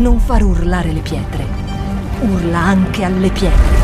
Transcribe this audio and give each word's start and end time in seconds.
non 0.00 0.18
far 0.18 0.42
urlare 0.42 0.92
le 0.92 1.02
pietre. 1.02 1.44
Urla 2.22 2.58
anche 2.58 3.04
alle 3.04 3.30
pietre. 3.30 3.78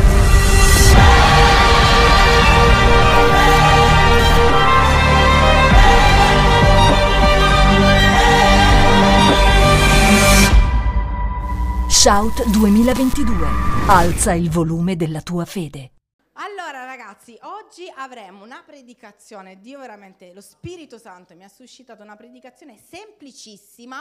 Shout 11.89 12.49
2022. 12.49 13.47
Alza 13.89 14.33
il 14.33 14.49
volume 14.49 14.97
della 14.97 15.21
tua 15.21 15.45
fede. 15.45 15.91
Allora 16.35 16.87
ragazzi, 16.87 17.39
oggi 17.43 17.93
avremo 17.95 18.43
una 18.43 18.63
predicazione, 18.65 19.61
Dio 19.61 19.79
veramente, 19.81 20.33
lo 20.33 20.41
Spirito 20.41 20.97
Santo 20.97 21.35
mi 21.35 21.45
ha 21.45 21.49
suscitato 21.49 22.03
una 22.03 22.17
predicazione 22.17 22.79
semplicissima, 22.79 23.99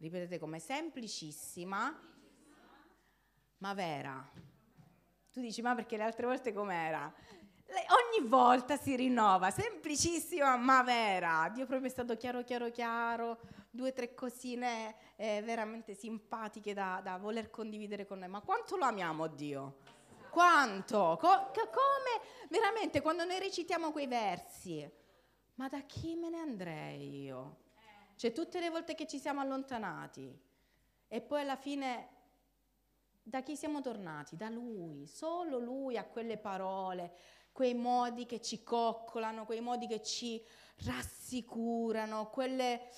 ripetete 0.00 0.38
come 0.38 0.58
semplicissima, 0.58 2.08
ma 3.58 3.74
vera. 3.74 4.30
Tu 5.30 5.40
dici, 5.40 5.62
ma 5.62 5.74
perché 5.74 5.96
le 5.96 6.02
altre 6.02 6.26
volte 6.26 6.52
com'era? 6.52 7.12
Lei 7.66 7.84
ogni 7.88 8.28
volta 8.28 8.76
si 8.76 8.96
rinnova, 8.96 9.50
semplicissima 9.50 10.56
ma 10.56 10.82
vera. 10.82 11.48
Dio 11.54 11.66
proprio 11.66 11.88
è 11.88 11.92
stato 11.92 12.16
chiaro, 12.16 12.42
chiaro, 12.42 12.70
chiaro, 12.70 13.38
due 13.70 13.92
tre 13.92 14.14
cosine 14.14 14.96
eh, 15.14 15.40
veramente 15.42 15.94
simpatiche 15.94 16.74
da, 16.74 17.00
da, 17.02 17.16
voler 17.18 17.50
condividere 17.50 18.06
con 18.06 18.18
noi. 18.18 18.28
Ma 18.28 18.40
quanto 18.40 18.76
lo 18.76 18.86
amiamo 18.86 19.28
Dio? 19.28 19.76
Quanto? 20.30 21.16
Co- 21.20 21.50
come 21.52 22.26
veramente 22.48 23.00
quando 23.00 23.24
noi 23.24 23.38
recitiamo 23.38 23.92
quei 23.92 24.08
versi? 24.08 24.90
Ma 25.54 25.68
da 25.68 25.82
chi 25.82 26.16
me 26.16 26.30
ne 26.30 26.38
andrei 26.38 27.22
io? 27.22 27.68
Cioè 28.20 28.34
tutte 28.34 28.60
le 28.60 28.68
volte 28.68 28.94
che 28.94 29.06
ci 29.06 29.18
siamo 29.18 29.40
allontanati 29.40 30.38
e 31.08 31.20
poi 31.22 31.40
alla 31.40 31.56
fine 31.56 32.08
da 33.22 33.42
chi 33.42 33.56
siamo 33.56 33.80
tornati? 33.80 34.36
Da 34.36 34.50
Lui, 34.50 35.06
solo 35.06 35.58
Lui 35.58 35.96
ha 35.96 36.04
quelle 36.04 36.36
parole, 36.36 37.14
quei 37.50 37.72
modi 37.72 38.26
che 38.26 38.42
ci 38.42 38.62
coccolano, 38.62 39.46
quei 39.46 39.62
modi 39.62 39.86
che 39.86 40.02
ci 40.02 40.44
rassicurano, 40.84 42.28
quelle, 42.28 42.90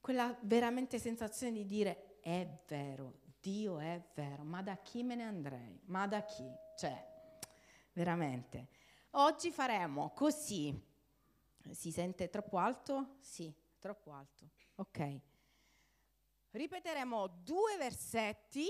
quella 0.00 0.36
veramente 0.40 0.98
sensazione 0.98 1.52
di 1.52 1.64
dire 1.64 2.18
è 2.18 2.44
vero, 2.66 3.20
Dio 3.40 3.78
è 3.78 4.02
vero, 4.14 4.42
ma 4.42 4.62
da 4.62 4.78
chi 4.78 5.04
me 5.04 5.14
ne 5.14 5.22
andrei? 5.22 5.80
Ma 5.84 6.08
da 6.08 6.24
chi? 6.24 6.52
Cioè, 6.76 7.06
veramente. 7.92 8.66
Oggi 9.10 9.52
faremo 9.52 10.10
così. 10.10 10.88
Si 11.70 11.92
sente 11.92 12.28
troppo 12.30 12.58
alto? 12.58 13.18
Sì, 13.20 13.54
troppo 13.80 14.12
alto. 14.12 14.50
Ok. 14.76 15.20
Ripeteremo 16.50 17.26
due 17.42 17.76
versetti 17.76 18.66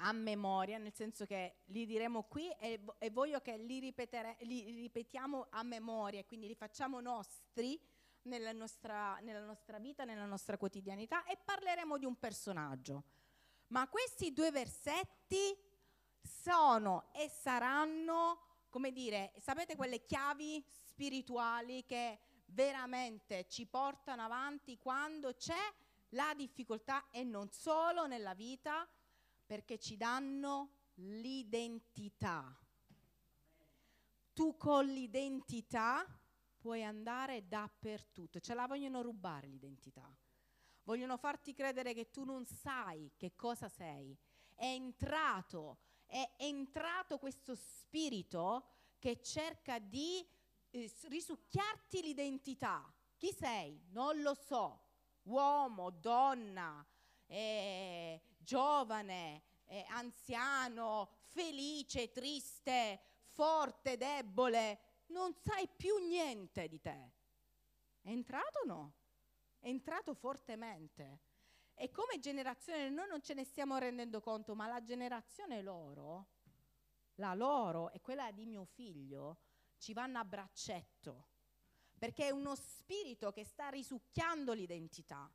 a 0.00 0.12
memoria, 0.12 0.78
nel 0.78 0.92
senso 0.92 1.24
che 1.24 1.58
li 1.66 1.86
diremo 1.86 2.24
qui 2.24 2.50
e, 2.58 2.82
e 2.98 3.10
voglio 3.10 3.40
che 3.40 3.56
li, 3.56 3.78
ripetere, 3.78 4.36
li, 4.40 4.64
ripetiamo 4.82 5.46
a 5.50 5.62
memoria, 5.62 6.24
quindi 6.24 6.48
li 6.48 6.54
facciamo 6.54 7.00
nostri 7.00 7.80
nella 8.22 8.52
nostra, 8.52 9.18
nella 9.20 9.44
nostra 9.44 9.78
vita, 9.78 10.04
nella 10.04 10.26
nostra 10.26 10.56
quotidianità 10.56 11.24
e 11.24 11.38
parleremo 11.42 11.96
di 11.98 12.04
un 12.04 12.18
personaggio. 12.18 13.04
Ma 13.68 13.88
questi 13.88 14.32
due 14.32 14.50
versetti 14.50 15.56
sono 16.20 17.08
e 17.12 17.28
saranno, 17.28 18.64
come 18.68 18.92
dire, 18.92 19.32
sapete 19.38 19.76
quelle 19.76 20.04
chiavi 20.04 20.64
spirituali 20.96 21.84
che 21.86 22.18
veramente 22.46 23.46
ci 23.48 23.66
portano 23.66 24.22
avanti 24.22 24.78
quando 24.78 25.34
c'è 25.34 25.74
la 26.10 26.32
difficoltà 26.34 27.10
e 27.10 27.24
non 27.24 27.50
solo 27.50 28.06
nella 28.06 28.34
vita, 28.34 28.88
perché 29.44 29.78
ci 29.78 29.96
danno 29.96 30.70
l'identità. 30.94 32.56
Tu 34.32 34.56
con 34.56 34.86
l'identità 34.86 36.04
puoi 36.58 36.84
andare 36.84 37.46
dappertutto, 37.46 38.40
ce 38.40 38.54
la 38.54 38.66
vogliono 38.66 39.02
rubare 39.02 39.46
l'identità. 39.46 40.14
Vogliono 40.82 41.16
farti 41.16 41.52
credere 41.52 41.94
che 41.94 42.10
tu 42.10 42.24
non 42.24 42.46
sai 42.46 43.12
che 43.16 43.34
cosa 43.34 43.68
sei. 43.68 44.16
È 44.54 44.64
entrato, 44.64 45.78
è 46.06 46.34
entrato 46.36 47.18
questo 47.18 47.54
spirito 47.54 48.68
che 48.98 49.20
cerca 49.20 49.78
di 49.78 50.26
eh, 50.76 50.92
risucchiarti 51.08 52.02
l'identità. 52.02 52.92
Chi 53.16 53.32
sei? 53.32 53.80
Non 53.90 54.20
lo 54.20 54.34
so. 54.34 54.82
Uomo, 55.22 55.90
donna, 55.90 56.86
eh, 57.26 58.20
giovane, 58.38 59.42
eh, 59.64 59.84
anziano, 59.88 61.10
felice, 61.24 62.12
triste, 62.12 63.00
forte, 63.24 63.96
debole, 63.96 64.78
non 65.06 65.34
sai 65.34 65.68
più 65.68 65.96
niente 65.98 66.68
di 66.68 66.80
te. 66.80 67.12
È 68.00 68.10
entrato 68.10 68.60
o 68.60 68.66
no? 68.66 68.92
È 69.58 69.68
entrato 69.68 70.14
fortemente. 70.14 71.20
E 71.74 71.90
come 71.90 72.18
generazione 72.20 72.88
noi 72.88 73.08
non 73.08 73.20
ce 73.20 73.34
ne 73.34 73.44
stiamo 73.44 73.76
rendendo 73.78 74.20
conto, 74.20 74.54
ma 74.54 74.66
la 74.66 74.82
generazione 74.82 75.60
loro, 75.60 76.28
la 77.16 77.34
loro 77.34 77.90
e 77.90 78.00
quella 78.00 78.30
di 78.30 78.46
mio 78.46 78.64
figlio, 78.64 79.38
ci 79.86 79.92
vanno 79.92 80.18
a 80.18 80.24
braccetto, 80.24 81.28
perché 81.96 82.26
è 82.26 82.30
uno 82.30 82.56
spirito 82.56 83.30
che 83.30 83.44
sta 83.44 83.68
risucchiando 83.68 84.52
l'identità. 84.52 85.30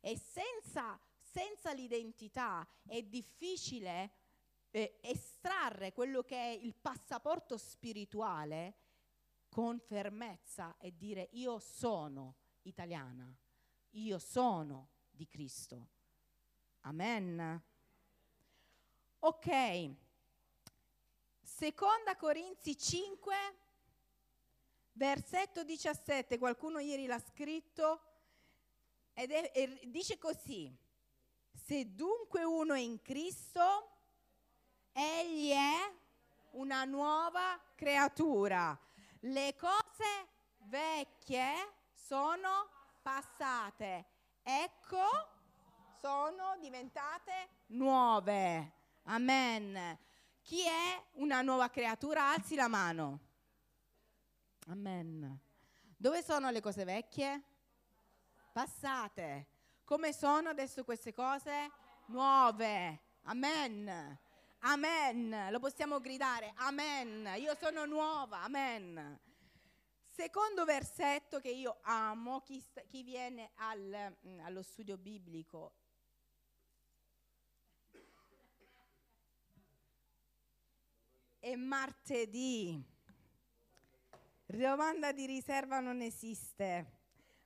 E 0.00 0.18
senza 0.18 0.98
senza 1.20 1.72
l'identità 1.72 2.66
è 2.84 3.00
difficile 3.00 4.10
eh, 4.72 4.98
estrarre 5.02 5.92
quello 5.92 6.24
che 6.24 6.36
è 6.36 6.48
il 6.48 6.74
passaporto 6.74 7.56
spirituale 7.56 8.74
con 9.48 9.78
fermezza 9.78 10.76
e 10.78 10.96
dire 10.96 11.28
io 11.34 11.60
sono 11.60 12.34
italiana, 12.62 13.32
io 13.90 14.18
sono 14.18 14.88
di 15.10 15.28
Cristo. 15.28 15.90
Amen. 16.80 17.62
Ok, 19.20 19.94
seconda 21.40 22.16
Corinzi 22.16 22.76
5, 22.76 23.61
versetto 24.92 25.64
17, 25.64 26.38
qualcuno 26.38 26.78
ieri 26.78 27.06
l'ha 27.06 27.20
scritto, 27.20 28.02
ed 29.14 29.30
è, 29.30 29.50
e 29.54 29.80
dice 29.84 30.18
così, 30.18 30.74
se 31.52 31.94
dunque 31.94 32.44
uno 32.44 32.74
è 32.74 32.80
in 32.80 33.00
Cristo, 33.02 33.90
egli 34.92 35.50
è 35.50 35.92
una 36.52 36.84
nuova 36.84 37.60
creatura. 37.74 38.78
Le 39.20 39.54
cose 39.56 40.28
vecchie 40.64 41.52
sono 41.92 42.68
passate. 43.00 44.06
Ecco, 44.42 45.04
sono 46.00 46.56
diventate 46.58 47.48
nuove. 47.66 48.72
Amen. 49.04 49.98
Chi 50.42 50.62
è 50.62 51.02
una 51.12 51.42
nuova 51.42 51.68
creatura? 51.70 52.30
Alzi 52.30 52.54
la 52.54 52.68
mano. 52.68 53.30
Amen. 54.66 55.40
Dove 55.96 56.22
sono 56.22 56.50
le 56.50 56.60
cose 56.60 56.84
vecchie? 56.84 57.42
Passate. 58.52 59.46
Come 59.84 60.12
sono 60.12 60.50
adesso 60.50 60.84
queste 60.84 61.12
cose? 61.12 61.70
Nuove. 62.06 63.00
Amen. 63.22 64.18
Amen. 64.60 65.48
Lo 65.50 65.58
possiamo 65.58 66.00
gridare. 66.00 66.52
Amen. 66.56 67.28
Io 67.38 67.54
sono 67.56 67.84
nuova. 67.84 68.42
Amen. 68.42 69.18
Secondo 70.08 70.64
versetto 70.64 71.40
che 71.40 71.50
io 71.50 71.78
amo, 71.82 72.42
chi, 72.42 72.60
sta, 72.60 72.82
chi 72.82 73.02
viene 73.02 73.50
al, 73.56 74.16
mm, 74.26 74.40
allo 74.40 74.62
studio 74.62 74.96
biblico 74.96 75.74
è 81.42 81.56
martedì. 81.56 82.91
Domanda 84.46 85.12
di 85.12 85.26
riserva 85.26 85.80
non 85.80 86.00
esiste 86.00 87.00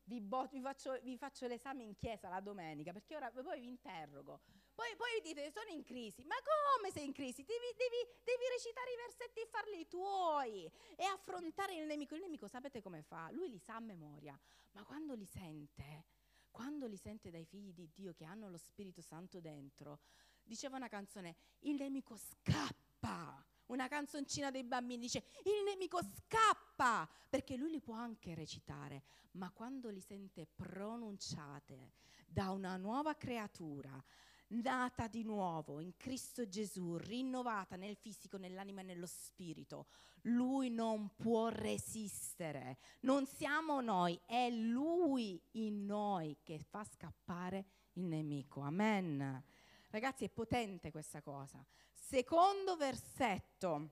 vi, 0.06 0.20
bo- 0.20 0.46
vi, 0.50 0.60
faccio, 0.60 0.98
vi, 1.02 1.16
faccio, 1.16 1.46
l'esame 1.46 1.82
in 1.82 1.94
chiesa 1.94 2.28
la 2.28 2.40
domenica, 2.40 2.92
perché 2.92 3.16
ora 3.16 3.30
poi 3.30 3.60
vi 3.60 3.66
interrogo. 3.66 4.40
Poi, 4.74 4.94
poi 4.96 5.20
vi 5.20 5.28
dite, 5.28 5.50
sono 5.50 5.70
in 5.70 5.82
crisi. 5.82 6.22
Ma 6.24 6.36
come 6.36 6.92
sei 6.92 7.06
in 7.06 7.12
crisi? 7.12 7.42
Devi, 7.42 7.74
devi, 7.76 8.20
devi 8.22 8.44
recitare 8.52 8.92
i 8.92 8.96
versetti 8.96 9.40
e 9.40 9.46
farli 9.46 9.88
tuoi 9.88 10.70
e 10.96 11.04
affrontare 11.04 11.74
il 11.74 11.86
nemico. 11.86 12.14
Il 12.14 12.20
nemico 12.20 12.46
sapete 12.46 12.82
come 12.82 13.02
fa? 13.02 13.30
Lui 13.32 13.48
li 13.48 13.58
sa 13.58 13.76
a 13.76 13.80
memoria, 13.80 14.38
ma 14.72 14.84
quando 14.84 15.14
li 15.14 15.26
sente, 15.26 16.04
quando 16.50 16.86
li 16.86 16.96
sente 16.96 17.30
dai 17.30 17.44
figli 17.44 17.72
di 17.72 17.90
Dio 17.92 18.12
che 18.12 18.24
hanno 18.24 18.48
lo 18.48 18.58
Spirito 18.58 19.00
Santo 19.00 19.40
dentro, 19.40 20.00
diceva 20.42 20.76
una 20.76 20.88
canzone, 20.88 21.36
il 21.60 21.76
nemico 21.76 22.16
scappa 22.16 23.44
una 23.66 23.88
canzoncina 23.88 24.50
dei 24.50 24.64
bambini, 24.64 25.02
dice 25.02 25.24
il 25.44 25.64
nemico 25.64 26.00
scappa, 26.02 27.08
perché 27.28 27.56
lui 27.56 27.70
li 27.70 27.80
può 27.80 27.94
anche 27.94 28.34
recitare, 28.34 29.02
ma 29.32 29.50
quando 29.50 29.88
li 29.90 30.00
sente 30.00 30.46
pronunciate 30.46 31.92
da 32.26 32.50
una 32.50 32.76
nuova 32.76 33.14
creatura, 33.14 34.02
nata 34.48 35.08
di 35.08 35.24
nuovo 35.24 35.80
in 35.80 35.96
Cristo 35.96 36.46
Gesù, 36.46 36.96
rinnovata 36.96 37.76
nel 37.76 37.96
fisico, 37.96 38.36
nell'anima 38.36 38.80
e 38.82 38.84
nello 38.84 39.06
spirito, 39.06 39.86
lui 40.22 40.70
non 40.70 41.14
può 41.16 41.48
resistere. 41.48 42.78
Non 43.00 43.26
siamo 43.26 43.80
noi, 43.80 44.20
è 44.26 44.48
lui 44.50 45.40
in 45.52 45.84
noi 45.84 46.38
che 46.42 46.58
fa 46.58 46.84
scappare 46.84 47.64
il 47.94 48.04
nemico. 48.04 48.60
Amen. 48.60 49.42
Ragazzi, 49.88 50.24
è 50.24 50.28
potente 50.28 50.90
questa 50.90 51.22
cosa. 51.22 51.64
Secondo 51.92 52.76
versetto. 52.76 53.90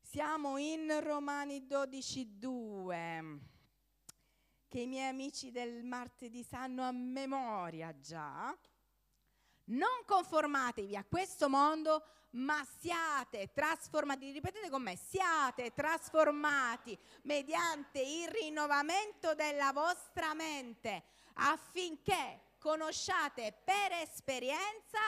Siamo 0.00 0.56
in 0.56 0.98
Romani 1.02 1.66
12:2 1.66 3.38
che 4.66 4.80
i 4.80 4.86
miei 4.86 5.08
amici 5.08 5.50
del 5.50 5.84
martedì 5.84 6.42
sanno 6.44 6.82
a 6.84 6.92
memoria 6.92 7.98
già. 7.98 8.56
Non 9.64 10.04
conformatevi 10.04 10.96
a 10.96 11.04
questo 11.04 11.48
mondo, 11.48 12.04
ma 12.30 12.64
siate 12.78 13.52
trasformati. 13.52 14.30
Ripetete 14.30 14.70
con 14.70 14.82
me, 14.82 14.96
siate 14.96 15.72
trasformati 15.74 16.96
mediante 17.22 18.00
il 18.00 18.28
rinnovamento 18.28 19.34
della 19.34 19.72
vostra 19.72 20.34
mente 20.34 21.04
affinché 21.34 22.49
conosciate 22.60 23.54
per 23.64 23.92
esperienza 24.02 24.98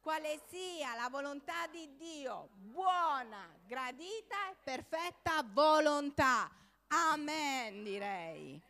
quale 0.00 0.40
sia 0.48 0.94
la 0.94 1.08
volontà 1.10 1.66
di 1.66 1.96
Dio, 1.96 2.50
buona, 2.52 3.52
gradita 3.66 4.50
e 4.50 4.56
perfetta 4.62 5.42
volontà. 5.42 6.50
Amen, 6.86 7.82
direi. 7.82 8.62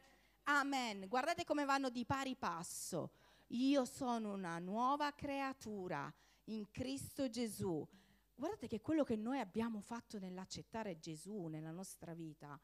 Amen. 0.45 1.07
Guardate 1.07 1.45
come 1.45 1.65
vanno 1.65 1.91
di 1.91 2.05
pari 2.05 2.35
passo. 2.35 3.11
Io 3.49 3.85
sono 3.85 4.33
una 4.33 4.59
nuova 4.59 5.13
creatura 5.13 6.13
in 6.45 6.71
Cristo 6.71 7.29
Gesù. 7.29 7.87
Guardate 8.35 8.67
che 8.67 8.81
quello 8.81 9.05
che 9.05 9.17
noi 9.17 9.39
abbiamo 9.39 9.81
fatto 9.81 10.19
nell'accettare 10.19 10.99
Gesù 10.99 11.47
nella 11.47 11.71
nostra 11.71 12.15
vita, 12.15 12.59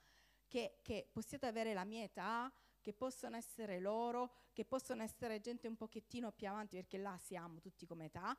che, 0.49 0.79
che 0.83 1.07
possiate 1.13 1.47
avere 1.47 1.75
la 1.75 1.85
mia 1.85 2.03
età, 2.03 2.51
che 2.87 2.93
possono 2.93 3.35
essere 3.35 3.81
loro, 3.81 4.33
che 4.53 4.65
possono 4.65 5.03
essere 5.03 5.41
gente 5.41 5.67
un 5.67 5.75
pochettino 5.75 6.31
più 6.31 6.47
avanti, 6.47 6.77
perché 6.77 6.99
là 6.99 7.19
siamo 7.19 7.59
tutti 7.59 7.85
come 7.85 8.05
età, 8.05 8.39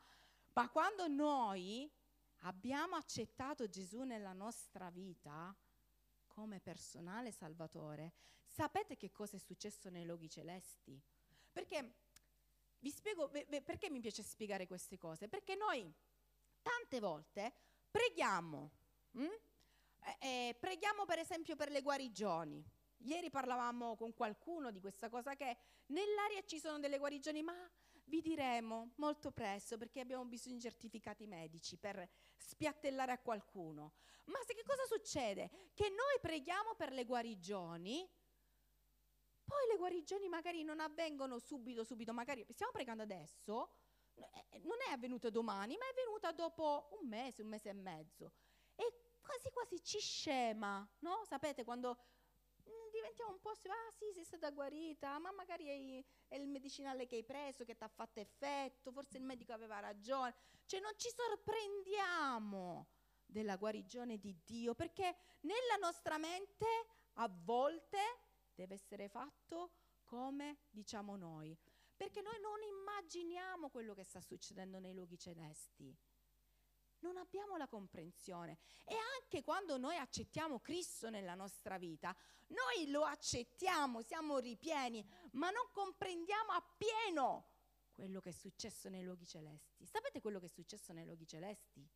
ma 0.53 0.69
quando 0.69 1.05
noi 1.09 1.91
abbiamo 2.43 2.95
accettato 2.95 3.67
Gesù 3.67 4.03
nella 4.03 4.31
nostra 4.31 4.89
vita 4.89 5.53
come 6.27 6.61
personale 6.61 7.33
salvatore, 7.33 8.13
sapete 8.45 8.95
che 8.95 9.11
cosa 9.11 9.35
è 9.35 9.39
successo 9.39 9.89
nei 9.89 10.05
luoghi 10.05 10.29
celesti? 10.29 10.97
Perché 11.51 11.95
vi 12.79 12.89
spiego 12.89 13.29
perché 13.29 13.89
mi 13.89 13.99
piace 13.99 14.23
spiegare 14.23 14.65
queste 14.65 14.97
cose, 14.97 15.27
perché 15.27 15.55
noi 15.55 15.93
tante 16.61 17.01
volte 17.01 17.53
preghiamo, 17.91 18.71
hm? 19.11 19.25
eh, 20.19 20.55
preghiamo 20.57 21.03
per 21.03 21.19
esempio 21.19 21.57
per 21.57 21.69
le 21.69 21.81
guarigioni. 21.81 22.75
Ieri 22.99 23.29
parlavamo 23.29 23.95
con 23.95 24.13
qualcuno 24.13 24.71
di 24.71 24.79
questa 24.79 25.09
cosa 25.09 25.35
che 25.35 25.57
nell'aria 25.87 26.43
ci 26.45 26.59
sono 26.59 26.79
delle 26.79 26.97
guarigioni, 26.97 27.41
ma 27.43 27.53
vi 28.05 28.21
diremo 28.21 28.93
molto 28.95 29.31
presto 29.31 29.77
perché 29.77 29.99
abbiamo 29.99 30.25
bisogno 30.25 30.55
di 30.55 30.61
certificati 30.61 31.27
medici 31.27 31.77
per 31.77 32.07
spiattellare 32.37 33.11
a 33.11 33.19
qualcuno. 33.19 33.93
Ma 34.25 34.39
se 34.45 34.53
che 34.53 34.63
cosa 34.63 34.83
succede? 34.85 35.49
Che 35.73 35.89
noi 35.89 36.19
preghiamo 36.21 36.75
per 36.75 36.91
le 36.91 37.05
guarigioni, 37.05 38.09
poi 39.43 39.67
le 39.69 39.77
guarigioni 39.77 40.27
magari 40.27 40.63
non 40.63 40.79
avvengono 40.79 41.39
subito, 41.39 41.83
subito, 41.83 42.13
magari 42.13 42.45
stiamo 42.49 42.71
pregando 42.71 43.03
adesso, 43.03 43.71
eh, 44.15 44.59
non 44.63 44.77
è 44.87 44.91
avvenuto 44.91 45.29
domani, 45.29 45.77
ma 45.77 45.85
è 45.85 45.93
venuta 45.93 46.31
dopo 46.31 46.89
un 46.99 47.07
mese, 47.07 47.41
un 47.41 47.49
mese 47.49 47.69
e 47.69 47.73
mezzo. 47.73 48.33
E 48.75 49.15
quasi 49.21 49.49
quasi 49.51 49.81
ci 49.83 49.99
scema, 49.99 50.87
no? 50.99 51.23
Sapete 51.25 51.63
quando 51.63 51.97
diventiamo 52.91 53.31
un 53.31 53.39
po' 53.39 53.49
ah 53.49 53.91
sì 53.91 54.11
sei 54.13 54.23
stata 54.23 54.51
guarita 54.51 55.17
ma 55.19 55.31
magari 55.31 55.67
è, 55.67 56.05
è 56.27 56.35
il 56.37 56.47
medicinale 56.47 57.05
che 57.05 57.17
hai 57.17 57.23
preso 57.23 57.63
che 57.63 57.75
ti 57.75 57.83
ha 57.83 57.87
fatto 57.87 58.19
effetto 58.19 58.91
forse 58.91 59.17
il 59.17 59.23
medico 59.23 59.53
aveva 59.53 59.79
ragione 59.79 60.33
cioè 60.65 60.79
non 60.79 60.93
ci 60.95 61.09
sorprendiamo 61.09 62.87
della 63.25 63.57
guarigione 63.57 64.17
di 64.17 64.35
Dio 64.43 64.73
perché 64.73 65.15
nella 65.41 65.75
nostra 65.79 66.17
mente 66.17 66.65
a 67.13 67.29
volte 67.29 67.97
deve 68.53 68.75
essere 68.75 69.09
fatto 69.09 69.71
come 70.05 70.59
diciamo 70.69 71.15
noi 71.15 71.57
perché 71.97 72.21
noi 72.21 72.39
non 72.39 72.61
immaginiamo 72.61 73.69
quello 73.69 73.95
che 73.95 74.03
sta 74.03 74.21
succedendo 74.21 74.77
nei 74.77 74.93
luoghi 74.93 75.17
celesti. 75.17 75.97
Non 76.99 77.17
abbiamo 77.17 77.57
la 77.57 77.67
comprensione. 77.67 78.57
E 78.85 78.95
anche 79.19 79.43
quando 79.43 79.77
noi 79.77 79.97
accettiamo 79.97 80.59
Cristo 80.59 81.09
nella 81.09 81.35
nostra 81.35 81.77
vita, 81.77 82.15
noi 82.47 82.89
lo 82.89 83.03
accettiamo, 83.03 84.01
siamo 84.01 84.39
ripieni, 84.39 85.05
ma 85.33 85.49
non 85.49 85.69
comprendiamo 85.71 86.51
appieno 86.51 87.49
quello 87.93 88.19
che 88.19 88.29
è 88.29 88.33
successo 88.33 88.89
nei 88.89 89.03
luoghi 89.03 89.25
celesti. 89.25 89.85
Sapete 89.85 90.21
quello 90.21 90.39
che 90.39 90.45
è 90.45 90.49
successo 90.49 90.93
nei 90.93 91.05
luoghi 91.05 91.25
celesti? 91.25 91.87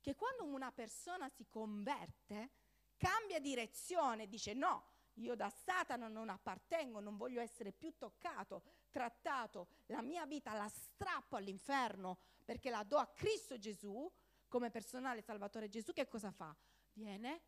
Che 0.00 0.14
quando 0.14 0.44
una 0.44 0.70
persona 0.70 1.28
si 1.28 1.46
converte, 1.48 2.50
cambia 2.96 3.40
direzione, 3.40 4.28
dice 4.28 4.54
no, 4.54 4.92
io 5.14 5.34
da 5.34 5.50
Satana 5.50 6.08
non 6.08 6.28
appartengo, 6.28 7.00
non 7.00 7.16
voglio 7.16 7.40
essere 7.40 7.72
più 7.72 7.96
toccato, 7.96 8.62
trattato, 8.94 9.66
la 9.86 10.02
mia 10.02 10.24
vita 10.24 10.54
la 10.54 10.68
strappo 10.68 11.34
all'inferno 11.34 12.20
perché 12.44 12.70
la 12.70 12.84
do 12.84 12.96
a 12.98 13.08
Cristo 13.08 13.58
Gesù 13.58 14.08
come 14.46 14.70
personale 14.70 15.20
salvatore 15.20 15.68
Gesù, 15.68 15.92
che 15.92 16.06
cosa 16.06 16.30
fa? 16.30 16.56
Viene, 16.92 17.42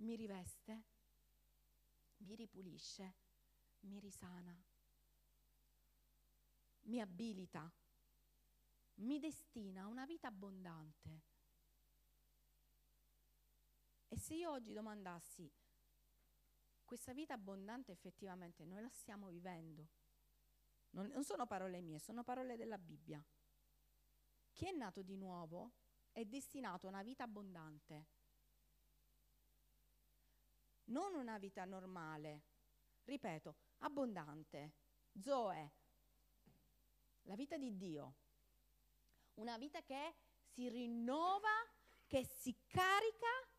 mi 0.00 0.14
riveste, 0.14 0.82
mi 2.18 2.34
ripulisce, 2.34 3.14
mi 3.80 3.98
risana, 3.98 4.54
mi 6.80 7.00
abilita, 7.00 7.72
mi 8.96 9.18
destina 9.18 9.84
a 9.84 9.86
una 9.86 10.04
vita 10.04 10.28
abbondante. 10.28 11.22
E 14.08 14.18
se 14.18 14.34
io 14.34 14.50
oggi 14.50 14.74
domandassi 14.74 15.50
questa 16.92 17.14
vita 17.14 17.32
abbondante 17.32 17.90
effettivamente 17.90 18.66
noi 18.66 18.82
la 18.82 18.90
stiamo 18.90 19.28
vivendo. 19.28 19.88
Non, 20.90 21.06
non 21.06 21.24
sono 21.24 21.46
parole 21.46 21.80
mie, 21.80 21.98
sono 21.98 22.22
parole 22.22 22.54
della 22.54 22.76
Bibbia. 22.76 23.24
Chi 24.52 24.66
è 24.66 24.72
nato 24.72 25.00
di 25.00 25.16
nuovo 25.16 25.72
è 26.10 26.26
destinato 26.26 26.84
a 26.84 26.90
una 26.90 27.02
vita 27.02 27.24
abbondante. 27.24 28.06
Non 30.88 31.14
una 31.14 31.38
vita 31.38 31.64
normale, 31.64 32.42
ripeto, 33.04 33.56
abbondante, 33.78 34.74
zoe, 35.18 35.72
la 37.22 37.36
vita 37.36 37.56
di 37.56 37.74
Dio. 37.74 38.16
Una 39.36 39.56
vita 39.56 39.82
che 39.82 40.14
si 40.42 40.68
rinnova, 40.68 41.48
che 42.06 42.22
si 42.22 42.54
carica 42.66 43.50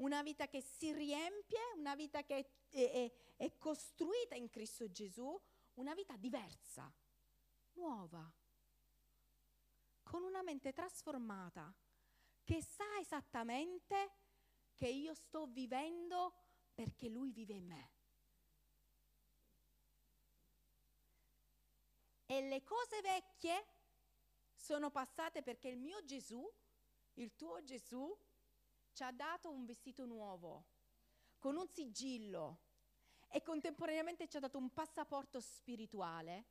una 0.00 0.22
vita 0.22 0.48
che 0.48 0.60
si 0.60 0.92
riempie, 0.92 1.58
una 1.76 1.94
vita 1.94 2.22
che 2.24 2.50
è, 2.68 2.90
è, 2.90 3.12
è 3.36 3.58
costruita 3.58 4.34
in 4.34 4.48
Cristo 4.48 4.90
Gesù, 4.90 5.38
una 5.74 5.94
vita 5.94 6.16
diversa, 6.16 6.92
nuova, 7.72 8.30
con 10.02 10.22
una 10.22 10.42
mente 10.42 10.72
trasformata, 10.72 11.74
che 12.44 12.62
sa 12.62 12.98
esattamente 12.98 14.12
che 14.74 14.88
io 14.88 15.14
sto 15.14 15.46
vivendo 15.46 16.34
perché 16.74 17.08
Lui 17.08 17.30
vive 17.32 17.54
in 17.54 17.66
me. 17.66 17.90
E 22.26 22.48
le 22.48 22.62
cose 22.62 23.00
vecchie 23.02 23.66
sono 24.54 24.90
passate 24.90 25.42
perché 25.42 25.68
il 25.68 25.76
mio 25.76 26.02
Gesù, 26.04 26.48
il 27.14 27.34
tuo 27.34 27.62
Gesù, 27.64 28.16
ci 29.00 29.06
ha 29.06 29.12
dato 29.12 29.50
un 29.50 29.64
vestito 29.64 30.04
nuovo, 30.04 30.66
con 31.38 31.56
un 31.56 31.66
sigillo 31.66 32.60
e 33.30 33.40
contemporaneamente 33.42 34.28
ci 34.28 34.36
ha 34.36 34.40
dato 34.40 34.58
un 34.58 34.74
passaporto 34.74 35.40
spirituale 35.40 36.44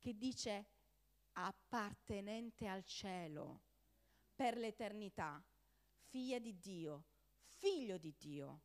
che 0.00 0.16
dice 0.16 0.66
appartenente 1.34 2.66
al 2.66 2.82
cielo 2.82 3.60
per 4.34 4.56
l'eternità, 4.56 5.40
figlia 6.08 6.40
di 6.40 6.58
Dio, 6.58 7.04
figlio 7.44 7.96
di 7.96 8.12
Dio, 8.18 8.62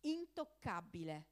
intoccabile. 0.00 1.28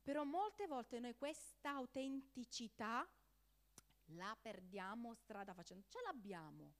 Però 0.00 0.24
molte 0.24 0.66
volte 0.66 0.98
noi 0.98 1.14
questa 1.14 1.72
autenticità 1.72 3.06
la 4.14 4.36
perdiamo 4.40 5.14
strada 5.14 5.54
facendo. 5.54 5.86
Ce 5.88 6.00
l'abbiamo, 6.02 6.74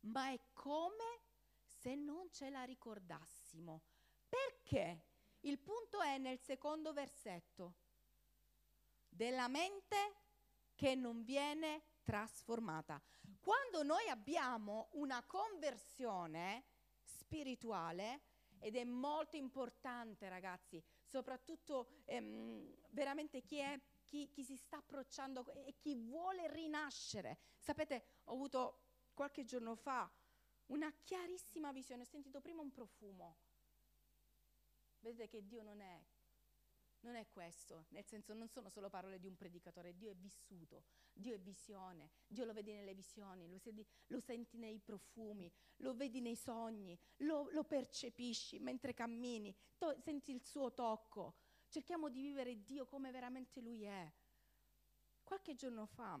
ma 0.00 0.30
è 0.30 0.40
come 0.52 1.20
se 1.62 1.94
non 1.94 2.30
ce 2.30 2.50
la 2.50 2.64
ricordassimo. 2.64 3.82
Perché? 4.28 5.04
Il 5.40 5.58
punto 5.58 6.00
è 6.00 6.18
nel 6.18 6.38
secondo 6.38 6.92
versetto. 6.92 7.74
Della 9.08 9.48
mente 9.48 9.96
che 10.74 10.94
non 10.94 11.22
viene 11.22 11.82
trasformata. 12.02 13.00
Quando 13.40 13.82
noi 13.82 14.08
abbiamo 14.08 14.88
una 14.92 15.22
conversione 15.24 16.64
spirituale, 17.02 18.22
ed 18.64 18.76
è 18.76 18.84
molto 18.84 19.36
importante 19.36 20.26
ragazzi, 20.30 20.82
soprattutto 21.02 22.00
ehm, 22.06 22.74
veramente 22.90 23.42
chi, 23.42 23.58
è, 23.58 23.78
chi, 24.14 24.30
chi 24.30 24.44
si 24.44 24.56
sta 24.56 24.76
approcciando 24.76 25.52
e 25.64 25.74
chi 25.76 25.96
vuole 25.96 26.46
rinascere. 26.52 27.38
Sapete, 27.58 28.20
ho 28.24 28.34
avuto 28.34 28.82
qualche 29.12 29.44
giorno 29.44 29.74
fa 29.74 30.08
una 30.66 30.92
chiarissima 31.02 31.72
visione, 31.72 32.02
ho 32.02 32.06
sentito 32.06 32.40
prima 32.40 32.62
un 32.62 32.70
profumo. 32.70 33.36
Vedete 35.00 35.26
che 35.28 35.44
Dio 35.44 35.62
non 35.64 35.80
è 35.80 36.00
non 37.00 37.16
è 37.16 37.28
questo, 37.28 37.84
nel 37.90 38.06
senso 38.06 38.32
non 38.32 38.48
sono 38.48 38.70
solo 38.70 38.88
parole 38.88 39.18
di 39.18 39.26
un 39.26 39.36
predicatore, 39.36 39.94
Dio 39.94 40.10
è 40.10 40.14
vissuto, 40.14 40.84
Dio 41.12 41.34
è 41.34 41.38
visione, 41.38 42.12
Dio 42.26 42.46
lo 42.46 42.54
vedi 42.54 42.72
nelle 42.72 42.94
visioni, 42.94 43.46
lo 43.46 43.58
senti, 43.58 43.86
lo 44.06 44.20
senti 44.20 44.56
nei 44.56 44.80
profumi, 44.80 45.52
lo 45.78 45.94
vedi 45.94 46.22
nei 46.22 46.34
sogni, 46.34 46.98
lo, 47.18 47.50
lo 47.50 47.64
percepisci 47.64 48.58
mentre 48.58 48.94
cammini, 48.94 49.54
to- 49.76 50.00
senti 50.00 50.32
il 50.32 50.42
suo 50.42 50.72
tocco. 50.72 51.34
Cerchiamo 51.74 52.08
di 52.08 52.20
vivere 52.20 52.62
Dio 52.62 52.86
come 52.86 53.10
veramente 53.10 53.60
Lui 53.60 53.82
è. 53.82 54.12
Qualche 55.24 55.56
giorno 55.56 55.86
fa, 55.86 56.20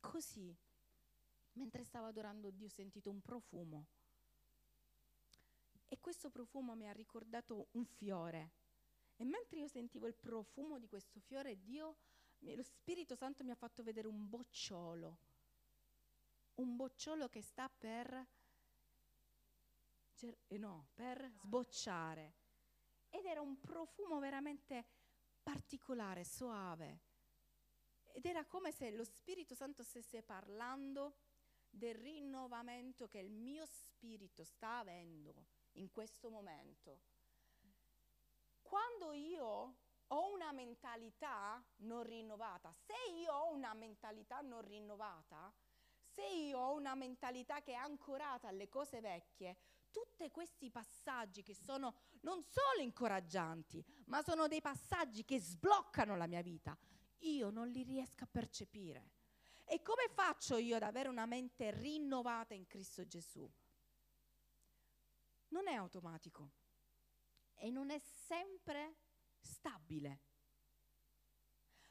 così, 0.00 0.56
mentre 1.52 1.84
stavo 1.84 2.06
adorando 2.06 2.48
Dio, 2.48 2.64
ho 2.64 2.70
sentito 2.70 3.10
un 3.10 3.20
profumo. 3.20 3.88
E 5.86 6.00
questo 6.00 6.30
profumo 6.30 6.74
mi 6.74 6.88
ha 6.88 6.92
ricordato 6.92 7.66
un 7.72 7.84
fiore 7.84 8.52
e 9.16 9.24
mentre 9.24 9.58
io 9.58 9.68
sentivo 9.68 10.06
il 10.06 10.14
profumo 10.14 10.78
di 10.78 10.88
questo 10.88 11.20
fiore, 11.20 11.60
Dio, 11.60 11.98
lo 12.38 12.62
Spirito 12.62 13.14
Santo 13.16 13.44
mi 13.44 13.50
ha 13.50 13.56
fatto 13.56 13.82
vedere 13.82 14.08
un 14.08 14.30
bocciolo, 14.30 15.18
un 16.54 16.74
bocciolo 16.74 17.28
che 17.28 17.42
sta 17.42 17.68
per, 17.68 18.28
eh 20.20 20.56
no, 20.56 20.88
per 20.94 21.28
sbocciare. 21.28 22.43
Ed 23.14 23.24
era 23.26 23.40
un 23.40 23.60
profumo 23.60 24.18
veramente 24.18 24.84
particolare, 25.42 26.24
soave. 26.24 27.00
Ed 28.12 28.24
era 28.24 28.44
come 28.44 28.72
se 28.72 28.90
lo 28.90 29.04
Spirito 29.04 29.54
Santo 29.54 29.82
stesse 29.82 30.22
parlando 30.22 31.18
del 31.70 31.94
rinnovamento 31.94 33.08
che 33.08 33.18
il 33.18 33.30
mio 33.30 33.66
spirito 33.66 34.44
sta 34.44 34.78
avendo 34.78 35.46
in 35.72 35.90
questo 35.90 36.30
momento 36.30 37.00
quando 38.74 39.12
io 39.12 39.76
ho 40.08 40.32
una 40.32 40.50
mentalità 40.50 41.64
non 41.76 42.02
rinnovata, 42.02 42.72
se 42.72 42.94
io 43.12 43.32
ho 43.32 43.52
una 43.52 43.72
mentalità 43.74 44.40
non 44.40 44.62
rinnovata, 44.62 45.52
se 46.02 46.26
io 46.26 46.58
ho 46.58 46.74
una 46.74 46.96
mentalità 46.96 47.60
che 47.60 47.70
è 47.70 47.76
ancorata 47.76 48.48
alle 48.48 48.68
cose 48.68 49.00
vecchie, 49.00 49.56
tutti 49.94 50.28
questi 50.32 50.72
passaggi 50.72 51.44
che 51.44 51.54
sono 51.54 51.94
non 52.22 52.42
solo 52.42 52.82
incoraggianti, 52.82 53.84
ma 54.06 54.22
sono 54.22 54.48
dei 54.48 54.60
passaggi 54.60 55.24
che 55.24 55.38
sbloccano 55.38 56.16
la 56.16 56.26
mia 56.26 56.42
vita, 56.42 56.76
io 57.18 57.50
non 57.50 57.68
li 57.68 57.84
riesco 57.84 58.24
a 58.24 58.28
percepire. 58.28 59.12
E 59.64 59.82
come 59.82 60.08
faccio 60.12 60.56
io 60.56 60.74
ad 60.74 60.82
avere 60.82 61.08
una 61.08 61.26
mente 61.26 61.70
rinnovata 61.70 62.54
in 62.54 62.66
Cristo 62.66 63.06
Gesù? 63.06 63.48
Non 65.48 65.68
è 65.68 65.74
automatico 65.74 66.50
e 67.54 67.70
non 67.70 67.90
è 67.90 67.98
sempre 67.98 68.96
stabile. 69.38 70.20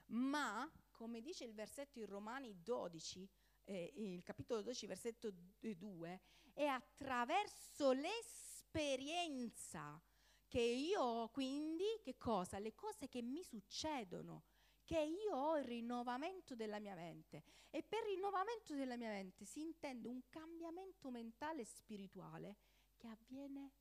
Ma, 0.08 0.70
come 0.92 1.22
dice 1.22 1.46
il 1.46 1.54
versetto 1.54 2.00
in 2.00 2.08
Romani 2.08 2.62
12, 2.62 3.28
eh, 3.66 3.92
il 3.96 4.24
capitolo 4.24 4.62
12, 4.62 4.88
versetto 4.88 5.34
2, 5.60 6.22
è 6.54 6.66
attraverso 6.66 7.92
l'esperienza 7.92 10.02
che 10.48 10.62
io 10.62 11.02
ho, 11.02 11.30
quindi, 11.30 12.00
che 12.02 12.18
cosa? 12.18 12.60
Le 12.60 12.76
cose 12.76 13.10
che 13.10 13.22
mi 13.22 13.44
succedono, 13.44 14.44
che 14.84 15.00
io 15.00 15.36
ho 15.36 15.58
il 15.58 15.64
rinnovamento 15.64 16.56
della 16.56 16.80
mia 16.80 16.96
mente. 16.96 17.44
E 17.70 17.82
per 17.82 18.04
rinnovamento 18.04 18.76
della 18.76 18.98
mia 18.98 19.10
mente 19.10 19.46
si 19.46 19.62
intende 19.62 20.08
un 20.08 20.22
cambiamento 20.30 21.10
mentale 21.10 21.62
e 21.62 21.66
spirituale 21.66 22.58
che 22.98 23.08
avviene 23.08 23.72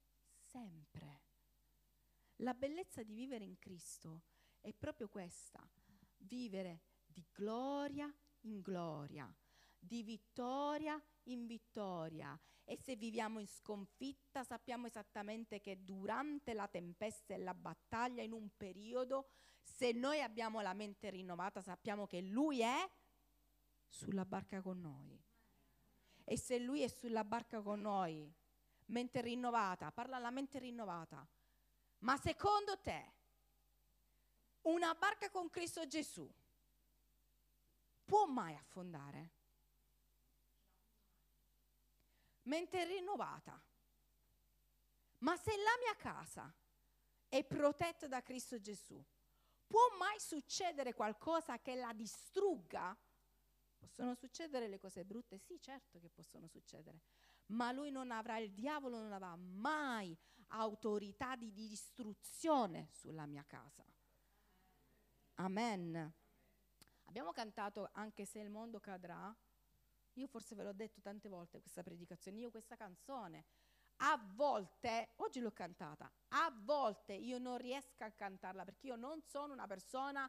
sempre. 0.40 1.20
La 2.36 2.54
bellezza 2.54 3.02
di 3.02 3.12
vivere 3.12 3.44
in 3.44 3.58
Cristo 3.58 4.22
è 4.60 4.72
proprio 4.72 5.08
questa, 5.08 5.68
vivere 6.18 6.82
di 7.04 7.24
gloria 7.30 8.12
in 8.42 8.60
gloria, 8.60 9.32
di 9.82 10.02
vittoria 10.02 11.00
in 11.24 11.46
vittoria. 11.46 12.38
E 12.64 12.76
se 12.76 12.94
viviamo 12.96 13.40
in 13.40 13.48
sconfitta 13.48 14.44
sappiamo 14.44 14.86
esattamente 14.86 15.60
che 15.60 15.84
durante 15.84 16.54
la 16.54 16.68
tempesta 16.68 17.34
e 17.34 17.38
la 17.38 17.54
battaglia, 17.54 18.22
in 18.22 18.32
un 18.32 18.48
periodo, 18.56 19.28
se 19.60 19.92
noi 19.92 20.20
abbiamo 20.20 20.60
la 20.60 20.72
mente 20.72 21.10
rinnovata 21.10 21.60
sappiamo 21.60 22.06
che 22.06 22.20
Lui 22.20 22.60
è 22.60 22.90
sulla 23.88 24.24
barca 24.24 24.60
con 24.62 24.80
noi. 24.80 25.20
E 26.24 26.38
se 26.38 26.58
Lui 26.58 26.82
è 26.82 26.88
sulla 26.88 27.24
barca 27.24 27.60
con 27.60 27.80
noi, 27.80 28.32
mente 28.86 29.20
rinnovata, 29.20 29.90
parla 29.90 30.16
alla 30.16 30.30
mente 30.30 30.58
rinnovata 30.58 31.26
ma 32.02 32.16
secondo 32.16 32.78
te, 32.80 33.12
una 34.62 34.94
barca 34.94 35.30
con 35.30 35.50
Cristo 35.50 35.86
Gesù 35.86 36.28
può 38.04 38.26
mai 38.26 38.54
affondare? 38.54 39.30
Mente 42.42 42.82
è 42.82 42.86
rinnovata. 42.86 43.60
Ma 45.18 45.36
se 45.36 45.50
la 45.56 45.76
mia 45.80 45.94
casa 45.96 46.52
è 47.28 47.44
protetta 47.44 48.08
da 48.08 48.22
Cristo 48.22 48.60
Gesù, 48.60 49.02
può 49.66 49.80
mai 49.98 50.18
succedere 50.18 50.94
qualcosa 50.94 51.58
che 51.60 51.74
la 51.76 51.92
distrugga? 51.92 52.96
Possono 53.78 54.14
succedere 54.14 54.68
le 54.68 54.78
cose 54.78 55.04
brutte? 55.04 55.38
Sì, 55.38 55.60
certo 55.60 55.98
che 55.98 56.08
possono 56.08 56.46
succedere. 56.48 57.00
Ma 57.46 57.72
lui 57.72 57.90
non 57.90 58.10
avrà, 58.10 58.38
il 58.38 58.52
diavolo 58.52 58.98
non 58.98 59.12
avrà 59.12 59.34
mai 59.36 60.16
autorità 60.48 61.36
di 61.36 61.52
distruzione 61.52 62.88
sulla 62.92 63.26
mia 63.26 63.44
casa. 63.46 63.84
Amen. 65.34 66.12
Abbiamo 67.04 67.32
cantato 67.32 67.90
anche 67.92 68.24
se 68.24 68.38
il 68.38 68.50
mondo 68.50 68.80
cadrà. 68.80 69.34
Io 70.14 70.26
forse 70.26 70.54
ve 70.54 70.62
l'ho 70.62 70.72
detto 70.72 71.00
tante 71.00 71.28
volte 71.28 71.60
questa 71.60 71.82
predicazione, 71.82 72.38
io 72.38 72.50
questa 72.50 72.76
canzone 72.76 73.44
a 74.04 74.20
volte, 74.34 75.12
oggi 75.16 75.40
l'ho 75.40 75.52
cantata, 75.52 76.10
a 76.28 76.52
volte 76.64 77.12
io 77.12 77.38
non 77.38 77.56
riesco 77.58 78.02
a 78.02 78.10
cantarla 78.10 78.64
perché 78.64 78.88
io 78.88 78.96
non 78.96 79.22
sono 79.22 79.52
una 79.52 79.66
persona, 79.66 80.28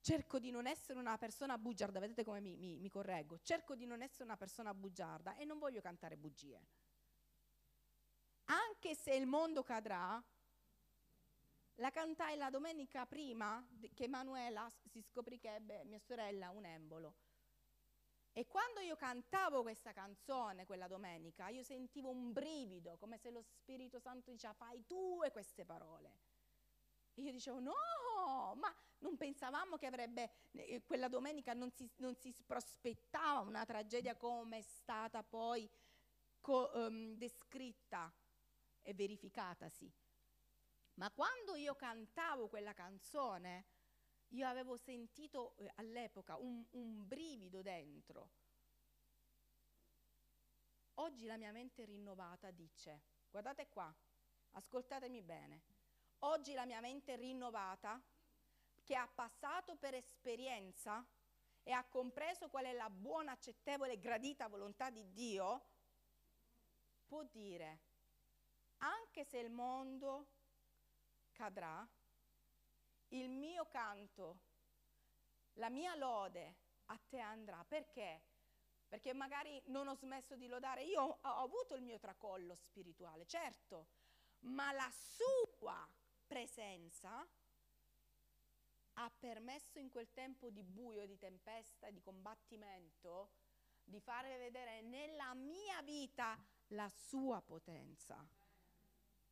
cerco 0.00 0.38
di 0.38 0.50
non 0.50 0.66
essere 0.66 0.98
una 0.98 1.18
persona 1.18 1.58
bugiarda, 1.58 1.98
vedete 1.98 2.22
come 2.22 2.40
mi, 2.40 2.56
mi, 2.56 2.78
mi 2.78 2.88
correggo, 2.88 3.40
cerco 3.42 3.74
di 3.74 3.84
non 3.84 4.00
essere 4.00 4.24
una 4.24 4.36
persona 4.36 4.72
bugiarda 4.72 5.34
e 5.36 5.44
non 5.44 5.58
voglio 5.58 5.80
cantare 5.80 6.16
bugie 6.16 6.62
anche 8.46 8.94
se 8.94 9.14
il 9.14 9.26
mondo 9.26 9.62
cadrà, 9.62 10.22
la 11.76 11.90
cantai 11.90 12.36
la 12.36 12.50
domenica 12.50 13.06
prima 13.06 13.66
che 13.94 14.04
Emanuela 14.04 14.70
si 14.84 15.02
scoprì 15.02 15.38
che 15.38 15.54
ebbe 15.54 15.84
mia 15.84 15.98
sorella 15.98 16.50
un 16.50 16.64
embolo. 16.64 17.14
E 18.38 18.46
quando 18.46 18.80
io 18.80 18.96
cantavo 18.96 19.62
questa 19.62 19.94
canzone 19.94 20.66
quella 20.66 20.88
domenica, 20.88 21.48
io 21.48 21.62
sentivo 21.62 22.10
un 22.10 22.34
brivido, 22.34 22.98
come 22.98 23.16
se 23.16 23.30
lo 23.30 23.40
Spirito 23.40 23.98
Santo 23.98 24.30
diceva 24.30 24.52
fai 24.52 24.84
tu 24.84 25.22
queste 25.32 25.64
parole. 25.64 26.12
E 27.14 27.22
io 27.22 27.32
dicevo 27.32 27.60
no, 27.60 28.54
ma 28.56 28.76
non 28.98 29.16
pensavamo 29.16 29.78
che 29.78 29.86
avrebbe, 29.86 30.30
eh, 30.52 30.82
quella 30.84 31.08
domenica 31.08 31.54
non 31.54 31.70
si, 31.70 31.88
non 31.96 32.14
si 32.14 32.34
prospettava 32.44 33.40
una 33.40 33.64
tragedia 33.64 34.14
come 34.16 34.58
è 34.58 34.62
stata 34.62 35.22
poi 35.22 35.66
co, 36.38 36.70
um, 36.74 37.14
descritta 37.14 38.12
e 38.82 38.92
verificatasi. 38.92 39.90
Ma 40.96 41.10
quando 41.10 41.54
io 41.54 41.74
cantavo 41.74 42.48
quella 42.48 42.74
canzone, 42.74 43.64
io 44.30 44.46
avevo 44.46 44.76
sentito 44.76 45.54
eh, 45.56 45.70
all'epoca 45.76 46.36
un, 46.36 46.64
un 46.70 47.06
brivido 47.06 47.62
dentro. 47.62 48.30
Oggi 50.94 51.26
la 51.26 51.36
mia 51.36 51.52
mente 51.52 51.84
rinnovata 51.84 52.50
dice, 52.50 53.02
guardate 53.30 53.68
qua, 53.68 53.94
ascoltatemi 54.52 55.22
bene, 55.22 55.62
oggi 56.20 56.54
la 56.54 56.64
mia 56.64 56.80
mente 56.80 57.16
rinnovata, 57.16 58.02
che 58.82 58.94
ha 58.94 59.06
passato 59.06 59.76
per 59.76 59.94
esperienza 59.94 61.04
e 61.62 61.72
ha 61.72 61.84
compreso 61.84 62.48
qual 62.48 62.64
è 62.64 62.72
la 62.72 62.88
buona, 62.88 63.32
accettevole 63.32 63.94
e 63.94 63.98
gradita 63.98 64.46
volontà 64.46 64.88
di 64.88 65.12
Dio, 65.12 65.64
può 67.04 67.24
dire, 67.24 67.80
anche 68.78 69.24
se 69.24 69.38
il 69.38 69.50
mondo 69.50 70.28
cadrà, 71.32 71.86
il 73.08 73.28
mio 73.28 73.66
canto, 73.68 74.40
la 75.54 75.68
mia 75.68 75.94
lode 75.94 76.56
a 76.86 76.98
te 77.08 77.18
andrà. 77.18 77.64
Perché? 77.64 78.22
Perché 78.88 79.12
magari 79.12 79.60
non 79.66 79.88
ho 79.88 79.94
smesso 79.94 80.36
di 80.36 80.46
lodare. 80.46 80.84
Io 80.84 81.02
ho, 81.02 81.18
ho 81.20 81.42
avuto 81.42 81.74
il 81.74 81.82
mio 81.82 81.98
tracollo 81.98 82.54
spirituale, 82.54 83.26
certo, 83.26 83.88
ma 84.40 84.72
la 84.72 84.90
sua 84.90 85.88
presenza 86.26 87.26
ha 88.98 89.10
permesso 89.18 89.78
in 89.78 89.90
quel 89.90 90.12
tempo 90.12 90.50
di 90.50 90.62
buio, 90.62 91.06
di 91.06 91.18
tempesta, 91.18 91.90
di 91.90 92.00
combattimento, 92.00 93.30
di 93.84 94.00
fare 94.00 94.38
vedere 94.38 94.80
nella 94.80 95.34
mia 95.34 95.82
vita 95.82 96.38
la 96.68 96.88
sua 96.88 97.40
potenza. 97.42 98.26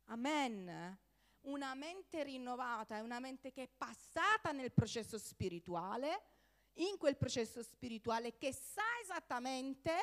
Amen. 0.05 0.99
Una 1.45 1.75
mente 1.75 2.23
rinnovata 2.23 2.97
è 2.97 3.01
una 3.01 3.19
mente 3.19 3.51
che 3.51 3.63
è 3.63 3.67
passata 3.67 4.51
nel 4.51 4.71
processo 4.71 5.17
spirituale, 5.19 6.23
in 6.75 6.97
quel 6.97 7.17
processo 7.17 7.61
spirituale 7.61 8.35
che 8.37 8.51
sa 8.51 8.81
esattamente 9.01 9.93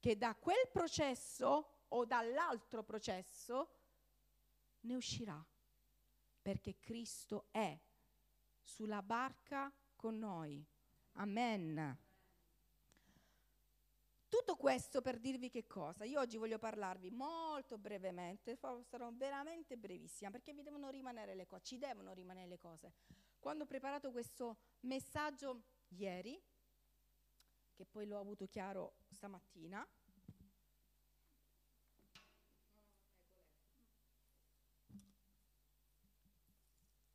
che 0.00 0.16
da 0.16 0.34
quel 0.34 0.68
processo 0.72 1.84
o 1.88 2.04
dall'altro 2.04 2.82
processo 2.82 3.74
ne 4.80 4.94
uscirà, 4.96 5.44
perché 6.42 6.78
Cristo 6.78 7.46
è 7.50 7.78
sulla 8.62 9.02
barca 9.02 9.72
con 9.94 10.18
noi. 10.18 10.64
Amen. 11.12 12.09
Tutto 14.30 14.54
questo 14.54 15.02
per 15.02 15.18
dirvi 15.18 15.50
che 15.50 15.66
cosa? 15.66 16.04
Io 16.04 16.20
oggi 16.20 16.36
voglio 16.36 16.56
parlarvi 16.56 17.10
molto 17.10 17.78
brevemente, 17.78 18.54
sarò 18.54 19.10
veramente 19.12 19.76
brevissima 19.76 20.30
perché 20.30 20.54
vi 20.54 20.62
devono 20.62 20.88
rimanere 20.88 21.34
le 21.34 21.46
cose, 21.46 21.64
ci 21.64 21.78
devono 21.78 22.12
rimanere 22.12 22.46
le 22.46 22.56
cose. 22.56 22.92
Quando 23.40 23.64
ho 23.64 23.66
preparato 23.66 24.12
questo 24.12 24.58
messaggio 24.82 25.64
ieri, 25.88 26.40
che 27.74 27.84
poi 27.84 28.06
l'ho 28.06 28.20
avuto 28.20 28.46
chiaro 28.46 28.98
stamattina, 29.08 29.84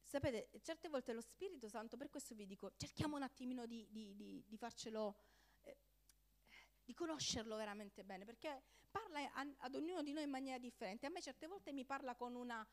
sapete, 0.01 0.49
certe 0.61 0.89
volte 0.89 1.13
lo 1.13 1.21
Spirito 1.21 1.69
Santo, 1.69 1.95
per 1.95 2.09
questo 2.09 2.35
vi 2.35 2.45
dico, 2.45 2.73
cerchiamo 2.75 3.15
un 3.15 3.23
attimino 3.23 3.65
di, 3.65 3.87
di, 3.89 4.13
di, 4.15 4.43
di 4.45 4.57
farcelo 4.57 5.15
di 6.85 6.93
conoscerlo 6.93 7.55
veramente 7.55 8.03
bene, 8.03 8.23
perché 8.25 8.61
parla 8.91 9.29
ad 9.57 9.75
ognuno 9.75 10.03
di 10.03 10.13
noi 10.13 10.23
in 10.23 10.29
maniera 10.29 10.59
differente. 10.59 11.07
A 11.07 11.09
me 11.09 11.21
certe 11.21 11.47
volte 11.47 11.73
mi 11.73 11.83
parla 11.83 12.15
con 12.15 12.35
una, 12.35 12.65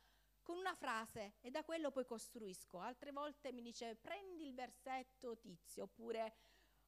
con 0.42 0.56
una 0.56 0.74
frase 0.74 1.34
e 1.40 1.50
da 1.50 1.64
quello 1.64 1.90
poi 1.90 2.04
costruisco, 2.04 2.78
altre 2.78 3.10
volte 3.10 3.52
mi 3.52 3.62
dice 3.62 3.96
prendi 3.96 4.46
il 4.46 4.54
versetto 4.54 5.38
tizio, 5.38 5.84
oppure 5.84 6.34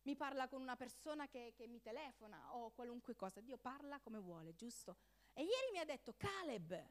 mi 0.02 0.16
parla 0.16 0.49
con 0.49 0.61
una 0.61 0.76
persona 0.76 1.26
che, 1.28 1.54
che 1.57 1.66
mi 1.66 1.81
telefona 1.81 2.54
o 2.54 2.71
qualunque 2.73 3.16
cosa. 3.16 3.40
Dio 3.40 3.57
parla 3.57 3.99
come 4.00 4.19
vuole, 4.19 4.54
giusto? 4.54 4.99
E 5.33 5.43
ieri 5.43 5.71
mi 5.73 5.78
ha 5.78 5.85
detto 5.85 6.14
Caleb, 6.16 6.90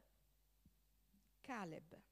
Caleb, 1.40 2.02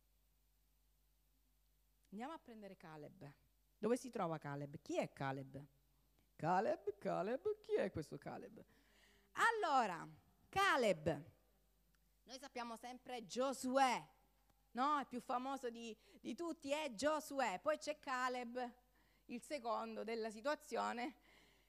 andiamo 2.10 2.32
a 2.32 2.38
prendere 2.38 2.76
Caleb. 2.76 3.34
Dove 3.76 3.96
si 3.96 4.10
trova 4.10 4.38
Caleb? 4.38 4.80
Chi 4.80 4.96
è 4.96 5.12
Caleb? 5.12 5.66
Caleb, 6.42 6.98
Caleb, 6.98 7.62
chi 7.62 7.74
è 7.74 7.92
questo 7.92 8.18
Caleb? 8.18 8.64
Allora, 9.34 10.04
Caleb, 10.48 11.22
noi 12.24 12.38
sappiamo 12.40 12.74
sempre 12.74 13.24
Giosuè, 13.24 14.04
no? 14.72 14.98
Il 14.98 15.06
più 15.06 15.20
famoso 15.20 15.70
di, 15.70 15.96
di 16.20 16.34
tutti 16.34 16.72
è 16.72 16.92
Giosuè, 16.94 17.60
poi 17.62 17.78
c'è 17.78 18.00
Caleb, 18.00 18.72
il 19.26 19.40
secondo 19.40 20.02
della 20.02 20.32
situazione, 20.32 21.14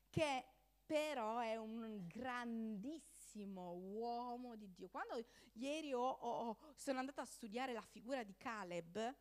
che 0.10 0.44
però 0.84 1.38
è 1.38 1.56
un 1.56 2.08
grandissimo 2.08 3.74
uomo 3.74 4.56
di 4.56 4.74
Dio. 4.74 4.90
Quando 4.90 5.24
ieri 5.52 5.94
ho, 5.94 6.02
ho, 6.04 6.58
sono 6.74 6.98
andata 6.98 7.22
a 7.22 7.26
studiare 7.26 7.74
la 7.74 7.86
figura 7.86 8.24
di 8.24 8.36
Caleb, 8.36 9.16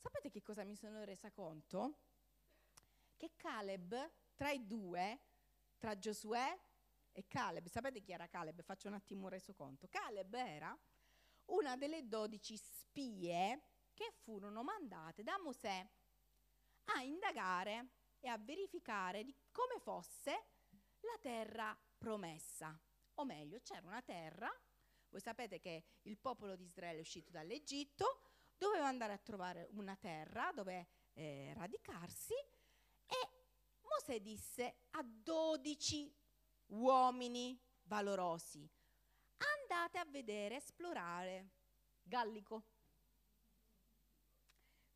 sapete 0.00 0.28
che 0.28 0.42
cosa 0.42 0.64
mi 0.64 0.74
sono 0.74 1.04
resa 1.04 1.30
conto? 1.30 1.98
Che 3.16 3.30
Caleb 3.36 4.10
tra 4.42 4.50
i 4.50 4.66
due, 4.66 5.20
tra 5.78 5.96
Giosuè 5.96 6.58
e 7.12 7.28
Caleb, 7.28 7.68
sapete 7.68 8.00
chi 8.00 8.10
era 8.10 8.26
Caleb? 8.26 8.60
Faccio 8.64 8.88
un 8.88 8.94
attimo 8.94 9.22
un 9.22 9.28
resoconto. 9.28 9.86
Caleb 9.88 10.34
era 10.34 10.76
una 11.44 11.76
delle 11.76 12.08
dodici 12.08 12.56
spie 12.56 13.62
che 13.94 14.10
furono 14.10 14.64
mandate 14.64 15.22
da 15.22 15.38
Mosè 15.38 15.88
a 16.86 17.02
indagare 17.02 17.90
e 18.18 18.26
a 18.26 18.36
verificare 18.36 19.22
di 19.22 19.32
come 19.52 19.78
fosse 19.78 20.32
la 20.98 21.18
terra 21.20 21.78
promessa. 21.96 22.76
O 23.14 23.24
meglio, 23.24 23.60
c'era 23.60 23.86
una 23.86 24.02
terra, 24.02 24.50
voi 25.10 25.20
sapete 25.20 25.60
che 25.60 25.84
il 26.02 26.18
popolo 26.18 26.56
di 26.56 26.64
Israele 26.64 26.98
è 26.98 27.02
uscito 27.02 27.30
dall'Egitto, 27.30 28.22
doveva 28.58 28.88
andare 28.88 29.12
a 29.12 29.18
trovare 29.18 29.68
una 29.70 29.94
terra 29.94 30.50
dove 30.52 30.88
eh, 31.12 31.52
radicarsi 31.54 32.34
Mosè 33.92 34.20
disse 34.20 34.76
a 34.92 35.02
dodici 35.02 36.10
uomini 36.66 37.60
valorosi, 37.82 38.66
andate 39.36 39.98
a 39.98 40.04
vedere, 40.06 40.56
esplorare 40.56 41.50
Gallico. 42.02 42.64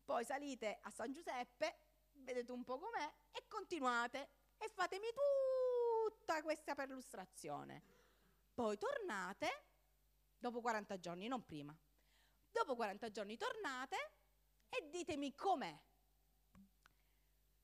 Poi 0.03 0.25
salite 0.25 0.79
a 0.81 0.89
San 0.89 1.11
Giuseppe, 1.11 1.79
vedete 2.13 2.51
un 2.51 2.63
po' 2.63 2.79
com'è 2.79 3.13
e 3.31 3.45
continuate 3.47 4.29
e 4.57 4.67
fatemi 4.69 5.07
tutta 5.13 6.41
questa 6.41 6.73
perlustrazione. 6.73 7.83
Poi 8.53 8.77
tornate, 8.77 9.65
dopo 10.39 10.59
40 10.61 10.97
giorni, 10.97 11.27
non 11.27 11.45
prima. 11.45 11.77
Dopo 12.49 12.75
40 12.75 13.11
giorni 13.11 13.37
tornate 13.37 14.13
e 14.69 14.89
ditemi 14.89 15.35
com'è 15.35 15.86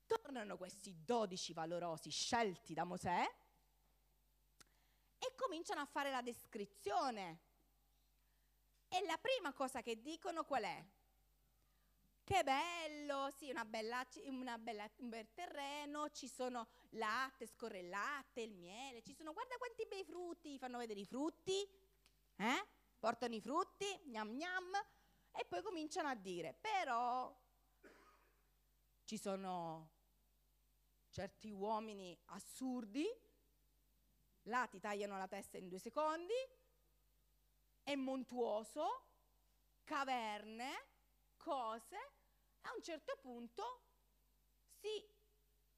tornano 0.06 0.56
questi 0.56 1.04
dodici 1.04 1.52
valorosi 1.52 2.10
scelti 2.10 2.74
da 2.74 2.84
Mosè 2.84 3.22
e 5.18 5.34
cominciano 5.36 5.80
a 5.80 5.86
fare 5.86 6.10
la 6.10 6.22
descrizione. 6.22 7.40
E 8.88 9.04
la 9.06 9.18
prima 9.18 9.52
cosa 9.52 9.82
che 9.82 10.00
dicono 10.00 10.44
qual 10.44 10.62
è? 10.62 10.84
Che 12.22 12.42
bello, 12.42 13.30
sì, 13.36 13.50
una 13.50 13.64
bella, 13.64 14.06
una 14.24 14.56
bella, 14.56 14.90
un 14.96 15.08
bel 15.10 15.32
terreno, 15.34 16.08
ci 16.10 16.26
sono 16.26 16.66
latte, 16.90 17.46
scorre 17.46 17.80
il 17.80 17.88
latte, 17.88 18.40
il 18.40 18.54
miele, 18.54 19.02
ci 19.02 19.12
sono, 19.14 19.32
guarda 19.32 19.56
quanti 19.56 19.84
bei 19.86 20.04
frutti, 20.04 20.58
fanno 20.58 20.78
vedere 20.78 21.00
i 21.00 21.04
frutti, 21.04 21.68
eh? 22.36 22.66
Portano 22.98 23.34
i 23.34 23.40
frutti, 23.40 23.84
gnam 24.04 24.30
gnam, 24.30 24.72
e 25.32 25.44
poi 25.44 25.62
cominciano 25.62 26.08
a 26.08 26.14
dire, 26.14 26.54
però 26.54 27.36
ci 29.04 29.18
sono 29.18 29.90
certi 31.14 31.52
uomini 31.52 32.18
assurdi, 32.26 33.06
là 34.42 34.66
ti 34.66 34.80
tagliano 34.80 35.16
la 35.16 35.28
testa 35.28 35.58
in 35.58 35.68
due 35.68 35.78
secondi, 35.78 36.34
è 37.84 37.94
montuoso, 37.94 39.06
caverne, 39.84 40.72
cose, 41.36 41.96
a 42.62 42.72
un 42.74 42.82
certo 42.82 43.16
punto 43.20 43.82
si, 44.66 45.08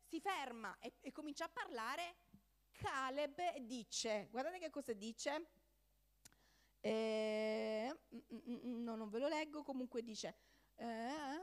si 0.04 0.20
ferma 0.22 0.74
e, 0.78 0.94
e, 1.02 1.12
comincia 1.12 1.44
a 1.44 1.50
parlare. 1.50 2.16
Caleb 2.72 3.38
e 3.38 3.66
dice, 3.66 4.28
guardate 4.30 4.58
che 4.58 4.70
cosa 4.70 4.94
dice, 4.94 5.50
eh, 6.80 7.94
mm, 8.14 8.18
mm, 8.32 8.54
mm, 8.54 8.82
no, 8.82 8.96
non 8.96 9.10
ve 9.10 9.18
lo 9.18 9.28
leggo, 9.28 9.62
comunque 9.62 10.02
dice, 10.02 10.36
eh, 10.76 11.40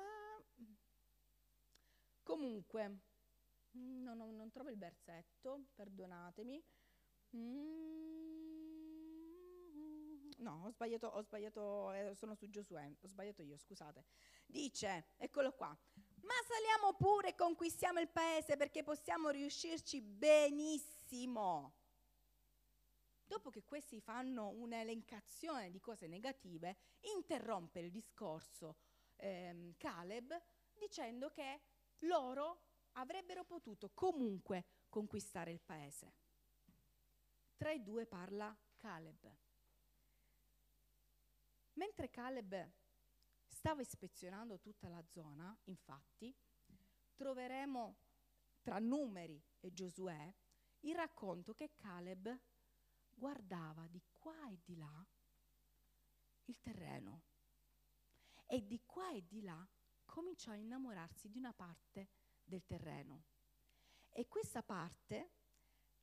comunque, 2.23 3.12
No, 3.73 4.13
no, 4.13 4.31
non 4.31 4.51
trovo 4.51 4.69
il 4.69 4.77
versetto, 4.77 5.65
perdonatemi. 5.73 6.63
Mm, 7.36 8.83
no, 10.38 10.63
ho 10.65 10.69
sbagliato, 10.69 11.07
ho 11.07 11.21
sbagliato, 11.21 11.91
eh, 11.93 12.13
sono 12.15 12.36
su 12.36 12.47
Giosuè, 12.49 12.95
ho 13.01 13.07
sbagliato 13.07 13.41
io, 13.41 13.57
scusate. 13.57 14.05
Dice, 14.45 15.07
eccolo 15.17 15.53
qua, 15.53 15.75
ma 16.21 16.33
saliamo 16.47 16.93
pure 16.95 17.29
e 17.29 17.36
conquistiamo 17.36 17.99
il 17.99 18.09
paese 18.09 18.57
perché 18.57 18.83
possiamo 18.83 19.29
riuscirci 19.29 20.01
benissimo. 20.01 21.73
Dopo 23.25 23.49
che 23.49 23.63
questi 23.63 23.99
fanno 23.99 24.49
un'elencazione 24.49 25.71
di 25.71 25.79
cose 25.79 26.05
negative, 26.07 26.77
interrompe 27.15 27.79
il 27.79 27.89
discorso 27.89 28.75
ehm, 29.15 29.73
Caleb 29.77 30.39
dicendo 30.77 31.29
che 31.29 31.62
loro 31.99 32.72
avrebbero 32.93 33.43
potuto 33.43 33.91
comunque 33.93 34.65
conquistare 34.89 35.51
il 35.51 35.62
paese. 35.62 36.13
Tra 37.58 37.71
i 37.71 37.82
due 37.82 38.06
parla 38.06 38.56
Caleb. 38.75 39.36
Mentre 41.73 42.10
Caleb 42.10 42.71
stava 43.47 43.82
ispezionando 43.82 44.60
tutta 44.60 44.89
la 44.89 45.03
zona, 45.08 45.58
infatti, 45.65 46.36
troveremo 47.15 47.95
tra 48.62 48.79
numeri 48.79 49.41
e 49.60 49.73
Giosuè 49.73 50.34
il 50.82 50.95
racconto 50.95 51.53
che 51.53 51.71
Caleb 51.75 52.38
guardava 53.10 53.88
di 53.88 54.01
qua 54.12 54.49
e 54.49 54.60
di 54.63 54.75
là 54.75 55.06
il 56.45 56.60
terreno 56.60 57.21
e 58.45 58.65
di 58.65 58.82
qua 58.86 59.12
e 59.12 59.25
di 59.25 59.41
là 59.41 59.65
cominciò 60.06 60.51
a 60.51 60.56
innamorarsi 60.56 61.29
di 61.29 61.38
una 61.38 61.53
parte 61.53 62.10
del 62.53 62.65
terreno. 62.65 63.23
E 64.09 64.27
questa 64.27 64.61
parte 64.61 65.31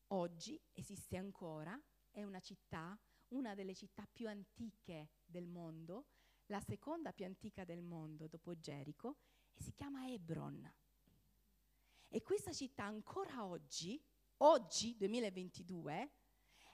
oggi 0.09 0.61
esiste 0.73 1.17
ancora, 1.17 1.81
è 2.11 2.25
una 2.25 2.41
città, 2.41 2.99
una 3.29 3.55
delle 3.55 3.75
città 3.75 4.09
più 4.11 4.29
antiche 4.29 5.11
del 5.25 5.47
mondo, 5.47 6.09
la 6.47 6.61
seconda 6.61 7.13
più 7.13 7.25
antica 7.25 7.65
del 7.65 7.83
mondo 7.83 8.27
dopo 8.27 8.59
Gerico, 8.59 9.19
e 9.55 9.63
si 9.63 9.73
chiama 9.73 10.09
Hebron. 10.09 10.75
E 12.09 12.23
questa 12.23 12.53
città 12.53 12.83
ancora 12.83 13.45
oggi, 13.45 14.03
oggi 14.39 14.97
2022, 14.97 16.11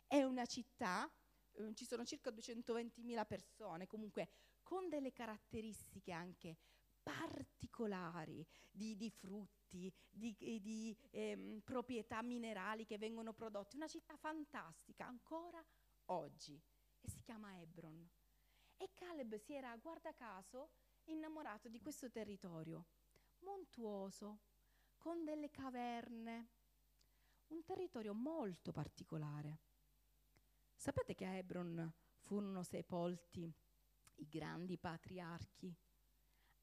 è 0.06 0.22
una 0.22 0.46
città, 0.46 1.12
eh, 1.52 1.74
ci 1.74 1.84
sono 1.84 2.06
circa 2.06 2.30
220.000 2.30 3.26
persone, 3.26 3.86
comunque 3.86 4.30
con 4.62 4.88
delle 4.88 5.12
caratteristiche 5.12 6.12
anche 6.12 6.56
particolari 7.06 8.44
di, 8.68 8.96
di 8.96 9.10
frutti, 9.10 9.92
di, 10.10 10.34
di 10.36 10.98
ehm, 11.10 11.60
proprietà 11.60 12.20
minerali 12.20 12.84
che 12.84 12.98
vengono 12.98 13.32
prodotte. 13.32 13.76
Una 13.76 13.86
città 13.86 14.16
fantastica 14.16 15.06
ancora 15.06 15.64
oggi 16.06 16.60
e 17.00 17.08
si 17.08 17.22
chiama 17.22 17.60
Hebron. 17.60 18.10
E 18.76 18.90
Caleb 18.92 19.36
si 19.36 19.54
era, 19.54 19.74
guarda 19.76 20.12
caso, 20.14 20.70
innamorato 21.04 21.68
di 21.68 21.80
questo 21.80 22.10
territorio 22.10 22.86
montuoso, 23.40 24.40
con 24.98 25.22
delle 25.22 25.52
caverne, 25.52 26.48
un 27.48 27.62
territorio 27.62 28.14
molto 28.14 28.72
particolare. 28.72 29.60
Sapete 30.74 31.14
che 31.14 31.24
a 31.24 31.36
Hebron 31.36 31.92
furono 32.18 32.64
sepolti 32.64 33.54
i 34.16 34.28
grandi 34.28 34.76
patriarchi, 34.76 35.72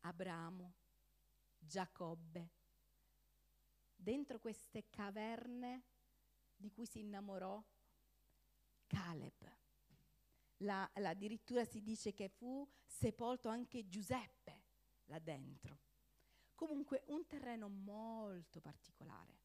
Abramo, 0.05 0.73
Giacobbe, 1.57 2.51
dentro 3.95 4.39
queste 4.39 4.89
caverne 4.89 5.83
di 6.55 6.69
cui 6.71 6.85
si 6.85 6.99
innamorò 6.99 7.63
Caleb. 8.87 9.51
La, 10.57 10.89
la, 10.95 11.09
addirittura 11.09 11.65
si 11.65 11.81
dice 11.81 12.13
che 12.13 12.29
fu 12.29 12.67
sepolto 12.85 13.49
anche 13.49 13.87
Giuseppe 13.87 14.63
là 15.05 15.19
dentro. 15.19 15.79
Comunque 16.55 17.03
un 17.07 17.25
terreno 17.25 17.67
molto 17.67 18.61
particolare. 18.61 19.41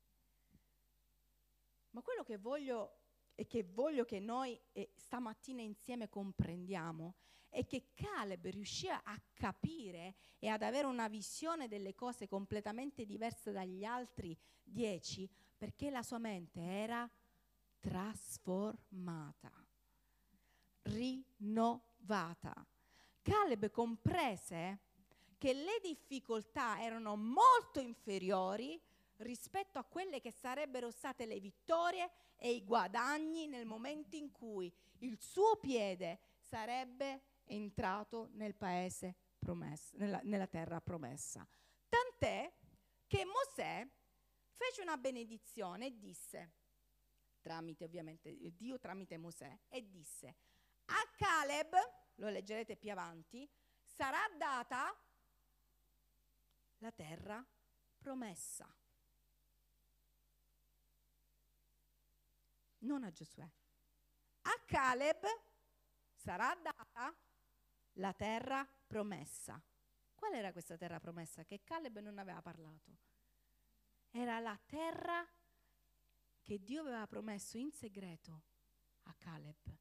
Ma 1.90 2.02
quello 2.02 2.22
che 2.22 2.36
voglio 2.36 3.07
e 3.40 3.46
che 3.46 3.62
voglio 3.62 4.04
che 4.04 4.18
noi 4.18 4.60
eh, 4.72 4.90
stamattina 4.96 5.62
insieme 5.62 6.08
comprendiamo 6.08 7.14
è 7.48 7.64
che 7.64 7.90
Caleb 7.94 8.44
riuscì 8.46 8.88
a 8.88 9.22
capire 9.32 10.16
e 10.40 10.48
ad 10.48 10.62
avere 10.62 10.88
una 10.88 11.06
visione 11.06 11.68
delle 11.68 11.94
cose 11.94 12.26
completamente 12.26 13.06
diverse 13.06 13.52
dagli 13.52 13.84
altri 13.84 14.36
dieci 14.60 15.30
perché 15.56 15.88
la 15.88 16.02
sua 16.02 16.18
mente 16.18 16.60
era 16.60 17.08
trasformata, 17.78 19.52
rinnovata. 20.82 22.66
Caleb 23.22 23.70
comprese 23.70 24.80
che 25.38 25.52
le 25.52 25.78
difficoltà 25.80 26.82
erano 26.82 27.14
molto 27.14 27.78
inferiori 27.78 28.80
rispetto 29.18 29.78
a 29.78 29.84
quelle 29.84 30.20
che 30.20 30.30
sarebbero 30.30 30.90
state 30.90 31.26
le 31.26 31.40
vittorie 31.40 32.10
e 32.36 32.50
i 32.50 32.64
guadagni 32.64 33.46
nel 33.46 33.66
momento 33.66 34.16
in 34.16 34.30
cui 34.30 34.72
il 34.98 35.20
suo 35.20 35.56
piede 35.56 36.20
sarebbe 36.38 37.22
entrato 37.44 38.28
nel 38.32 38.54
paese 38.54 39.14
promesso, 39.38 39.96
nella, 39.96 40.20
nella 40.24 40.46
terra 40.46 40.80
promessa. 40.80 41.46
Tant'è 41.88 42.52
che 43.06 43.24
Mosè 43.24 43.86
fece 44.48 44.82
una 44.82 44.96
benedizione 44.96 45.86
e 45.86 45.98
disse, 45.98 46.52
tramite 47.40 47.84
ovviamente 47.84 48.36
Dio 48.52 48.78
tramite 48.78 49.16
Mosè, 49.16 49.58
e 49.68 49.88
disse, 49.88 50.34
a 50.86 51.10
Caleb, 51.16 51.74
lo 52.16 52.28
leggerete 52.28 52.76
più 52.76 52.90
avanti, 52.90 53.48
sarà 53.82 54.20
data 54.36 54.94
la 56.78 56.92
terra 56.92 57.44
promessa. 57.98 58.72
Non 62.88 63.04
a 63.04 63.12
Giosuè. 63.12 63.48
A 64.42 64.62
Caleb 64.64 65.24
sarà 66.16 66.54
data 66.60 67.14
la 67.94 68.12
terra 68.14 68.66
promessa. 68.86 69.62
Qual 70.14 70.32
era 70.32 70.52
questa 70.52 70.76
terra 70.76 70.98
promessa 70.98 71.44
che 71.44 71.62
Caleb 71.62 71.98
non 71.98 72.18
aveva 72.18 72.40
parlato? 72.40 72.96
Era 74.10 74.40
la 74.40 74.58
terra 74.66 75.24
che 76.42 76.64
Dio 76.64 76.80
aveva 76.80 77.06
promesso 77.06 77.58
in 77.58 77.70
segreto 77.70 78.42
a 79.02 79.14
Caleb. 79.14 79.76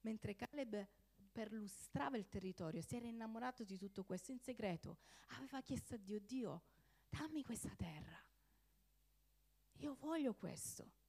Mentre 0.00 0.34
Caleb 0.34 0.88
perlustrava 1.30 2.16
il 2.16 2.28
territorio, 2.28 2.80
si 2.80 2.96
era 2.96 3.06
innamorato 3.06 3.64
di 3.64 3.76
tutto 3.76 4.02
questo 4.04 4.32
in 4.32 4.38
segreto, 4.40 4.98
aveva 5.28 5.60
chiesto 5.60 5.94
a 5.94 5.98
Dio, 5.98 6.20
Dio, 6.20 6.62
dammi 7.08 7.42
questa 7.42 7.74
terra. 7.76 8.18
Io 9.78 9.94
voglio 9.96 10.34
questo. 10.34 11.02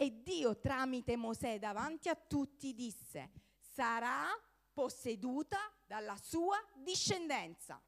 E 0.00 0.22
Dio 0.22 0.60
tramite 0.60 1.16
Mosè 1.16 1.58
davanti 1.58 2.08
a 2.08 2.14
tutti 2.14 2.72
disse, 2.72 3.32
sarà 3.58 4.28
posseduta 4.72 5.58
dalla 5.84 6.16
sua 6.16 6.56
discendenza. 6.76 7.82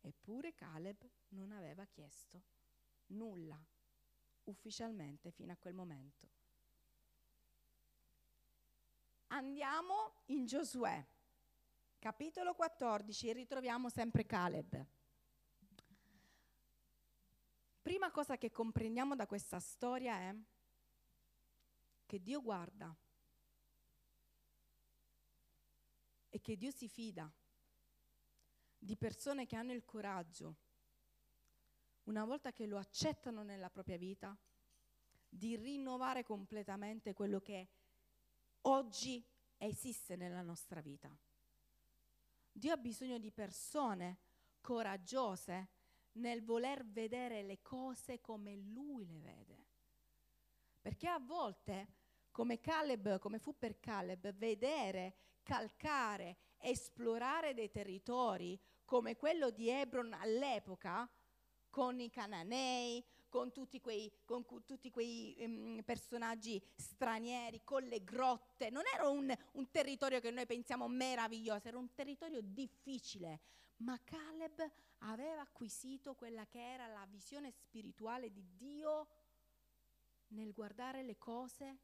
Eppure 0.00 0.52
Caleb 0.54 1.08
non 1.28 1.52
aveva 1.52 1.84
chiesto 1.84 2.42
nulla 3.06 3.64
ufficialmente 4.44 5.30
fino 5.30 5.52
a 5.52 5.56
quel 5.56 5.74
momento. 5.74 6.28
Andiamo 9.28 10.22
in 10.26 10.46
Giosuè, 10.46 11.06
capitolo 12.00 12.54
14, 12.54 13.28
e 13.28 13.32
ritroviamo 13.34 13.88
sempre 13.88 14.26
Caleb. 14.26 14.84
Prima 17.84 18.10
cosa 18.10 18.38
che 18.38 18.50
comprendiamo 18.50 19.14
da 19.14 19.26
questa 19.26 19.60
storia 19.60 20.16
è 20.16 20.34
che 22.06 22.22
Dio 22.22 22.40
guarda 22.40 22.96
e 26.30 26.40
che 26.40 26.56
Dio 26.56 26.70
si 26.70 26.88
fida 26.88 27.30
di 28.78 28.96
persone 28.96 29.44
che 29.44 29.56
hanno 29.56 29.74
il 29.74 29.84
coraggio, 29.84 30.56
una 32.04 32.24
volta 32.24 32.54
che 32.54 32.64
lo 32.64 32.78
accettano 32.78 33.42
nella 33.42 33.68
propria 33.68 33.98
vita, 33.98 34.34
di 35.28 35.54
rinnovare 35.54 36.24
completamente 36.24 37.12
quello 37.12 37.42
che 37.42 37.68
oggi 38.62 39.22
esiste 39.58 40.16
nella 40.16 40.40
nostra 40.40 40.80
vita. 40.80 41.14
Dio 42.50 42.72
ha 42.72 42.78
bisogno 42.78 43.18
di 43.18 43.30
persone 43.30 44.20
coraggiose 44.62 45.82
nel 46.14 46.44
voler 46.44 46.84
vedere 46.84 47.42
le 47.42 47.60
cose 47.62 48.20
come 48.20 48.56
lui 48.56 49.06
le 49.06 49.18
vede. 49.20 49.66
Perché 50.80 51.08
a 51.08 51.18
volte, 51.18 51.88
come 52.30 52.60
Caleb, 52.60 53.18
come 53.18 53.38
fu 53.38 53.56
per 53.56 53.80
Caleb, 53.80 54.34
vedere, 54.34 55.14
calcare, 55.42 56.36
esplorare 56.58 57.54
dei 57.54 57.70
territori 57.70 58.58
come 58.84 59.16
quello 59.16 59.50
di 59.50 59.68
Hebron 59.68 60.12
all'epoca, 60.12 61.08
con 61.70 61.98
i 62.00 62.10
cananei, 62.10 63.04
con 63.28 63.50
tutti 63.50 63.80
quei, 63.80 64.20
con 64.24 64.44
cu- 64.44 64.64
tutti 64.64 64.90
quei 64.90 65.34
um, 65.40 65.82
personaggi 65.84 66.62
stranieri, 66.76 67.62
con 67.64 67.82
le 67.82 68.04
grotte. 68.04 68.70
Non 68.70 68.84
era 68.94 69.08
un, 69.08 69.34
un 69.52 69.70
territorio 69.70 70.20
che 70.20 70.30
noi 70.30 70.46
pensiamo 70.46 70.86
meraviglioso, 70.86 71.66
era 71.66 71.78
un 71.78 71.92
territorio 71.94 72.40
difficile, 72.40 73.40
ma 73.78 73.98
Caleb 74.02 74.72
aveva 74.98 75.42
acquisito 75.42 76.14
quella 76.14 76.46
che 76.46 76.60
era 76.60 76.86
la 76.86 77.06
visione 77.06 77.50
spirituale 77.50 78.30
di 78.30 78.46
Dio 78.54 79.08
nel 80.28 80.52
guardare 80.52 81.02
le 81.02 81.18
cose 81.18 81.78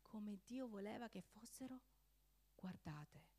come 0.00 0.40
Dio 0.44 0.68
voleva 0.68 1.08
che 1.08 1.22
fossero 1.22 1.80
guardate. 2.54 3.30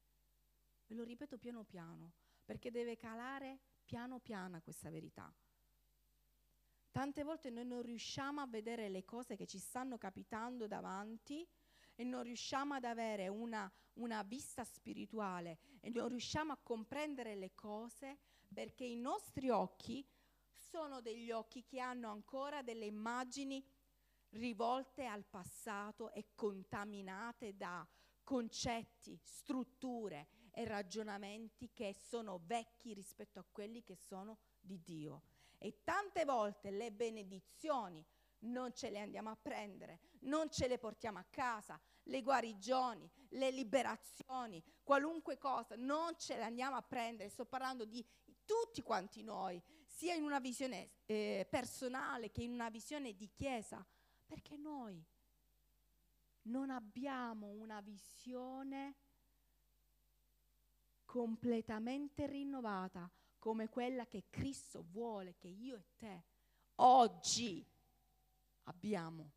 Ve 0.87 0.95
lo 0.95 1.03
ripeto 1.03 1.37
piano 1.37 1.63
piano, 1.63 2.13
perché 2.43 2.71
deve 2.71 2.97
calare 2.97 3.59
piano 3.85 4.19
piano 4.19 4.61
questa 4.61 4.89
verità. 4.89 5.33
Tante 6.91 7.23
volte 7.23 7.49
noi 7.49 7.65
non 7.65 7.81
riusciamo 7.81 8.41
a 8.41 8.47
vedere 8.47 8.89
le 8.89 9.03
cose 9.03 9.35
che 9.35 9.47
ci 9.47 9.57
stanno 9.57 9.97
capitando 9.97 10.67
davanti 10.67 11.47
e 11.95 12.03
non 12.03 12.23
riusciamo 12.23 12.73
ad 12.73 12.83
avere 12.83 13.27
una, 13.27 13.71
una 13.93 14.23
vista 14.23 14.63
spirituale 14.63 15.57
e 15.79 15.89
non 15.89 16.09
riusciamo 16.09 16.51
a 16.51 16.59
comprendere 16.61 17.35
le 17.35 17.53
cose 17.53 18.17
perché 18.53 18.83
i 18.83 18.95
nostri 18.95 19.49
occhi 19.49 20.05
sono 20.51 21.01
degli 21.01 21.31
occhi 21.31 21.63
che 21.65 21.79
hanno 21.79 22.09
ancora 22.09 22.61
delle 22.61 22.85
immagini 22.85 23.63
rivolte 24.29 25.05
al 25.05 25.23
passato 25.25 26.11
e 26.11 26.29
contaminate 26.33 27.55
da 27.55 27.87
concetti, 28.23 29.19
strutture 29.23 30.27
e 30.51 30.65
ragionamenti 30.65 31.71
che 31.73 31.93
sono 31.93 32.39
vecchi 32.45 32.93
rispetto 32.93 33.39
a 33.39 33.45
quelli 33.49 33.83
che 33.83 33.95
sono 33.95 34.37
di 34.59 34.81
Dio. 34.81 35.23
E 35.57 35.83
tante 35.83 36.25
volte 36.25 36.71
le 36.71 36.91
benedizioni 36.91 38.03
non 38.43 38.73
ce 38.73 38.89
le 38.89 38.99
andiamo 38.99 39.29
a 39.29 39.35
prendere, 39.35 39.99
non 40.21 40.49
ce 40.49 40.67
le 40.67 40.77
portiamo 40.77 41.19
a 41.19 41.25
casa, 41.29 41.79
le 42.03 42.21
guarigioni, 42.21 43.09
le 43.29 43.51
liberazioni, 43.51 44.63
qualunque 44.83 45.37
cosa, 45.37 45.75
non 45.77 46.17
ce 46.17 46.35
le 46.35 46.43
andiamo 46.43 46.75
a 46.75 46.81
prendere. 46.81 47.29
Sto 47.29 47.45
parlando 47.45 47.85
di 47.85 48.05
tutti 48.45 48.81
quanti 48.81 49.23
noi, 49.23 49.61
sia 49.85 50.15
in 50.15 50.23
una 50.23 50.39
visione 50.39 50.91
eh, 51.05 51.47
personale 51.49 52.31
che 52.31 52.43
in 52.43 52.51
una 52.51 52.69
visione 52.69 53.15
di 53.15 53.29
chiesa, 53.31 53.85
perché 54.25 54.57
noi 54.57 55.03
non 56.43 56.69
abbiamo 56.69 57.47
una 57.47 57.79
visione 57.79 58.95
completamente 61.05 62.25
rinnovata 62.25 63.09
come 63.37 63.69
quella 63.69 64.07
che 64.07 64.25
Cristo 64.29 64.83
vuole 64.89 65.35
che 65.35 65.47
io 65.47 65.75
e 65.75 65.85
te 65.95 66.23
oggi 66.75 67.65
abbiamo. 68.63 69.31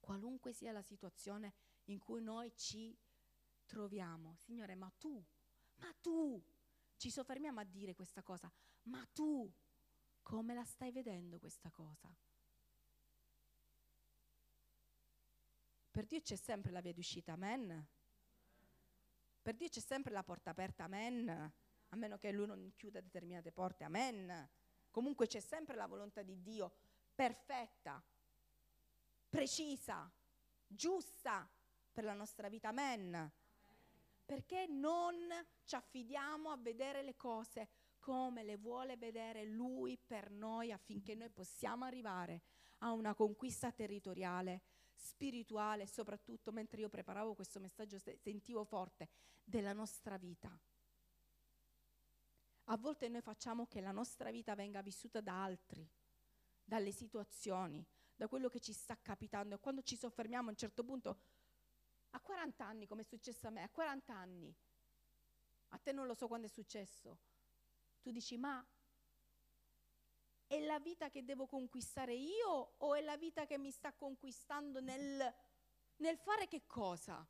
Qualunque 0.00 0.52
sia 0.52 0.72
la 0.72 0.82
situazione 0.82 1.54
in 1.84 1.98
cui 1.98 2.22
noi 2.22 2.54
ci 2.54 2.96
troviamo. 3.66 4.34
Signore, 4.36 4.74
ma 4.74 4.90
tu, 4.98 5.22
ma 5.76 5.92
tu, 6.00 6.42
ci 6.96 7.10
soffermiamo 7.10 7.60
a 7.60 7.64
dire 7.64 7.94
questa 7.94 8.22
cosa, 8.22 8.50
ma 8.84 9.06
tu 9.12 9.50
come 10.22 10.54
la 10.54 10.64
stai 10.64 10.90
vedendo 10.92 11.38
questa 11.38 11.70
cosa? 11.70 12.14
Per 15.90 16.06
Dio 16.06 16.20
c'è 16.20 16.36
sempre 16.36 16.70
la 16.70 16.80
via 16.80 16.92
d'uscita, 16.92 17.32
amen. 17.32 17.86
Per 19.42 19.56
Dio 19.56 19.68
c'è 19.68 19.80
sempre 19.80 20.12
la 20.12 20.22
porta 20.22 20.50
aperta, 20.50 20.84
amen. 20.84 21.28
A 21.28 21.96
meno 21.96 22.18
che 22.18 22.30
Lui 22.30 22.46
non 22.46 22.72
chiuda 22.76 23.00
determinate 23.00 23.50
porte, 23.52 23.84
amen. 23.84 24.48
Comunque 24.90 25.26
c'è 25.26 25.40
sempre 25.40 25.76
la 25.76 25.86
volontà 25.86 26.22
di 26.22 26.40
Dio 26.40 26.72
perfetta, 27.18 28.00
precisa, 29.28 30.08
giusta 30.68 31.50
per 31.92 32.04
la 32.04 32.12
nostra 32.12 32.48
vita, 32.48 32.68
amen. 32.68 33.32
Perché 34.24 34.68
non 34.68 35.16
ci 35.64 35.74
affidiamo 35.74 36.52
a 36.52 36.56
vedere 36.56 37.02
le 37.02 37.16
cose 37.16 37.70
come 37.98 38.44
le 38.44 38.56
vuole 38.56 38.96
vedere 38.96 39.44
Lui 39.46 39.98
per 39.98 40.30
noi 40.30 40.70
affinché 40.70 41.16
noi 41.16 41.28
possiamo 41.30 41.84
arrivare 41.84 42.42
a 42.78 42.92
una 42.92 43.14
conquista 43.14 43.72
territoriale 43.72 44.62
spirituale, 44.94 45.88
soprattutto 45.88 46.52
mentre 46.52 46.82
io 46.82 46.88
preparavo 46.88 47.34
questo 47.34 47.58
messaggio 47.58 47.98
sentivo 47.98 48.62
forte 48.62 49.08
della 49.42 49.72
nostra 49.72 50.16
vita. 50.18 50.56
A 52.66 52.76
volte 52.76 53.08
noi 53.08 53.22
facciamo 53.22 53.66
che 53.66 53.80
la 53.80 53.90
nostra 53.90 54.30
vita 54.30 54.54
venga 54.54 54.82
vissuta 54.82 55.20
da 55.20 55.42
altri, 55.42 55.84
dalle 56.68 56.92
situazioni, 56.92 57.82
da 58.14 58.28
quello 58.28 58.50
che 58.50 58.60
ci 58.60 58.74
sta 58.74 58.98
capitando 59.00 59.54
e 59.54 59.58
quando 59.58 59.80
ci 59.80 59.96
soffermiamo 59.96 60.48
a 60.48 60.50
un 60.50 60.56
certo 60.56 60.84
punto, 60.84 61.20
a 62.10 62.20
40 62.20 62.62
anni, 62.62 62.86
come 62.86 63.00
è 63.00 63.04
successo 63.04 63.46
a 63.46 63.50
me, 63.50 63.62
a 63.62 63.70
40 63.70 64.14
anni, 64.14 64.54
a 65.68 65.78
te 65.78 65.92
non 65.92 66.06
lo 66.06 66.12
so 66.12 66.28
quando 66.28 66.46
è 66.46 66.50
successo, 66.50 67.20
tu 68.02 68.10
dici 68.10 68.36
ma 68.36 68.64
è 70.46 70.60
la 70.60 70.78
vita 70.78 71.08
che 71.08 71.24
devo 71.24 71.46
conquistare 71.46 72.14
io 72.14 72.74
o 72.76 72.94
è 72.94 73.00
la 73.00 73.16
vita 73.16 73.46
che 73.46 73.56
mi 73.56 73.70
sta 73.70 73.94
conquistando 73.94 74.80
nel, 74.80 75.34
nel 75.96 76.18
fare 76.18 76.48
che 76.48 76.66
cosa? 76.66 77.26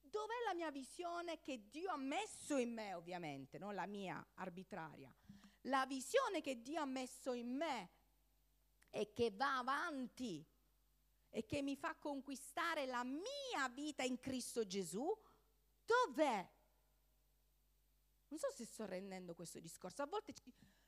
Dov'è 0.00 0.42
la 0.46 0.54
mia 0.54 0.70
visione 0.70 1.38
che 1.40 1.68
Dio 1.68 1.90
ha 1.90 1.98
messo 1.98 2.56
in 2.56 2.72
me, 2.72 2.94
ovviamente, 2.94 3.58
non 3.58 3.74
la 3.74 3.86
mia 3.86 4.26
arbitraria? 4.34 5.14
La 5.62 5.84
visione 5.84 6.40
che 6.40 6.62
Dio 6.62 6.80
ha 6.80 6.86
messo 6.86 7.34
in 7.34 7.54
me 7.54 7.95
e 8.96 9.12
che 9.12 9.30
va 9.30 9.58
avanti 9.58 10.44
e 11.28 11.44
che 11.44 11.60
mi 11.60 11.76
fa 11.76 11.94
conquistare 11.96 12.86
la 12.86 13.04
mia 13.04 13.68
vita 13.70 14.02
in 14.02 14.18
Cristo 14.18 14.66
Gesù, 14.66 15.06
dov'è? 15.84 16.50
Non 18.28 18.38
so 18.38 18.50
se 18.50 18.64
sto 18.64 18.86
rendendo 18.86 19.34
questo 19.34 19.60
discorso. 19.60 20.00
A 20.00 20.06
volte 20.06 20.32
ci, 20.32 20.42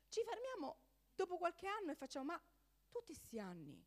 ci 0.09 0.23
fermiamo 0.25 0.81
dopo 1.15 1.37
qualche 1.37 1.67
anno 1.67 1.91
e 1.91 1.97
facciamo, 1.97 2.25
ma 2.25 2.43
tutti 2.89 3.15
questi 3.15 3.39
anni, 3.39 3.87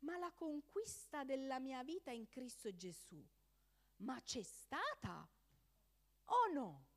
ma 0.00 0.16
la 0.18 0.32
conquista 0.32 1.24
della 1.24 1.58
mia 1.58 1.82
vita 1.82 2.12
in 2.12 2.28
Cristo 2.28 2.74
Gesù, 2.76 3.28
ma 3.96 4.20
c'è 4.22 4.42
stata 4.42 5.28
o 6.26 6.52
no? 6.52 6.91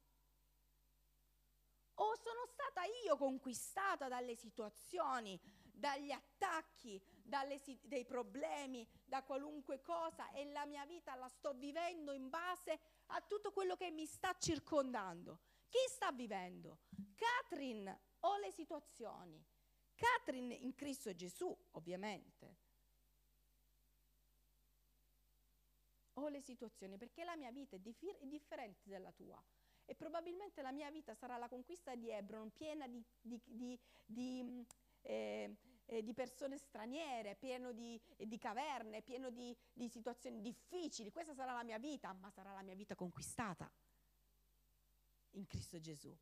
Stata 2.45 2.81
io 3.05 3.17
conquistata 3.17 4.07
dalle 4.07 4.35
situazioni, 4.35 5.39
dagli 5.75 6.11
attacchi, 6.11 7.01
dalle, 7.23 7.61
dei 7.81 8.05
problemi, 8.05 8.87
da 9.05 9.23
qualunque 9.23 9.81
cosa 9.81 10.31
e 10.31 10.45
la 10.45 10.65
mia 10.65 10.85
vita 10.85 11.15
la 11.15 11.27
sto 11.27 11.53
vivendo 11.53 12.13
in 12.13 12.29
base 12.29 12.79
a 13.07 13.21
tutto 13.21 13.51
quello 13.51 13.75
che 13.75 13.91
mi 13.91 14.05
sta 14.05 14.35
circondando. 14.37 15.39
Chi 15.67 15.79
sta 15.87 16.11
vivendo? 16.11 16.79
Catherine 17.15 17.99
o 18.21 18.37
le 18.37 18.51
situazioni? 18.51 19.43
Catherine 19.95 20.53
in 20.53 20.73
Cristo 20.75 21.13
Gesù, 21.15 21.55
ovviamente. 21.71 22.63
O 26.13 26.27
le 26.29 26.41
situazioni, 26.41 26.97
perché 26.97 27.23
la 27.23 27.35
mia 27.35 27.51
vita 27.51 27.75
è, 27.75 27.79
dif- 27.79 28.17
è 28.17 28.25
differente 28.25 28.89
dalla 28.89 29.11
tua. 29.11 29.41
E 29.85 29.95
probabilmente 29.95 30.61
la 30.61 30.71
mia 30.71 30.89
vita 30.89 31.13
sarà 31.13 31.37
la 31.37 31.47
conquista 31.47 31.95
di 31.95 32.09
Hebron, 32.09 32.51
piena 32.51 32.87
di, 32.87 33.03
di, 33.21 33.39
di, 33.45 33.79
di 34.05 34.65
eh, 35.01 35.55
eh, 35.85 36.03
di 36.03 36.13
persone 36.13 36.57
straniere, 36.57 37.35
pieno 37.35 37.71
di, 37.71 37.99
eh, 38.17 38.27
di 38.27 38.37
caverne, 38.37 39.01
pieno 39.01 39.29
di, 39.29 39.55
di 39.73 39.87
situazioni 39.87 40.41
difficili. 40.41 41.11
Questa 41.11 41.33
sarà 41.33 41.53
la 41.53 41.63
mia 41.63 41.77
vita, 41.77 42.11
ma 42.13 42.29
sarà 42.31 42.53
la 42.53 42.63
mia 42.63 42.75
vita 42.75 42.95
conquistata 42.95 43.71
in 45.31 45.45
Cristo 45.45 45.79
Gesù. 45.79 46.15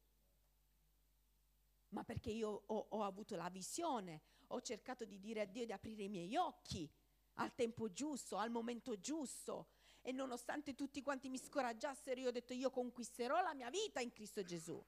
Ma 1.90 2.04
perché 2.04 2.32
io 2.32 2.64
ho, 2.66 2.86
ho 2.90 3.04
avuto 3.04 3.36
la 3.36 3.50
visione, 3.50 4.22
ho 4.48 4.62
cercato 4.62 5.06
di 5.06 5.20
dire 5.20 5.42
a 5.42 5.46
Dio 5.46 5.66
di 5.66 5.72
aprire 5.72 6.04
i 6.04 6.10
miei 6.10 6.36
occhi 6.36 6.90
al 7.36 7.54
tempo 7.54 7.92
giusto, 7.92 8.38
al 8.38 8.50
momento 8.50 9.00
giusto. 9.00 9.70
E 10.06 10.12
nonostante 10.12 10.76
tutti 10.76 11.02
quanti 11.02 11.30
mi 11.30 11.38
scoraggiassero, 11.38 12.20
io 12.20 12.28
ho 12.28 12.32
detto 12.32 12.52
io 12.52 12.70
conquisterò 12.70 13.42
la 13.42 13.54
mia 13.54 13.70
vita 13.70 14.02
in 14.02 14.12
Cristo 14.12 14.44
Gesù. 14.44 14.84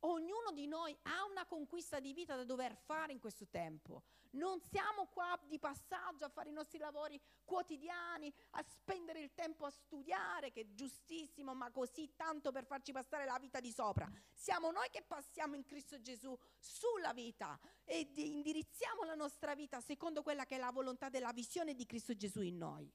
Ognuno 0.00 0.52
di 0.52 0.66
noi 0.66 0.94
ha 1.04 1.24
una 1.24 1.46
conquista 1.46 1.98
di 1.98 2.12
vita 2.12 2.36
da 2.36 2.44
dover 2.44 2.76
fare 2.76 3.12
in 3.12 3.18
questo 3.18 3.48
tempo. 3.48 4.02
Non 4.32 4.60
siamo 4.60 5.06
qua 5.06 5.40
di 5.46 5.58
passaggio 5.58 6.26
a 6.26 6.28
fare 6.28 6.50
i 6.50 6.52
nostri 6.52 6.78
lavori 6.78 7.18
quotidiani, 7.44 8.32
a 8.50 8.62
spendere 8.62 9.20
il 9.20 9.32
tempo 9.32 9.64
a 9.64 9.70
studiare, 9.70 10.52
che 10.52 10.60
è 10.60 10.74
giustissimo, 10.74 11.54
ma 11.54 11.70
così 11.70 12.12
tanto 12.14 12.52
per 12.52 12.66
farci 12.66 12.92
passare 12.92 13.24
la 13.24 13.38
vita 13.40 13.58
di 13.58 13.72
sopra. 13.72 14.06
Siamo 14.34 14.70
noi 14.70 14.90
che 14.90 15.02
passiamo 15.02 15.54
in 15.54 15.64
Cristo 15.64 15.98
Gesù 16.02 16.38
sulla 16.58 17.14
vita 17.14 17.58
e 17.84 18.06
indirizziamo 18.14 19.02
la 19.04 19.14
nostra 19.14 19.54
vita 19.54 19.80
secondo 19.80 20.22
quella 20.22 20.44
che 20.44 20.56
è 20.56 20.58
la 20.58 20.70
volontà 20.70 21.08
della 21.08 21.32
visione 21.32 21.74
di 21.74 21.86
Cristo 21.86 22.14
Gesù 22.14 22.42
in 22.42 22.58
noi. 22.58 22.92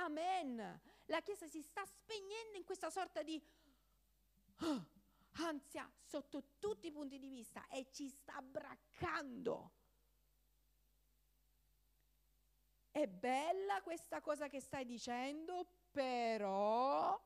Amen. 0.00 0.80
La 1.06 1.20
Chiesa 1.20 1.46
si 1.46 1.62
sta 1.62 1.84
spegnendo 1.84 2.56
in 2.56 2.64
questa 2.64 2.90
sorta 2.90 3.22
di... 3.22 3.40
Oh, 4.60 4.86
ansia 5.42 5.90
sotto 6.02 6.56
tutti 6.58 6.88
i 6.88 6.92
punti 6.92 7.18
di 7.18 7.28
vista 7.28 7.66
e 7.68 7.88
ci 7.90 8.08
sta 8.08 8.40
braccando. 8.42 9.72
È 12.90 13.06
bella 13.06 13.80
questa 13.82 14.20
cosa 14.20 14.48
che 14.48 14.60
stai 14.60 14.84
dicendo, 14.84 15.66
però 15.90 17.18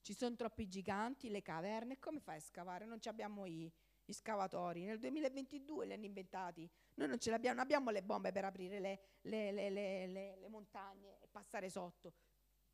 ci 0.00 0.14
sono 0.14 0.36
troppi 0.36 0.68
giganti, 0.68 1.28
le 1.28 1.42
caverne, 1.42 1.98
come 1.98 2.20
fai 2.20 2.36
a 2.36 2.40
scavare? 2.40 2.84
Non 2.84 2.98
abbiamo 3.04 3.46
i, 3.46 3.70
i, 4.04 4.12
scavatori. 4.12 4.84
Nel 4.84 4.98
2022 4.98 5.86
li 5.86 5.92
hanno 5.92 6.04
inventati. 6.04 6.70
Noi 6.94 7.08
non 7.08 7.18
ce 7.18 7.30
l'abbiamo, 7.30 7.56
non 7.56 7.64
abbiamo 7.64 7.90
le 7.90 8.02
bombe 8.02 8.32
per 8.32 8.44
aprire 8.44 8.78
le, 8.78 9.00
le, 9.22 9.52
le, 9.52 10.06
le 10.36 10.48
montagne 10.48 11.18
e 11.20 11.28
passare 11.28 11.70
sotto. 11.70 12.12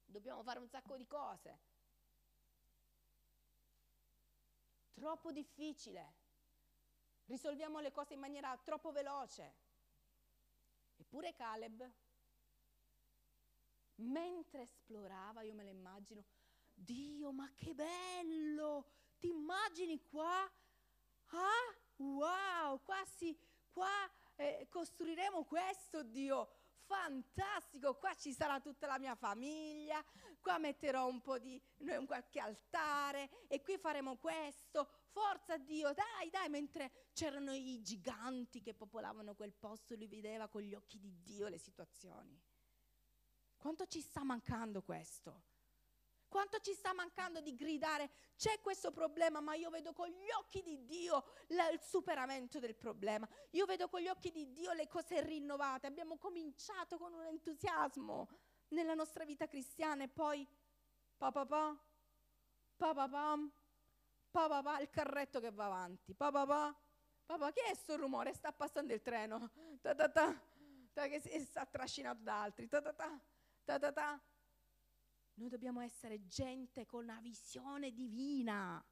Dobbiamo 0.04 0.42
fare 0.42 0.58
un 0.58 0.68
sacco 0.68 0.96
di 0.96 1.06
cose. 1.06 1.58
Troppo 4.94 5.30
difficile. 5.30 6.14
Risolviamo 7.26 7.80
le 7.80 7.92
cose 7.92 8.14
in 8.14 8.20
maniera 8.20 8.56
troppo 8.62 8.92
veloce. 8.92 9.54
Eppure 10.96 11.34
Caleb, 11.34 11.90
mentre 13.96 14.62
esplorava, 14.62 15.42
io 15.42 15.54
me 15.54 15.64
lo 15.64 15.70
immagino, 15.70 16.24
Dio, 16.72 17.32
ma 17.32 17.50
che 17.54 17.74
bello! 17.74 18.86
Ti 19.18 19.28
immagini 19.28 20.02
qua? 20.02 20.50
Ah, 21.28 21.76
wow, 21.96 22.82
qua, 22.82 23.04
si, 23.04 23.38
qua 23.76 24.10
eh, 24.36 24.68
costruiremo 24.70 25.44
questo, 25.44 26.02
Dio 26.02 26.48
fantastico, 26.86 27.96
qua 27.96 28.14
ci 28.14 28.32
sarà 28.32 28.58
tutta 28.58 28.86
la 28.86 28.98
mia 28.98 29.14
famiglia, 29.14 30.02
qua 30.40 30.56
metterò 30.56 31.06
un 31.06 31.20
po' 31.20 31.38
di 31.38 31.60
un 31.80 32.06
qualche 32.06 32.40
altare 32.40 33.28
e 33.48 33.60
qui 33.60 33.76
faremo 33.76 34.16
questo. 34.16 34.88
Forza 35.08 35.58
Dio, 35.58 35.92
dai, 35.92 36.30
dai, 36.30 36.48
mentre 36.48 36.90
c'erano 37.12 37.52
i 37.52 37.82
giganti 37.82 38.62
che 38.62 38.72
popolavano 38.72 39.34
quel 39.34 39.52
posto, 39.52 39.94
lui 39.94 40.06
vedeva 40.06 40.48
con 40.48 40.62
gli 40.62 40.74
occhi 40.74 40.98
di 40.98 41.22
Dio 41.22 41.48
le 41.48 41.58
situazioni. 41.58 42.40
Quanto 43.58 43.86
ci 43.86 44.00
sta 44.00 44.24
mancando 44.24 44.80
questo? 44.82 45.42
Quanto 46.28 46.58
ci 46.60 46.72
sta 46.72 46.92
mancando 46.92 47.40
di 47.40 47.54
gridare 47.54 48.10
c'è 48.36 48.60
questo 48.60 48.90
problema, 48.90 49.40
ma 49.40 49.54
io 49.54 49.70
vedo 49.70 49.92
con 49.92 50.08
gli 50.08 50.30
occhi 50.38 50.62
di 50.62 50.84
Dio 50.84 51.24
la, 51.48 51.68
il 51.70 51.80
superamento 51.80 52.58
del 52.58 52.74
problema. 52.74 53.28
Io 53.50 53.64
vedo 53.64 53.88
con 53.88 54.00
gli 54.00 54.08
occhi 54.08 54.30
di 54.30 54.52
Dio 54.52 54.72
le 54.72 54.88
cose 54.88 55.22
rinnovate. 55.22 55.86
Abbiamo 55.86 56.18
cominciato 56.18 56.98
con 56.98 57.12
un 57.12 57.24
entusiasmo 57.24 58.28
nella 58.68 58.94
nostra 58.94 59.24
vita 59.24 59.46
cristiana 59.46 60.02
e 60.04 60.08
poi 60.08 60.46
pa 61.16 61.30
pa 61.30 61.46
pa, 61.46 61.76
pa 62.76 62.92
pa 62.92 63.08
pam, 63.08 63.50
pa 64.30 64.48
pa 64.48 64.62
pa, 64.62 64.78
il 64.80 64.90
carretto 64.90 65.40
che 65.40 65.50
va 65.50 65.66
avanti, 65.66 66.14
pa 66.14 66.30
pa 66.30 66.44
pa, 66.44 66.76
papà 67.24 67.52
che 67.52 67.62
è 67.62 67.74
sto 67.74 67.96
rumore? 67.96 68.34
Sta 68.34 68.52
passando 68.52 68.92
il 68.92 69.00
treno, 69.00 69.50
ta 69.80 69.94
ta 69.94 70.08
ta, 70.08 70.40
ta 70.92 71.06
che 71.06 71.20
si, 71.20 71.40
sta 71.40 71.64
trascinato 71.64 72.22
da 72.22 72.42
altri, 72.42 72.68
ta 72.68 72.82
ta 72.82 72.92
ta, 72.92 73.18
ta 73.64 73.78
ta 73.78 73.92
ta. 73.92 74.20
Noi 75.36 75.50
dobbiamo 75.50 75.80
essere 75.80 76.26
gente 76.26 76.86
con 76.86 77.02
una 77.04 77.20
visione 77.20 77.92
divina, 77.92 78.82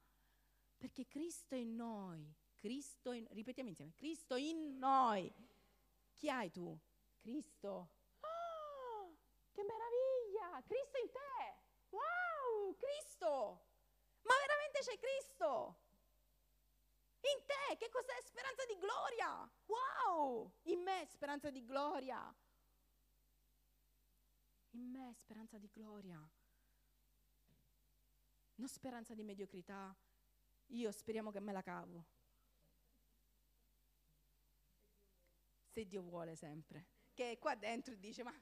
perché 0.77 1.07
Cristo 1.07 1.55
è 1.55 1.57
in 1.57 1.75
noi, 1.75 2.31
Cristo 2.53 3.13
in, 3.13 3.25
ripetiamo 3.31 3.69
insieme, 3.69 3.93
Cristo 3.95 4.35
in 4.35 4.77
noi. 4.77 5.33
Chi 6.13 6.29
hai 6.29 6.51
tu? 6.51 6.77
Cristo. 7.17 7.89
Oh, 8.19 9.17
che 9.51 9.63
meraviglia! 9.63 10.61
Cristo 10.61 10.99
in 10.99 11.09
te! 11.11 11.57
Wow, 11.89 12.75
Cristo! 12.75 13.65
Ma 14.21 14.33
veramente 14.45 14.79
c'è 14.81 14.99
Cristo! 14.99 15.79
In 17.21 17.43
te, 17.43 17.75
che 17.77 17.89
cos'è 17.89 18.21
speranza 18.21 18.65
di 18.65 18.77
gloria? 18.77 19.49
Wow! 19.65 20.51
In 20.65 20.81
me 20.81 21.07
speranza 21.07 21.49
di 21.49 21.65
gloria 21.65 22.31
in 24.75 24.89
me 24.91 25.13
speranza 25.13 25.57
di 25.57 25.69
gloria, 25.69 26.19
non 28.55 28.67
speranza 28.67 29.13
di 29.13 29.23
mediocrità. 29.23 29.95
Io 30.67 30.91
speriamo 30.91 31.31
che 31.31 31.39
me 31.39 31.51
la 31.51 31.61
cavo. 31.61 32.05
Se 35.67 35.85
Dio 35.85 36.01
vuole 36.01 36.35
sempre. 36.35 36.87
Che 37.13 37.37
qua 37.39 37.55
dentro 37.55 37.95
dice, 37.95 38.23
ma 38.23 38.33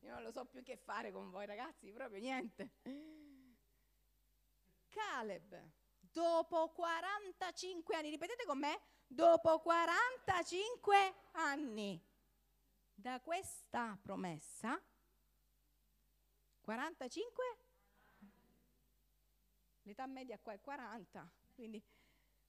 io 0.00 0.12
non 0.12 0.22
lo 0.22 0.30
so 0.30 0.44
più 0.44 0.62
che 0.62 0.76
fare 0.76 1.10
con 1.10 1.30
voi 1.30 1.46
ragazzi, 1.46 1.90
proprio 1.92 2.20
niente. 2.20 2.72
Caleb, 4.88 5.70
dopo 5.98 6.70
45 6.70 7.96
anni, 7.96 8.10
ripetete 8.10 8.44
con 8.44 8.58
me, 8.58 8.80
dopo 9.06 9.60
45 9.60 11.14
anni 11.32 12.00
da 12.94 13.20
questa 13.20 13.98
promessa, 14.00 14.80
45? 16.60 17.57
L'età 19.88 20.06
media 20.06 20.38
qua 20.38 20.52
è 20.52 20.60
40, 20.60 21.26
quindi 21.54 21.82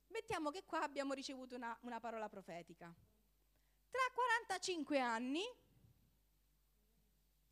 mettiamo 0.07 0.51
che 0.51 0.65
qua 0.65 0.81
abbiamo 0.81 1.13
ricevuto 1.13 1.55
una, 1.55 1.75
una 1.83 2.01
parola 2.01 2.27
profetica. 2.27 2.93
Tra 3.89 4.01
45 4.13 4.99
anni, 4.99 5.41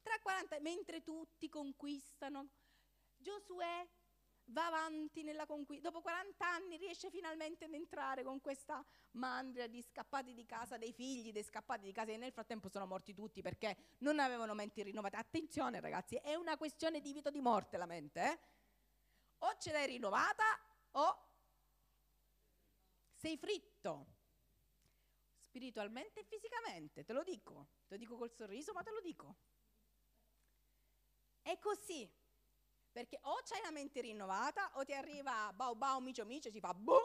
tra 0.02 0.20
40, 0.22 0.60
mentre 0.60 1.04
tutti 1.04 1.48
conquistano, 1.48 2.50
Giosuè 3.16 3.88
va 4.48 4.68
avanti 4.68 5.24
nella 5.24 5.46
conquista, 5.46 5.90
dopo 5.90 6.02
40 6.02 6.46
anni 6.46 6.76
riesce 6.76 7.10
finalmente 7.10 7.64
ad 7.64 7.74
entrare 7.74 8.24
con 8.24 8.42
questa 8.42 8.86
mandria 9.12 9.68
di 9.68 9.82
scappati 9.82 10.34
di 10.34 10.46
casa, 10.46 10.78
dei 10.78 10.92
figli 10.92 11.32
dei 11.32 11.44
scappati 11.44 11.86
di 11.86 11.94
casa 11.94 12.12
e 12.12 12.18
nel 12.18 12.34
frattempo 12.34 12.68
sono 12.68 12.86
morti 12.86 13.14
tutti 13.14 13.42
perché 13.42 13.78
non 14.00 14.20
avevano 14.20 14.54
menti 14.54 14.84
rinnovate. 14.84 15.16
Attenzione 15.16 15.80
ragazzi, 15.80 16.16
è 16.16 16.36
una 16.36 16.58
questione 16.58 17.00
di 17.00 17.14
vita 17.14 17.30
o 17.30 17.32
di 17.32 17.40
morte 17.40 17.78
la 17.78 17.86
mente, 17.86 18.22
eh? 18.22 18.40
O 19.40 19.56
ce 19.58 19.72
l'hai 19.72 19.88
rinnovata 19.88 20.46
o 20.92 21.26
sei 23.14 23.38
fritto 23.38 24.16
spiritualmente 25.38 26.20
e 26.20 26.24
fisicamente, 26.24 27.04
te 27.04 27.14
lo 27.14 27.24
dico, 27.24 27.68
te 27.88 27.96
lo 27.96 27.98
dico 27.98 28.16
col 28.16 28.32
sorriso, 28.32 28.74
ma 28.74 28.84
te 28.84 28.92
lo 28.92 29.02
dico. 29.02 29.36
È 31.42 31.58
così. 31.60 32.10
Perché 32.92 33.20
o 33.24 33.42
c'hai 33.44 33.62
la 33.62 33.72
mente 33.72 34.02
rinnovata 34.02 34.72
o 34.76 34.84
ti 34.84 34.94
arriva 34.94 35.52
bau 35.54 35.76
bau 35.76 36.00
micio 36.00 36.26
micio, 36.26 36.52
ci 36.52 36.60
fa 36.60 36.74
boom 36.74 37.04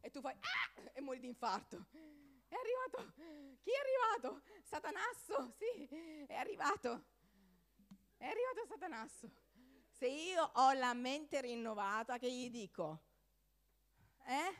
e 0.00 0.10
tu 0.10 0.20
fai 0.20 0.32
ah! 0.34 0.90
e 0.92 1.00
muori 1.00 1.20
di 1.20 1.26
infarto. 1.26 1.86
È 2.48 2.54
arrivato. 2.54 3.12
Chi 3.60 3.70
è 3.70 3.78
arrivato? 3.78 4.42
Satanasso, 4.62 5.54
sì, 5.56 5.86
è 6.26 6.34
arrivato. 6.34 7.04
È 8.16 8.26
arrivato 8.26 8.66
Satanasso. 8.66 9.30
Se 9.98 10.06
io 10.06 10.48
ho 10.54 10.72
la 10.74 10.94
mente 10.94 11.40
rinnovata, 11.40 12.18
che 12.18 12.30
gli 12.30 12.48
dico? 12.50 13.02
Eh? 14.24 14.54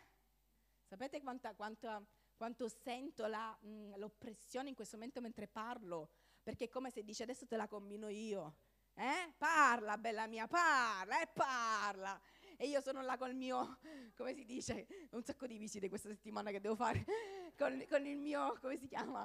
Sapete 0.83 1.21
quanta, 1.21 1.55
quanta, 1.55 2.05
quanto 2.37 2.67
sento 2.67 3.25
la, 3.27 3.57
mh, 3.61 3.69
mm, 3.69 3.95
l'oppressione 3.99 4.71
in 4.71 4.75
questo 4.75 4.97
momento 4.97 5.21
mentre 5.21 5.47
parlo? 5.47 6.11
Perché 6.43 6.65
è 6.65 6.69
come 6.69 6.91
se 6.91 7.05
dice 7.05 7.23
adesso 7.23 7.47
te 7.47 7.55
la 7.55 7.69
combino 7.69 8.09
io. 8.09 8.57
Eh? 8.95 9.33
Parla, 9.39 9.97
bella 9.97 10.27
mia, 10.27 10.49
parla 10.49 11.21
e 11.21 11.23
eh, 11.23 11.29
parla. 11.33 12.21
E 12.57 12.67
io 12.67 12.81
sono 12.81 13.01
là 13.03 13.17
col 13.17 13.37
mio, 13.37 13.79
come 14.17 14.35
si 14.35 14.45
dice, 14.45 14.89
un 15.13 15.23
sacco 15.23 15.47
di 15.47 15.57
visite 15.57 15.89
questa 15.89 16.09
settimana 16.09 16.51
che 16.51 16.61
devo 16.61 16.75
fare, 16.75 17.05
con, 17.57 17.81
con 17.89 18.05
il 18.05 18.19
mio, 18.19 18.59
come 18.61 18.77
si 18.77 18.89
chiama? 18.89 19.25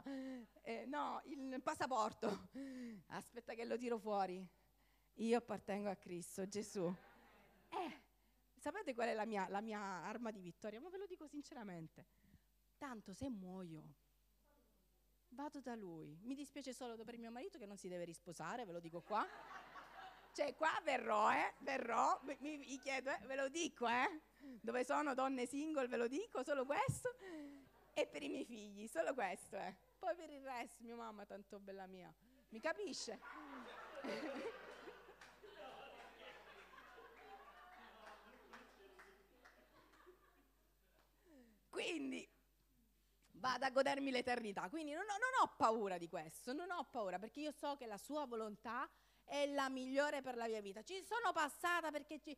Eh, 0.61 0.85
no, 0.85 1.23
il 1.25 1.59
passaporto. 1.63 2.49
Aspetta 3.07 3.55
che 3.55 3.65
lo 3.65 3.77
tiro 3.77 3.97
fuori. 3.97 4.47
Io 5.17 5.37
appartengo 5.37 5.89
a 5.89 5.95
Cristo, 5.95 6.47
Gesù. 6.47 6.91
Eh, 7.69 8.01
sapete 8.57 8.93
qual 8.93 9.09
è 9.09 9.13
la 9.13 9.25
mia, 9.25 9.47
la 9.49 9.61
mia 9.61 9.79
arma 9.79 10.31
di 10.31 10.41
vittoria? 10.41 10.79
Ma 10.79 10.89
ve 10.89 10.97
lo 10.97 11.05
dico 11.05 11.27
sinceramente. 11.27 12.05
Tanto 12.77 13.13
se 13.13 13.29
muoio, 13.29 13.93
vado 15.29 15.61
da 15.61 15.75
lui. 15.75 16.17
Mi 16.23 16.33
dispiace 16.35 16.73
solo 16.73 17.01
per 17.03 17.17
mio 17.17 17.31
marito 17.31 17.57
che 17.57 17.65
non 17.65 17.77
si 17.77 17.87
deve 17.87 18.05
risposare, 18.05 18.65
ve 18.65 18.71
lo 18.71 18.79
dico 18.79 19.01
qua. 19.01 19.25
Cioè, 20.33 20.55
qua 20.55 20.81
verrò, 20.83 21.31
eh, 21.31 21.53
verrò, 21.59 22.19
mi, 22.23 22.57
mi 22.57 22.79
chiedo, 22.79 23.11
eh, 23.11 23.19
ve 23.27 23.35
lo 23.35 23.49
dico, 23.49 23.87
eh. 23.87 24.21
Dove 24.61 24.83
sono 24.83 25.13
donne 25.13 25.45
single, 25.45 25.87
ve 25.87 25.97
lo 25.97 26.07
dico, 26.07 26.43
solo 26.43 26.65
questo. 26.65 27.15
E 27.93 28.07
per 28.07 28.23
i 28.23 28.29
miei 28.29 28.45
figli, 28.45 28.87
solo 28.87 29.13
questo, 29.13 29.57
eh. 29.57 29.75
Poi 29.99 30.15
per 30.15 30.31
il 30.31 30.41
resto, 30.43 30.83
mia 30.83 30.95
mamma, 30.95 31.23
tanto 31.25 31.59
bella 31.59 31.85
mia, 31.85 32.11
mi 32.49 32.59
capisce? 32.59 33.19
Quindi 41.69 42.27
vado 43.53 43.65
a 43.65 43.69
godermi 43.69 44.11
l'eternità. 44.11 44.69
Quindi 44.69 44.93
non 44.93 45.03
ho, 45.03 45.17
non 45.17 45.41
ho, 45.41 45.53
paura 45.55 45.97
di 45.97 46.07
questo, 46.07 46.53
non 46.53 46.71
ho 46.71 46.87
paura 46.89 47.19
perché 47.19 47.41
io 47.41 47.51
so 47.51 47.75
che 47.75 47.85
la 47.85 47.97
sua 47.97 48.25
volontà 48.25 48.89
è 49.23 49.45
la 49.47 49.69
migliore 49.69 50.21
per 50.21 50.35
la 50.35 50.47
mia 50.47 50.61
vita. 50.61 50.81
Ci 50.81 51.03
sono 51.03 51.31
passata 51.31 51.91
perché 51.91 52.19
ci, 52.19 52.37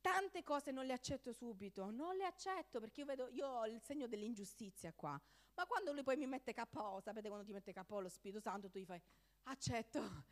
tante 0.00 0.42
cose 0.42 0.70
non 0.70 0.86
le 0.86 0.92
accetto 0.92 1.32
subito, 1.32 1.90
non 1.90 2.16
le 2.16 2.24
accetto 2.24 2.80
perché 2.80 3.00
io 3.00 3.06
vedo, 3.06 3.28
io 3.30 3.46
ho 3.46 3.66
il 3.66 3.80
segno 3.80 4.06
dell'ingiustizia 4.06 4.92
qua. 4.94 5.20
Ma 5.56 5.66
quando 5.66 5.92
lui 5.92 6.02
poi 6.02 6.16
mi 6.16 6.26
mette 6.26 6.52
KO, 6.52 7.00
sapete 7.00 7.28
quando 7.28 7.46
ti 7.46 7.52
mette 7.52 7.72
KO 7.72 8.00
lo 8.00 8.08
Spirito 8.08 8.40
Santo, 8.40 8.68
tu 8.70 8.78
gli 8.78 8.84
fai 8.84 9.00
accetto. 9.44 10.24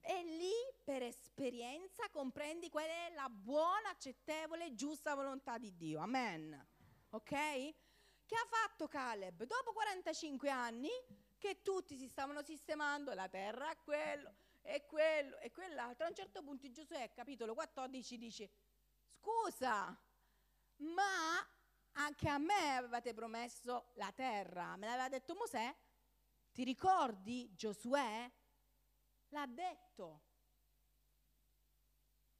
E 0.00 0.24
lì 0.24 0.52
per 0.84 1.02
esperienza 1.02 2.08
comprendi 2.10 2.68
qual 2.70 2.86
è 2.86 3.12
la 3.14 3.28
buona, 3.28 3.90
accettevole, 3.90 4.74
giusta 4.74 5.14
volontà 5.14 5.58
di 5.58 5.74
Dio. 5.76 6.00
Amen. 6.00 6.66
Ok? 7.10 7.74
Che 8.28 8.34
ha 8.34 8.46
fatto 8.46 8.88
Caleb? 8.88 9.44
Dopo 9.44 9.72
45 9.72 10.50
anni 10.50 10.90
che 11.38 11.62
tutti 11.62 11.96
si 11.96 12.06
stavano 12.08 12.42
sistemando, 12.42 13.14
la 13.14 13.26
terra 13.26 13.70
a 13.70 13.76
quello, 13.76 14.34
e 14.60 14.84
quello 14.84 15.38
e 15.38 15.50
quell'altro. 15.50 16.04
A 16.04 16.10
un 16.10 16.14
certo 16.14 16.42
punto 16.42 16.70
Giosuè, 16.70 17.10
capitolo 17.14 17.54
14, 17.54 18.18
dice, 18.18 18.50
scusa, 19.06 19.98
ma 20.76 21.48
anche 21.92 22.28
a 22.28 22.36
me 22.36 22.76
avevate 22.76 23.14
promesso 23.14 23.92
la 23.94 24.12
terra, 24.12 24.76
me 24.76 24.88
l'aveva 24.88 25.08
detto 25.08 25.34
Mosè, 25.34 25.74
ti 26.52 26.64
ricordi 26.64 27.50
Giosuè? 27.54 28.30
L'ha 29.28 29.46
detto. 29.46 30.20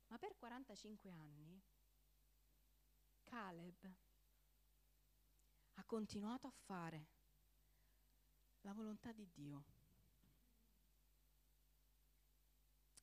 Ma 0.09 0.18
per 0.18 0.36
45 0.36 1.11
anni 1.11 1.62
Caleb 3.22 4.07
ha 5.79 5.85
continuato 5.85 6.47
a 6.47 6.53
fare 6.66 7.07
la 8.62 8.72
volontà 8.72 9.12
di 9.12 9.29
Dio. 9.33 9.64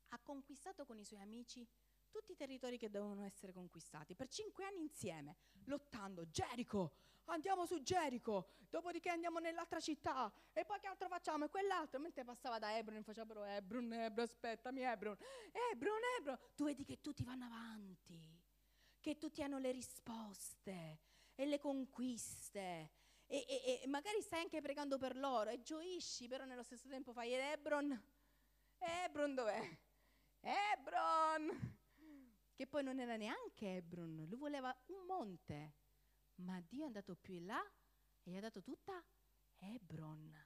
Ha 0.09 0.19
conquistato 0.19 0.85
con 0.85 0.99
i 0.99 1.05
suoi 1.05 1.21
amici 1.21 1.67
tutti 2.09 2.33
i 2.33 2.35
territori 2.35 2.77
che 2.77 2.89
dovevano 2.89 3.23
essere 3.23 3.51
conquistati 3.53 4.13
per 4.15 4.27
cinque 4.27 4.65
anni 4.65 4.81
insieme, 4.81 5.37
lottando. 5.65 6.29
Gerico, 6.29 6.95
andiamo 7.25 7.65
su 7.65 7.81
Gerico, 7.81 8.49
dopodiché 8.69 9.09
andiamo 9.09 9.39
nell'altra 9.39 9.79
città 9.79 10.31
e 10.51 10.65
poi 10.65 10.79
che 10.79 10.87
altro 10.87 11.07
facciamo? 11.07 11.45
E 11.45 11.49
quell'altro, 11.49 11.99
mentre 11.99 12.23
passava 12.25 12.59
da 12.59 12.77
Hebron, 12.77 13.03
faceva 13.03 13.25
però 13.25 13.45
Hebron, 13.45 13.91
Hebron, 13.91 14.25
aspettami 14.25 14.81
Hebron, 14.81 15.17
Hebron, 15.71 15.99
Hebron. 16.17 16.37
Tu 16.55 16.65
vedi 16.65 16.83
che 16.83 16.99
tutti 16.99 17.23
vanno 17.23 17.45
avanti, 17.45 18.41
che 18.99 19.17
tutti 19.17 19.41
hanno 19.41 19.59
le 19.59 19.71
risposte 19.71 20.99
e 21.35 21.45
le 21.45 21.59
conquiste. 21.59 22.91
E, 23.27 23.45
e, 23.47 23.81
e 23.83 23.87
magari 23.87 24.21
stai 24.21 24.41
anche 24.41 24.61
pregando 24.61 24.97
per 24.97 25.15
loro 25.15 25.49
e 25.49 25.61
gioisci, 25.61 26.27
però 26.27 26.45
nello 26.45 26.63
stesso 26.63 26.87
tempo 26.87 27.11
fai 27.13 27.33
Hebron. 27.33 28.03
Hebron 28.77 29.35
dov'è? 29.35 29.77
Hebron! 30.41 31.83
che 32.55 32.67
poi 32.67 32.83
non 32.83 32.99
era 32.99 33.17
neanche 33.17 33.75
Hebron, 33.75 34.25
lui 34.29 34.39
voleva 34.39 34.75
un 34.87 35.05
monte, 35.05 35.73
ma 36.35 36.59
Dio 36.61 36.83
è 36.83 36.85
andato 36.85 37.15
più 37.15 37.33
in 37.33 37.45
là 37.45 37.61
e 38.23 38.31
gli 38.31 38.37
ha 38.37 38.39
dato 38.39 38.61
tutta 38.61 39.03
Hebron. 39.57 40.45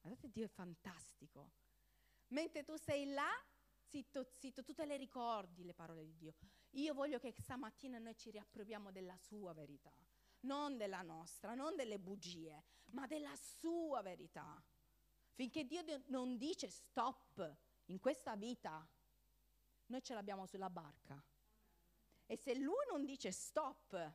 Guardate, 0.00 0.30
Dio 0.30 0.44
è 0.44 0.48
fantastico. 0.48 1.50
Mentre 2.28 2.62
tu 2.62 2.76
sei 2.76 3.06
là, 3.12 3.30
zitto, 3.88 4.24
zitto, 4.38 4.62
tu 4.62 4.72
te 4.72 4.84
le 4.84 4.96
ricordi 4.96 5.64
le 5.64 5.74
parole 5.74 6.04
di 6.04 6.14
Dio. 6.16 6.34
Io 6.74 6.92
voglio 6.92 7.18
che 7.18 7.30
stamattina 7.30 7.98
noi 7.98 8.16
ci 8.16 8.30
riappropriamo 8.30 8.90
della 8.90 9.16
sua 9.16 9.52
verità, 9.52 9.92
non 10.40 10.76
della 10.76 11.02
nostra, 11.02 11.54
non 11.54 11.76
delle 11.76 12.00
bugie, 12.00 12.64
ma 12.86 13.06
della 13.06 13.34
sua 13.36 14.02
verità. 14.02 14.60
Finché 15.34 15.64
Dio 15.64 15.82
non 16.06 16.36
dice 16.36 16.68
stop 16.68 17.56
in 17.86 18.00
questa 18.00 18.34
vita, 18.34 18.86
noi 19.86 20.02
ce 20.02 20.14
l'abbiamo 20.14 20.46
sulla 20.46 20.70
barca. 20.70 21.22
E 22.26 22.36
se 22.36 22.54
lui 22.56 22.84
non 22.90 23.04
dice 23.04 23.30
stop, 23.30 24.14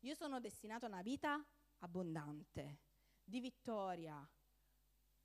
io 0.00 0.14
sono 0.14 0.40
destinato 0.40 0.84
a 0.84 0.88
una 0.88 1.02
vita 1.02 1.42
abbondante, 1.78 2.80
di 3.22 3.40
vittoria, 3.40 4.28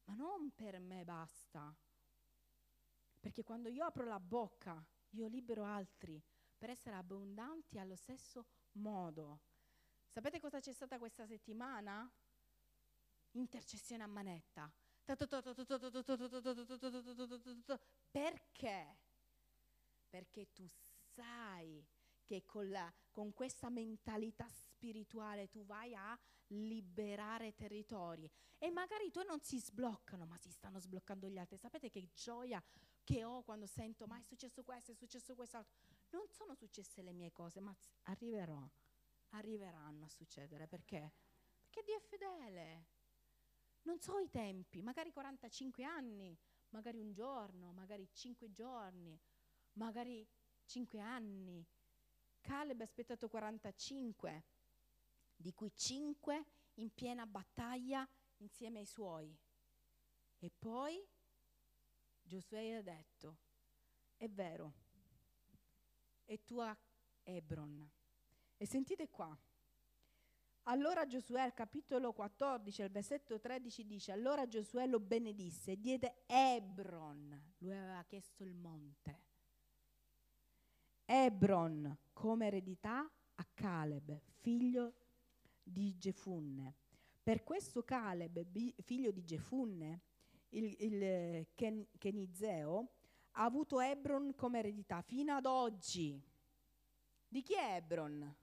ma 0.06 0.14
non 0.14 0.54
per 0.54 0.80
me 0.80 1.04
basta. 1.04 1.76
Perché 3.20 3.44
quando 3.44 3.68
io 3.68 3.84
apro 3.84 4.06
la 4.06 4.20
bocca, 4.20 4.82
io 5.10 5.28
libero 5.28 5.66
altri 5.66 6.24
per 6.60 6.70
essere 6.70 6.96
abbondanti 6.96 7.80
allo 7.80 7.96
stesso 7.96 8.46
modo. 8.74 9.40
Sapete 10.10 10.40
cosa 10.40 10.60
c'è 10.60 10.74
stata 10.74 11.00
questa 11.00 11.26
settimana? 11.26 12.08
Intercessione 13.32 14.04
a 14.04 14.08
manetta. 14.08 14.72
Perché? 18.12 18.98
perché 20.10 20.52
tu 20.52 20.68
sai 21.14 21.86
che 22.26 22.44
con, 22.46 22.70
la, 22.70 22.92
con 23.12 23.34
questa 23.34 23.70
mentalità 23.70 24.48
spirituale 24.50 25.50
tu 25.50 25.66
vai 25.66 25.96
a 25.96 26.20
liberare 26.48 27.54
territori 27.54 28.30
e 28.58 28.72
magari 28.72 29.12
tuoi 29.12 29.26
non 29.26 29.40
si 29.40 29.60
sbloccano, 29.60 30.26
ma 30.26 30.38
si 30.38 30.52
stanno 30.52 30.80
sbloccando 30.80 31.30
gli 31.30 31.38
altri. 31.38 31.58
Sapete 31.58 31.90
che 31.90 32.10
gioia 32.14 32.62
che 33.04 33.24
ho 33.24 33.44
quando 33.44 33.68
sento, 33.68 34.06
ma 34.06 34.20
è 34.20 34.24
successo 34.24 34.64
questo, 34.64 34.92
è 34.92 34.96
successo 34.96 35.36
quest'altro. 35.36 35.74
Non 36.12 36.28
sono 36.30 36.56
successe 36.56 37.02
le 37.02 37.14
mie 37.14 37.32
cose, 37.32 37.60
ma 37.60 37.76
arriverò, 38.04 38.68
arriveranno 39.30 40.06
a 40.06 40.10
succedere. 40.10 40.68
Perché? 40.68 41.14
Perché 41.62 41.84
Dio 41.84 41.98
è 41.98 42.02
fedele. 42.02 42.88
Non 43.84 44.00
so 44.00 44.18
i 44.20 44.30
tempi, 44.30 44.82
magari 44.82 45.12
45 45.12 45.84
anni, 45.84 46.38
magari 46.70 47.00
un 47.00 47.14
giorno, 47.14 47.72
magari 47.72 48.10
5 48.12 48.52
giorni, 48.52 49.20
magari 49.74 50.28
5 50.66 51.00
anni. 51.00 51.66
Caleb 52.42 52.82
ha 52.82 52.84
aspettato 52.84 53.30
45, 53.30 54.46
di 55.36 55.54
cui 55.54 55.72
5 55.74 56.46
in 56.76 56.94
piena 56.94 57.26
battaglia 57.26 58.08
insieme 58.38 58.80
ai 58.80 58.86
suoi. 58.86 59.38
E 60.40 60.52
poi 60.58 61.06
Giosuè 62.22 62.76
ha 62.76 62.82
detto, 62.84 63.38
è 64.16 64.30
vero, 64.30 64.74
è 66.30 66.40
tua 66.46 66.78
Hebron. 67.24 67.90
E 68.56 68.66
sentite 68.68 69.10
qua. 69.10 69.36
Allora 70.64 71.08
Giosuè, 71.08 71.42
al 71.42 71.56
capitolo 71.56 72.14
14, 72.14 72.84
al 72.84 72.92
versetto 72.92 73.40
13 73.40 73.86
dice, 73.88 74.12
allora 74.12 74.48
Giosuè 74.48 74.86
lo 74.86 75.00
benedisse 75.00 75.72
e 75.72 75.80
diede 75.80 76.24
Hebron, 76.28 77.54
lui 77.58 77.76
aveva 77.76 78.04
chiesto 78.04 78.44
il 78.44 78.54
monte 78.54 79.24
Hebron 81.06 81.98
come 82.14 82.46
eredità 82.46 83.00
a 83.00 83.48
Caleb, 83.56 84.22
figlio 84.42 84.94
di 85.64 85.98
Gefunne. 85.98 86.76
Per 87.24 87.44
questo 87.44 87.84
Caleb, 87.84 88.46
figlio 88.84 89.10
di 89.10 89.24
Gefunne, 89.24 90.02
il, 90.50 90.76
il 90.80 91.48
Ken, 91.56 91.88
Kenizeo, 91.98 92.92
ha 93.32 93.44
avuto 93.44 93.80
Hebron 93.80 94.36
come 94.36 94.60
eredità 94.60 95.02
fino 95.02 95.36
ad 95.36 95.46
oggi. 95.46 96.22
Di 97.28 97.42
chi 97.42 97.54
è 97.54 97.76
Hebron? 97.76 98.36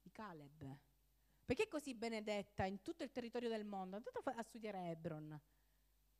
Di 0.00 0.10
Caleb. 0.10 0.78
Perché 1.44 1.64
è 1.64 1.68
così 1.68 1.94
benedetta 1.94 2.64
in 2.64 2.82
tutto 2.82 3.02
il 3.02 3.10
territorio 3.10 3.48
del 3.48 3.64
mondo? 3.64 3.96
Andate 3.96 4.18
a 4.24 4.42
studiare 4.42 4.90
Hebron 4.90 5.40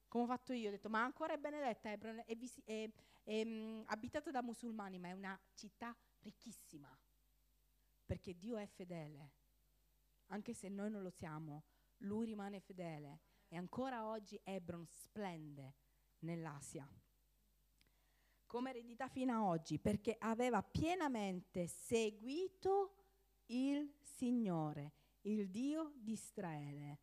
come 0.08 0.24
ho 0.24 0.26
fatto 0.26 0.52
io, 0.52 0.68
ho 0.68 0.70
detto 0.72 0.88
ma 0.88 1.04
ancora 1.04 1.34
è 1.34 1.38
benedetta 1.38 1.90
Hebron, 1.90 2.22
è, 2.24 2.34
visi- 2.34 2.62
è, 2.64 2.90
è 3.22 3.42
um, 3.42 3.84
abitata 3.86 4.30
da 4.30 4.42
musulmani, 4.42 4.98
ma 4.98 5.08
è 5.08 5.12
una 5.12 5.38
città 5.54 5.94
ricchissima, 6.20 6.88
perché 8.04 8.36
Dio 8.36 8.56
è 8.56 8.66
fedele, 8.66 9.32
anche 10.28 10.54
se 10.54 10.68
noi 10.68 10.90
non 10.90 11.02
lo 11.02 11.10
siamo, 11.10 11.64
Lui 11.98 12.26
rimane 12.26 12.60
fedele 12.60 13.20
e 13.48 13.56
ancora 13.56 14.06
oggi 14.06 14.40
Hebron 14.42 14.86
splende 14.86 15.74
nell'Asia. 16.20 16.88
Come 18.48 18.70
eredità 18.70 19.08
fino 19.08 19.34
ad 19.34 19.42
oggi, 19.42 19.78
perché 19.78 20.16
aveva 20.18 20.62
pienamente 20.62 21.66
seguito 21.66 22.94
il 23.48 23.92
Signore, 24.00 24.92
il 25.22 25.50
Dio 25.50 25.92
di 25.96 26.12
Israele. 26.12 26.98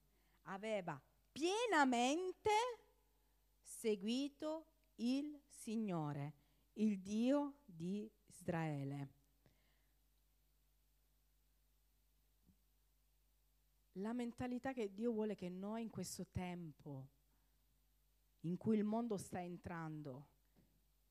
Aveva 0.47 0.99
pienamente 1.31 2.49
seguito 3.61 4.69
il 4.95 5.39
Signore, 5.45 6.33
il 6.73 6.99
Dio 6.99 7.59
di 7.63 8.11
Israele. 8.25 9.13
La 13.99 14.13
mentalità 14.13 14.73
che 14.73 14.91
Dio 14.91 15.11
vuole 15.11 15.35
che 15.35 15.49
noi 15.49 15.83
in 15.83 15.91
questo 15.91 16.25
tempo 16.31 17.09
in 18.41 18.57
cui 18.57 18.77
il 18.77 18.83
mondo 18.83 19.17
sta 19.17 19.39
entrando, 19.39 20.29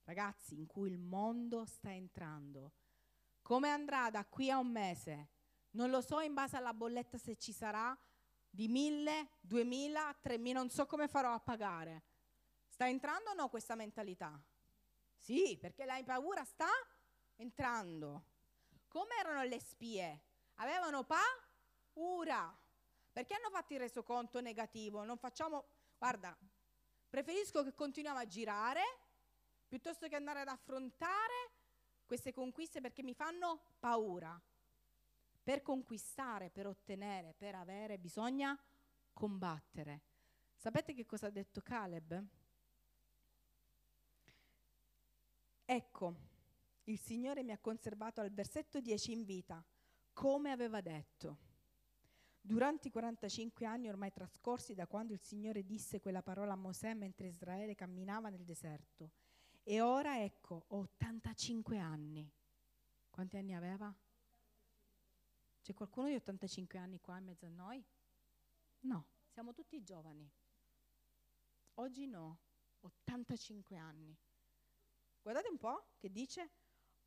ragazzi, 0.04 0.54
in 0.54 0.66
cui 0.66 0.90
il 0.90 0.98
mondo 0.98 1.64
sta 1.64 1.92
entrando, 1.92 2.72
come 3.42 3.70
andrà 3.70 4.10
da 4.10 4.24
qui 4.24 4.50
a 4.50 4.58
un 4.58 4.70
mese? 4.70 5.28
Non 5.70 5.90
lo 5.90 6.00
so 6.00 6.20
in 6.20 6.34
base 6.34 6.56
alla 6.56 6.72
bolletta 6.72 7.18
se 7.18 7.36
ci 7.36 7.52
sarà 7.52 7.96
di 8.48 8.68
mille, 8.68 9.32
duemila, 9.40 10.14
tremila, 10.20 10.60
non 10.60 10.70
so 10.70 10.86
come 10.86 11.08
farò 11.08 11.32
a 11.32 11.40
pagare. 11.40 12.04
Sta 12.68 12.88
entrando 12.88 13.30
o 13.30 13.34
no 13.34 13.48
questa 13.48 13.74
mentalità? 13.74 14.40
Sì, 15.16 15.58
perché 15.60 15.84
la 15.84 16.00
paura 16.04 16.44
sta 16.44 16.68
entrando. 17.36 18.24
Come 18.88 19.16
erano 19.18 19.42
le 19.42 19.60
spie? 19.60 20.22
Avevano 20.54 21.04
paura. 21.04 22.56
Perché 23.12 23.34
hanno 23.34 23.50
fatto 23.50 23.72
il 23.72 23.80
resoconto 23.80 24.40
negativo? 24.40 25.02
Non 25.04 25.18
facciamo, 25.18 25.64
guarda, 25.98 26.36
preferisco 27.08 27.62
che 27.64 27.74
continuiamo 27.74 28.18
a 28.18 28.26
girare 28.26 28.82
piuttosto 29.74 30.06
che 30.06 30.14
andare 30.14 30.38
ad 30.38 30.46
affrontare 30.46 31.50
queste 32.06 32.32
conquiste 32.32 32.80
perché 32.80 33.02
mi 33.02 33.12
fanno 33.12 33.74
paura. 33.80 34.40
Per 35.42 35.62
conquistare, 35.62 36.48
per 36.48 36.68
ottenere, 36.68 37.34
per 37.36 37.56
avere, 37.56 37.98
bisogna 37.98 38.56
combattere. 39.12 40.02
Sapete 40.54 40.94
che 40.94 41.04
cosa 41.04 41.26
ha 41.26 41.30
detto 41.30 41.60
Caleb? 41.60 42.24
Ecco, 45.64 46.14
il 46.84 47.00
Signore 47.00 47.42
mi 47.42 47.50
ha 47.50 47.58
conservato 47.58 48.20
al 48.20 48.30
versetto 48.30 48.80
10 48.80 49.10
in 49.10 49.24
vita, 49.24 49.60
come 50.12 50.52
aveva 50.52 50.80
detto. 50.80 51.38
Durante 52.40 52.86
i 52.86 52.92
45 52.92 53.66
anni 53.66 53.88
ormai 53.88 54.12
trascorsi 54.12 54.72
da 54.72 54.86
quando 54.86 55.12
il 55.14 55.20
Signore 55.20 55.64
disse 55.64 55.98
quella 55.98 56.22
parola 56.22 56.52
a 56.52 56.56
Mosè 56.56 56.94
mentre 56.94 57.26
Israele 57.26 57.74
camminava 57.74 58.28
nel 58.28 58.44
deserto. 58.44 59.23
E 59.66 59.80
ora 59.80 60.22
ecco, 60.22 60.64
ho 60.68 60.78
85 60.78 61.78
anni. 61.78 62.30
Quanti 63.10 63.38
anni 63.38 63.54
aveva? 63.54 63.92
C'è 65.62 65.72
qualcuno 65.72 66.08
di 66.08 66.14
85 66.14 66.78
anni 66.78 67.00
qua 67.00 67.16
in 67.16 67.24
mezzo 67.24 67.46
a 67.46 67.48
noi? 67.48 67.82
No, 68.80 69.06
siamo 69.26 69.54
tutti 69.54 69.82
giovani. 69.82 70.30
Oggi 71.76 72.06
no, 72.06 72.38
85 72.80 73.76
anni. 73.78 74.14
Guardate 75.22 75.48
un 75.48 75.56
po' 75.56 75.86
che 75.96 76.12
dice, 76.12 76.50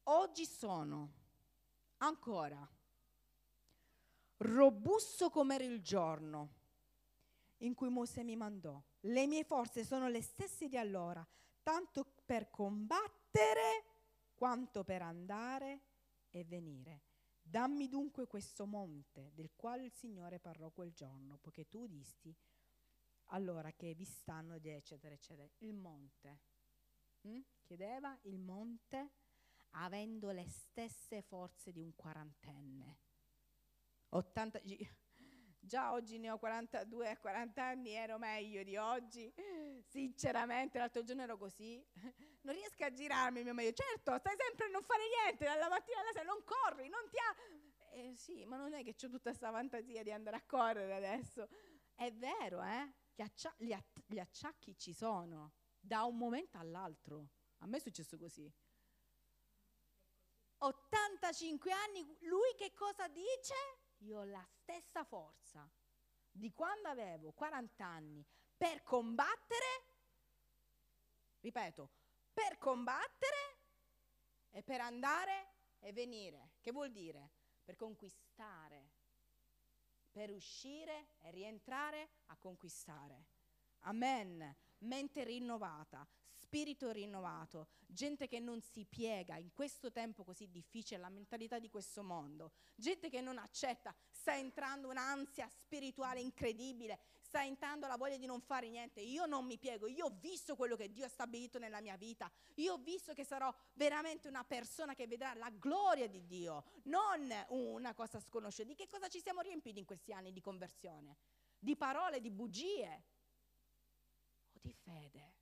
oggi 0.04 0.46
sono 0.46 1.14
ancora 1.98 2.68
robusto 4.38 5.30
come 5.30 5.56
era 5.56 5.64
il 5.64 5.82
giorno 5.82 6.56
in 7.58 7.76
cui 7.76 7.90
Mosè 7.90 8.24
mi 8.24 8.36
mandò. 8.36 8.82
Le 9.02 9.28
mie 9.28 9.44
forze 9.44 9.84
sono 9.84 10.08
le 10.10 10.22
stesse 10.22 10.68
di 10.68 10.78
allora, 10.78 11.26
tanto 11.68 12.06
per 12.24 12.50
combattere 12.50 13.84
quanto 14.36 14.86
per 14.86 15.02
andare 15.02 15.82
e 16.30 16.46
venire. 16.46 17.02
Dammi 17.42 17.90
dunque 17.90 18.26
questo 18.26 18.66
monte 18.66 19.32
del 19.34 19.52
quale 19.54 19.84
il 19.84 19.92
Signore 19.92 20.40
parlò 20.40 20.70
quel 20.72 20.94
giorno, 20.94 21.38
poiché 21.40 21.68
tu 21.68 21.86
disti 21.86 22.34
allora 23.32 23.74
che 23.74 23.94
vi 23.96 24.06
stanno, 24.06 24.56
eccetera, 24.56 25.14
eccetera. 25.14 25.50
Il 25.58 25.76
monte. 25.76 26.40
Mm? 27.28 27.42
Chiedeva 27.60 28.18
il 28.22 28.40
monte 28.40 29.12
avendo 29.72 30.32
le 30.32 30.48
stesse 30.48 31.22
forze 31.22 31.74
di 31.74 31.82
un 31.82 31.94
quarantenne. 31.96 33.00
80, 34.08 34.62
già 35.60 35.94
oggi 35.94 36.18
ne 36.18 36.30
ho 36.32 36.38
42, 36.38 37.18
40 37.20 37.64
anni, 37.64 37.92
ero 37.92 38.18
meglio 38.18 38.64
di 38.64 38.78
oggi. 38.78 39.34
Sinceramente, 39.86 40.78
l'altro 40.78 41.04
giorno 41.04 41.24
ero 41.24 41.38
così. 41.38 41.84
Non 42.42 42.56
riesco 42.56 42.86
a 42.86 42.92
girarmi, 42.92 43.44
mio 43.44 43.54
meglio. 43.54 43.74
Certo, 43.74 44.18
stai 44.18 44.36
sempre 44.38 44.68
a 44.68 44.70
non 44.70 44.84
fare 44.84 45.04
niente, 45.22 45.44
dalla 45.44 45.68
mattina 45.68 46.00
alla 46.00 46.12
sera, 46.12 46.24
non 46.24 46.44
corri, 46.44 46.88
non 46.88 47.08
ti 47.10 47.18
ha... 47.18 47.36
Eh, 47.92 48.16
sì, 48.16 48.46
ma 48.46 48.58
non 48.58 48.74
è 48.74 48.84
che 48.84 48.92
ho 48.92 49.10
tutta 49.10 49.30
questa 49.32 49.52
fantasia 49.52 50.04
di 50.04 50.12
andare 50.12 50.38
a 50.38 50.44
correre 50.46 50.96
adesso. 50.96 51.48
È 51.94 52.12
vero, 52.14 52.64
eh? 52.64 52.94
Gli, 53.16 53.22
accia- 53.22 53.56
gli, 53.58 53.74
att- 53.74 54.04
gli 54.06 54.20
acciacchi 54.20 54.78
ci 54.78 54.94
sono, 54.94 55.54
da 55.80 56.04
un 56.04 56.16
momento 56.16 56.58
all'altro. 56.58 57.30
A 57.58 57.66
me 57.66 57.78
è 57.78 57.80
successo 57.80 58.18
così. 58.18 58.50
85 60.60 61.72
anni, 61.72 62.18
lui 62.22 62.54
che 62.56 62.72
cosa 62.74 63.08
dice? 63.08 63.54
Io 64.00 64.24
la 64.24 64.48
stessa 64.68 65.06
forza 65.06 65.72
di 66.30 66.52
quando 66.52 66.90
avevo 66.90 67.32
40 67.32 67.86
anni 67.86 68.26
per 68.58 68.84
combattere, 68.84 69.66
ripeto, 71.40 71.90
per 72.34 72.58
combattere 72.58 73.60
e 74.50 74.64
per 74.64 74.82
andare 74.82 75.54
e 75.80 75.94
venire. 75.94 76.56
Che 76.60 76.74
vuol 76.74 76.92
dire? 76.92 77.32
Per 77.64 77.78
conquistare, 77.78 78.92
per 80.12 80.32
uscire 80.32 81.12
e 81.20 81.32
rientrare 81.32 82.10
a 82.26 82.38
conquistare. 82.38 83.28
Amen. 83.84 84.54
Mente 84.80 85.24
rinnovata, 85.24 86.06
spirito 86.48 86.92
rinnovato, 86.92 87.68
gente 87.86 88.26
che 88.26 88.40
non 88.40 88.62
si 88.62 88.86
piega 88.86 89.36
in 89.36 89.52
questo 89.52 89.92
tempo 89.92 90.24
così 90.24 90.50
difficile, 90.50 91.02
la 91.02 91.10
mentalità 91.10 91.60
di 91.60 91.70
questo 91.70 92.04
mondo, 92.04 92.54
gente 92.74 93.10
che 93.10 93.20
non 93.20 93.38
accetta, 93.38 93.94
sta 94.10 94.34
entrando 94.38 94.88
un'ansia 94.88 95.50
spirituale 95.50 96.22
incredibile, 96.22 97.00
sta 97.20 97.44
entrando 97.44 97.86
la 97.86 97.98
voglia 97.98 98.16
di 98.16 98.26
non 98.26 98.40
fare 98.40 98.70
niente. 98.70 99.02
Io 99.02 99.26
non 99.26 99.46
mi 99.46 99.58
piego, 99.58 99.88
io 99.88 100.06
ho 100.06 100.18
visto 100.22 100.56
quello 100.56 100.78
che 100.78 100.90
Dio 100.90 101.04
ha 101.06 101.10
stabilito 101.10 101.60
nella 101.60 101.82
mia 101.82 101.98
vita, 101.98 102.32
io 102.56 102.76
ho 102.76 102.78
visto 102.78 103.14
che 103.14 103.26
sarò 103.26 103.54
veramente 103.74 104.30
una 104.30 104.46
persona 104.46 104.96
che 104.96 105.06
vedrà 105.06 105.34
la 105.34 105.50
gloria 105.50 106.08
di 106.08 106.26
Dio, 106.26 106.64
non 106.84 107.30
una 107.50 107.94
cosa 107.94 108.22
sconosciuta. 108.22 108.70
Di 108.70 108.76
che 108.76 108.88
cosa 108.88 109.10
ci 109.10 109.20
siamo 109.20 109.42
riempiti 109.42 109.80
in 109.80 109.86
questi 109.86 110.14
anni 110.14 110.32
di 110.32 110.40
conversione? 110.40 111.18
Di 111.60 111.76
parole, 111.76 112.22
di 112.22 112.32
bugie 112.32 113.04
o 114.54 114.60
di 114.62 114.72
fede? 114.72 115.37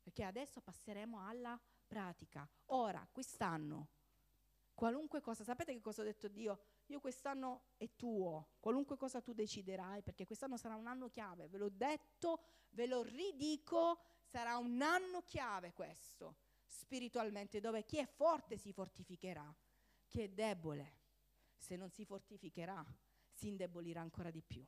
Perché 0.00 0.24
adesso 0.24 0.60
passeremo 0.60 1.26
alla 1.26 1.60
pratica. 1.86 2.48
Ora, 2.66 3.06
quest'anno, 3.10 3.88
qualunque 4.74 5.20
cosa, 5.20 5.44
sapete 5.44 5.72
che 5.72 5.80
cosa 5.80 6.02
ha 6.02 6.04
detto 6.04 6.28
Dio? 6.28 6.60
Io 6.86 7.00
quest'anno 7.00 7.72
è 7.76 7.94
tuo, 7.96 8.54
qualunque 8.60 8.96
cosa 8.96 9.20
tu 9.20 9.32
deciderai, 9.32 10.02
perché 10.02 10.24
quest'anno 10.24 10.56
sarà 10.56 10.74
un 10.74 10.86
anno 10.86 11.08
chiave, 11.08 11.48
ve 11.48 11.58
l'ho 11.58 11.68
detto, 11.68 12.42
ve 12.70 12.86
lo 12.86 13.02
ridico, 13.02 14.00
sarà 14.22 14.56
un 14.56 14.80
anno 14.82 15.22
chiave 15.22 15.72
questo, 15.72 16.36
spiritualmente, 16.66 17.60
dove 17.60 17.84
chi 17.84 17.98
è 17.98 18.06
forte 18.06 18.56
si 18.56 18.72
fortificherà, 18.72 19.54
chi 20.06 20.22
è 20.22 20.28
debole, 20.28 20.98
se 21.56 21.76
non 21.76 21.90
si 21.90 22.04
fortificherà, 22.04 22.84
si 23.30 23.48
indebolirà 23.48 24.00
ancora 24.00 24.30
di 24.30 24.42
più. 24.42 24.66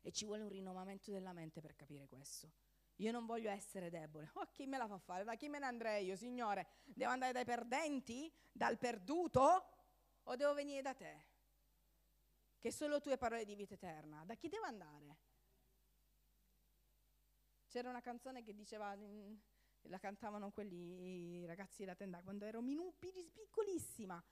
E 0.00 0.12
ci 0.12 0.24
vuole 0.24 0.42
un 0.42 0.48
rinnovamento 0.48 1.10
della 1.10 1.32
mente 1.32 1.60
per 1.60 1.74
capire 1.74 2.06
questo. 2.06 2.52
Io 2.96 3.12
non 3.12 3.26
voglio 3.26 3.50
essere 3.50 3.90
debole. 3.90 4.30
Oh, 4.34 4.48
chi 4.50 4.66
me 4.66 4.78
la 4.78 4.86
fa 4.86 4.98
fare? 4.98 5.24
Da 5.24 5.34
chi 5.34 5.48
me 5.48 5.58
ne 5.58 5.66
andrei 5.66 6.06
io, 6.06 6.16
Signore? 6.16 6.66
Devo 6.84 7.10
andare 7.10 7.32
dai 7.32 7.44
perdenti? 7.44 8.32
Dal 8.50 8.78
perduto? 8.78 9.68
O 10.24 10.36
devo 10.36 10.54
venire 10.54 10.80
da 10.80 10.94
te? 10.94 11.26
Che 12.58 12.72
solo 12.72 13.00
tu 13.00 13.10
hai 13.10 13.18
parole 13.18 13.44
di 13.44 13.54
vita 13.54 13.74
eterna. 13.74 14.24
Da 14.24 14.34
chi 14.34 14.48
devo 14.48 14.64
andare? 14.64 15.16
C'era 17.68 17.90
una 17.90 18.00
canzone 18.00 18.42
che 18.42 18.54
diceva, 18.54 18.96
mm, 18.96 19.34
la 19.82 19.98
cantavano 19.98 20.50
quelli, 20.50 21.40
i 21.40 21.46
ragazzi 21.46 21.80
della 21.80 21.94
tenda, 21.94 22.22
quando 22.22 22.46
ero 22.46 22.62
minupi, 22.62 23.12
piccolissima. 23.32 24.22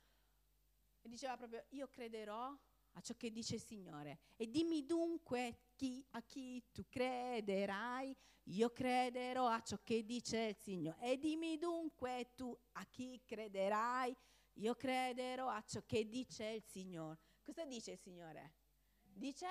E 1.02 1.08
diceva 1.08 1.36
proprio, 1.36 1.64
io 1.70 1.86
crederò 1.88 2.56
a 2.94 3.00
ciò 3.00 3.14
che 3.16 3.30
dice 3.30 3.56
il 3.56 3.60
Signore. 3.60 4.18
E 4.36 4.50
dimmi 4.50 4.84
dunque 4.84 5.70
chi, 5.74 6.04
a 6.10 6.22
chi 6.22 6.62
tu 6.72 6.84
crederai, 6.88 8.16
io 8.44 8.70
crederò 8.70 9.48
a 9.48 9.60
ciò 9.62 9.78
che 9.82 10.04
dice 10.04 10.38
il 10.38 10.56
Signore. 10.56 10.98
E 11.00 11.18
dimmi 11.18 11.58
dunque 11.58 12.32
tu 12.34 12.56
a 12.72 12.84
chi 12.86 13.20
crederai, 13.24 14.14
io 14.54 14.74
crederò 14.74 15.48
a 15.48 15.62
ciò 15.62 15.82
che 15.84 16.08
dice 16.08 16.44
il 16.46 16.62
Signore. 16.62 17.18
Cosa 17.42 17.64
dice 17.64 17.92
il 17.92 17.98
Signore? 17.98 18.54
Dice? 19.02 19.46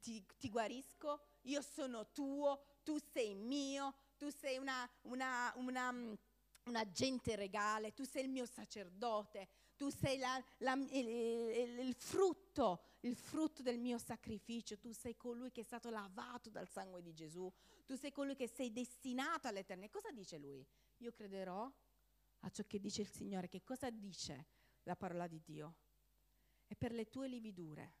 Ti, 0.00 0.24
ti 0.38 0.50
guarisco, 0.50 1.22
io 1.42 1.62
sono 1.62 2.10
tuo, 2.12 2.78
tu 2.82 2.98
sei 2.98 3.34
mio, 3.34 3.94
tu 4.18 4.28
sei 4.28 4.58
una, 4.58 4.88
una, 5.02 5.50
una 5.56 5.90
un 6.64 6.76
agente 6.76 7.36
regale, 7.36 7.92
tu 7.92 8.04
sei 8.04 8.24
il 8.24 8.30
mio 8.30 8.46
sacerdote, 8.46 9.48
tu 9.76 9.90
sei 9.90 10.18
la, 10.18 10.42
la, 10.58 10.72
il, 10.72 11.78
il, 11.78 11.94
frutto, 11.94 12.82
il 13.00 13.16
frutto 13.16 13.62
del 13.62 13.78
mio 13.78 13.98
sacrificio, 13.98 14.78
tu 14.78 14.92
sei 14.92 15.16
colui 15.16 15.50
che 15.50 15.60
è 15.60 15.64
stato 15.64 15.90
lavato 15.90 16.50
dal 16.50 16.68
sangue 16.68 17.02
di 17.02 17.12
Gesù, 17.12 17.50
tu 17.84 17.96
sei 17.96 18.12
colui 18.12 18.34
che 18.34 18.48
sei 18.48 18.72
destinato 18.72 19.48
all'eternità. 19.48 19.92
Cosa 19.92 20.10
dice 20.10 20.38
lui? 20.38 20.66
Io 20.98 21.12
crederò 21.12 21.70
a 22.40 22.50
ciò 22.50 22.62
che 22.66 22.78
dice 22.78 23.02
il 23.02 23.08
Signore. 23.08 23.48
Che 23.48 23.62
cosa 23.62 23.90
dice 23.90 24.46
la 24.84 24.96
parola 24.96 25.26
di 25.26 25.40
Dio? 25.42 25.74
E 26.66 26.74
per 26.76 26.92
le 26.92 27.08
tue 27.08 27.28
lividure 27.28 27.94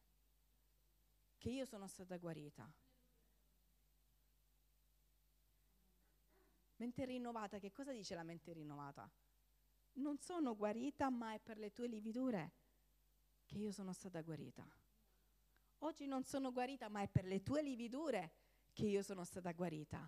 che 1.36 1.50
io 1.50 1.66
sono 1.66 1.86
stata 1.86 2.16
guarita. 2.16 2.72
Mente 6.84 7.06
rinnovata, 7.06 7.58
che 7.58 7.72
cosa 7.72 7.92
dice 7.92 8.14
la 8.14 8.22
mente 8.22 8.52
rinnovata? 8.52 9.10
Non 9.94 10.18
sono 10.18 10.54
guarita, 10.54 11.08
ma 11.08 11.32
è 11.32 11.40
per 11.40 11.56
le 11.56 11.72
tue 11.72 11.88
lividure 11.88 12.52
che 13.46 13.56
io 13.56 13.72
sono 13.72 13.94
stata 13.94 14.20
guarita. 14.20 14.68
Oggi 15.78 16.06
non 16.06 16.24
sono 16.24 16.52
guarita, 16.52 16.90
ma 16.90 17.00
è 17.00 17.08
per 17.08 17.24
le 17.24 17.42
tue 17.42 17.62
lividure 17.62 18.34
che 18.74 18.84
io 18.84 19.02
sono 19.02 19.24
stata 19.24 19.52
guarita. 19.52 20.06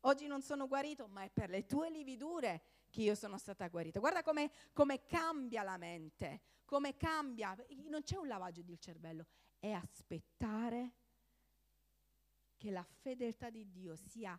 Oggi 0.00 0.26
non 0.26 0.42
sono 0.42 0.68
guarito, 0.68 1.08
ma 1.08 1.22
è 1.22 1.30
per 1.30 1.48
le 1.48 1.64
tue 1.64 1.88
lividure 1.88 2.64
che 2.90 3.00
io 3.00 3.14
sono 3.14 3.38
stata 3.38 3.66
guarita. 3.68 3.98
Guarda 3.98 4.22
come, 4.22 4.52
come 4.74 5.06
cambia 5.06 5.62
la 5.62 5.78
mente, 5.78 6.42
come 6.66 6.98
cambia. 6.98 7.56
Non 7.88 8.02
c'è 8.02 8.18
un 8.18 8.26
lavaggio 8.26 8.60
del 8.60 8.78
cervello, 8.78 9.24
è 9.58 9.70
aspettare 9.70 10.96
che 12.58 12.70
la 12.70 12.84
fedeltà 12.84 13.48
di 13.48 13.70
Dio 13.70 13.96
sia 13.96 14.38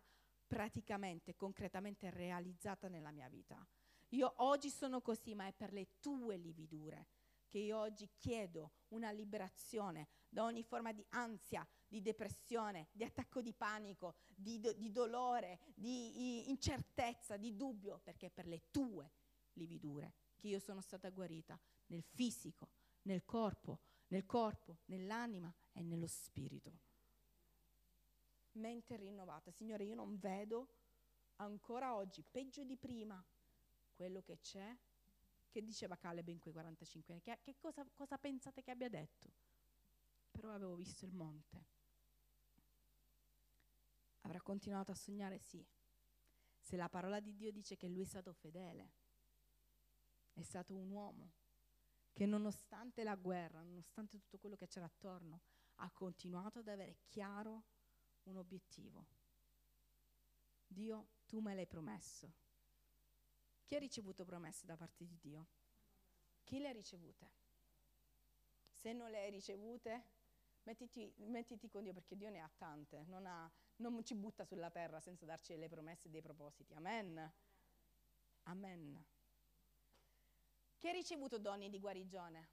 praticamente, 0.52 1.34
concretamente 1.34 2.10
realizzata 2.10 2.86
nella 2.86 3.10
mia 3.10 3.26
vita. 3.26 3.66
Io 4.10 4.34
oggi 4.36 4.68
sono 4.68 5.00
così, 5.00 5.34
ma 5.34 5.46
è 5.46 5.52
per 5.54 5.72
le 5.72 5.98
tue 5.98 6.36
lividure 6.36 7.06
che 7.48 7.56
io 7.56 7.78
oggi 7.78 8.10
chiedo 8.18 8.72
una 8.88 9.10
liberazione 9.10 10.08
da 10.28 10.44
ogni 10.44 10.62
forma 10.62 10.92
di 10.92 11.02
ansia, 11.10 11.66
di 11.88 12.02
depressione, 12.02 12.88
di 12.92 13.02
attacco 13.02 13.40
di 13.40 13.54
panico, 13.54 14.16
di, 14.34 14.60
do- 14.60 14.74
di 14.74 14.90
dolore, 14.92 15.58
di 15.74 16.50
incertezza, 16.50 17.38
di 17.38 17.56
dubbio, 17.56 18.00
perché 18.02 18.28
per 18.28 18.46
le 18.46 18.64
tue 18.70 19.10
lividure 19.54 20.12
che 20.36 20.48
io 20.48 20.58
sono 20.58 20.82
stata 20.82 21.08
guarita 21.08 21.58
nel 21.86 22.02
fisico, 22.02 22.68
nel 23.04 23.24
corpo, 23.24 23.80
nel 24.08 24.26
corpo, 24.26 24.80
nell'anima 24.86 25.50
e 25.72 25.82
nello 25.82 26.06
spirito. 26.06 26.91
Mente 28.52 28.96
rinnovata. 28.96 29.50
Signore, 29.50 29.84
io 29.84 29.94
non 29.94 30.18
vedo 30.18 30.68
ancora 31.36 31.94
oggi, 31.94 32.22
peggio 32.22 32.64
di 32.64 32.76
prima, 32.76 33.22
quello 33.94 34.22
che 34.22 34.40
c'è 34.40 34.76
che 35.52 35.62
diceva 35.62 35.96
Caleb 35.96 36.28
in 36.28 36.38
quei 36.38 36.52
45 36.52 37.12
anni? 37.12 37.22
Che, 37.22 37.38
che 37.42 37.56
cosa, 37.58 37.86
cosa 37.92 38.16
pensate 38.16 38.62
che 38.62 38.70
abbia 38.70 38.88
detto? 38.88 39.30
Però 40.30 40.50
avevo 40.52 40.74
visto 40.74 41.04
il 41.04 41.12
monte. 41.12 41.66
Avrà 44.22 44.40
continuato 44.40 44.92
a 44.92 44.94
sognare? 44.94 45.38
Sì. 45.38 45.64
Se 46.58 46.76
la 46.76 46.88
parola 46.88 47.20
di 47.20 47.34
Dio 47.34 47.52
dice 47.52 47.76
che 47.76 47.88
lui 47.88 48.02
è 48.02 48.06
stato 48.06 48.32
fedele, 48.32 48.92
è 50.32 50.42
stato 50.42 50.74
un 50.74 50.90
uomo 50.90 51.32
che 52.12 52.24
nonostante 52.24 53.04
la 53.04 53.14
guerra, 53.14 53.62
nonostante 53.62 54.18
tutto 54.18 54.38
quello 54.38 54.56
che 54.56 54.68
c'era 54.68 54.86
attorno, 54.86 55.40
ha 55.76 55.90
continuato 55.90 56.60
ad 56.60 56.68
avere 56.68 56.98
chiaro 57.08 57.64
un 58.24 58.36
obiettivo. 58.36 59.06
Dio, 60.66 61.08
tu 61.26 61.40
me 61.40 61.54
l'hai 61.54 61.66
promesso. 61.66 62.32
Chi 63.64 63.74
ha 63.74 63.78
ricevuto 63.78 64.24
promesse 64.24 64.66
da 64.66 64.76
parte 64.76 65.06
di 65.06 65.18
Dio? 65.18 65.48
Chi 66.44 66.58
le 66.58 66.68
ha 66.68 66.72
ricevute? 66.72 67.30
Se 68.70 68.92
non 68.92 69.10
le 69.10 69.18
hai 69.18 69.30
ricevute, 69.30 70.04
mettiti, 70.64 71.12
mettiti 71.18 71.68
con 71.68 71.82
Dio 71.82 71.92
perché 71.92 72.16
Dio 72.16 72.30
ne 72.30 72.40
ha 72.40 72.50
tante, 72.56 73.04
non, 73.04 73.26
ha, 73.26 73.50
non 73.76 74.02
ci 74.04 74.14
butta 74.14 74.44
sulla 74.44 74.70
terra 74.70 75.00
senza 75.00 75.24
darci 75.24 75.56
le 75.56 75.68
promesse 75.68 76.08
e 76.08 76.10
dei 76.10 76.22
propositi. 76.22 76.74
Amen. 76.74 77.32
Amen. 78.44 79.04
Chi 80.78 80.88
ha 80.88 80.92
ricevuto 80.92 81.38
doni 81.38 81.70
di 81.70 81.78
guarigione? 81.78 82.50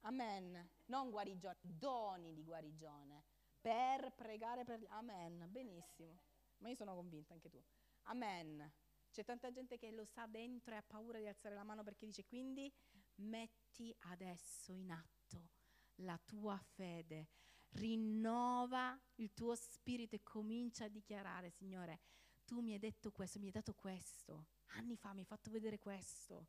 Amen. 0.00 0.70
Non 0.86 1.10
guarigione, 1.10 1.58
doni 1.60 2.32
di 2.32 2.42
guarigione. 2.42 3.24
Per 3.60 4.12
pregare 4.14 4.64
per... 4.64 4.84
Amen. 4.88 5.46
Benissimo. 5.50 6.20
Ma 6.58 6.68
io 6.68 6.74
sono 6.74 6.94
convinta 6.94 7.34
anche 7.34 7.48
tu. 7.48 7.62
Amen. 8.04 8.72
C'è 9.10 9.24
tanta 9.24 9.50
gente 9.50 9.78
che 9.78 9.90
lo 9.90 10.04
sa 10.04 10.26
dentro 10.26 10.74
e 10.74 10.76
ha 10.76 10.82
paura 10.82 11.18
di 11.18 11.26
alzare 11.26 11.54
la 11.54 11.64
mano 11.64 11.82
perché 11.82 12.06
dice 12.06 12.24
quindi 12.24 12.72
metti 13.16 13.94
adesso 14.00 14.72
in 14.72 14.90
atto 14.90 15.48
la 15.96 16.18
tua 16.24 16.56
fede, 16.58 17.28
rinnova 17.70 18.98
il 19.16 19.32
tuo 19.34 19.54
spirito 19.54 20.14
e 20.14 20.22
comincia 20.22 20.84
a 20.84 20.88
dichiarare, 20.88 21.50
Signore, 21.50 22.00
tu 22.44 22.60
mi 22.60 22.72
hai 22.72 22.78
detto 22.78 23.10
questo, 23.10 23.38
mi 23.38 23.46
hai 23.46 23.52
dato 23.52 23.74
questo, 23.74 24.46
anni 24.76 24.96
fa 24.96 25.12
mi 25.12 25.20
hai 25.20 25.26
fatto 25.26 25.50
vedere 25.50 25.78
questo. 25.78 26.48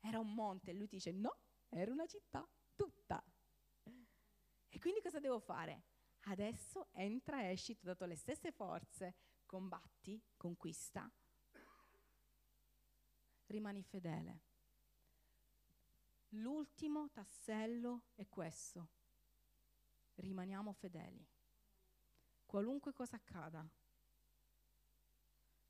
Era 0.00 0.18
un 0.18 0.32
monte 0.32 0.70
e 0.70 0.74
lui 0.74 0.86
dice 0.86 1.10
no, 1.12 1.36
era 1.68 1.92
una 1.92 2.06
città 2.06 2.48
tutta. 2.74 3.22
E 4.70 4.78
quindi 4.78 5.00
cosa 5.00 5.18
devo 5.18 5.40
fare? 5.40 5.82
Adesso 6.22 6.88
entra 6.92 7.42
e 7.42 7.52
esci, 7.52 7.74
ti 7.74 7.84
ho 7.84 7.88
dato 7.88 8.04
le 8.04 8.16
stesse 8.16 8.52
forze, 8.52 9.14
combatti, 9.46 10.22
conquista 10.36 11.10
rimani 13.48 13.82
fedele. 13.82 14.42
L'ultimo 16.30 17.10
tassello 17.10 18.04
è 18.14 18.28
questo. 18.28 18.88
Rimaniamo 20.16 20.72
fedeli. 20.72 21.26
Qualunque 22.44 22.92
cosa 22.92 23.16
accada, 23.16 23.66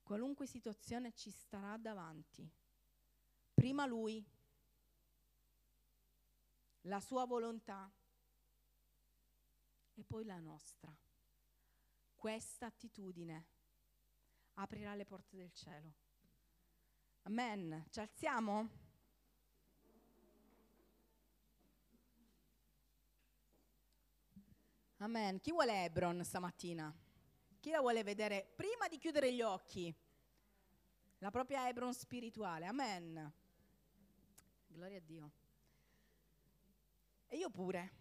qualunque 0.02 0.46
situazione 0.46 1.12
ci 1.12 1.30
starà 1.30 1.76
davanti, 1.76 2.48
prima 3.52 3.84
Lui, 3.84 4.24
la 6.82 7.00
sua 7.00 7.24
volontà 7.24 7.92
e 9.98 10.04
poi 10.04 10.24
la 10.24 10.38
nostra. 10.38 10.96
Questa 12.14 12.66
attitudine 12.66 13.46
aprirà 14.54 14.94
le 14.94 15.04
porte 15.04 15.36
del 15.36 15.52
cielo. 15.52 15.92
Amen. 17.22 17.84
Ci 17.90 17.98
alziamo? 17.98 18.68
Amen. 24.98 25.40
Chi 25.40 25.50
vuole 25.50 25.84
Hebron 25.84 26.24
stamattina? 26.24 26.96
Chi 27.58 27.70
la 27.70 27.80
vuole 27.80 28.04
vedere 28.04 28.52
prima 28.54 28.86
di 28.88 28.98
chiudere 28.98 29.32
gli 29.32 29.42
occhi? 29.42 29.92
La 31.18 31.30
propria 31.32 31.68
Hebron 31.68 31.92
spirituale. 31.92 32.66
Amen. 32.66 33.32
Gloria 34.68 34.98
a 34.98 35.02
Dio. 35.04 35.32
E 37.26 37.36
io 37.36 37.50
pure. 37.50 37.97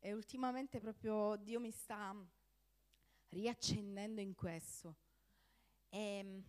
E 0.00 0.12
ultimamente 0.12 0.78
proprio 0.78 1.36
Dio 1.36 1.60
mi 1.60 1.70
sta 1.70 2.14
riaccendendo 3.30 4.20
in 4.20 4.34
questo. 4.34 4.96
E, 5.88 5.98
ehm, 5.98 6.44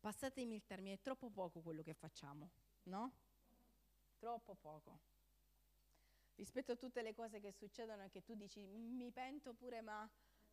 passatemi 0.00 0.54
il 0.54 0.64
termine, 0.64 0.94
è 0.94 1.00
troppo 1.00 1.30
poco 1.30 1.60
quello 1.60 1.82
che 1.82 1.94
facciamo, 1.94 2.50
no? 2.84 3.12
Troppo 4.18 4.54
poco. 4.54 5.00
Rispetto 6.34 6.72
a 6.72 6.76
tutte 6.76 7.02
le 7.02 7.14
cose 7.14 7.40
che 7.40 7.52
succedono 7.52 8.04
e 8.04 8.10
che 8.10 8.22
tu 8.22 8.34
dici, 8.34 8.60
mi 8.60 9.10
pento 9.10 9.54
pure, 9.54 9.80
ma 9.80 10.08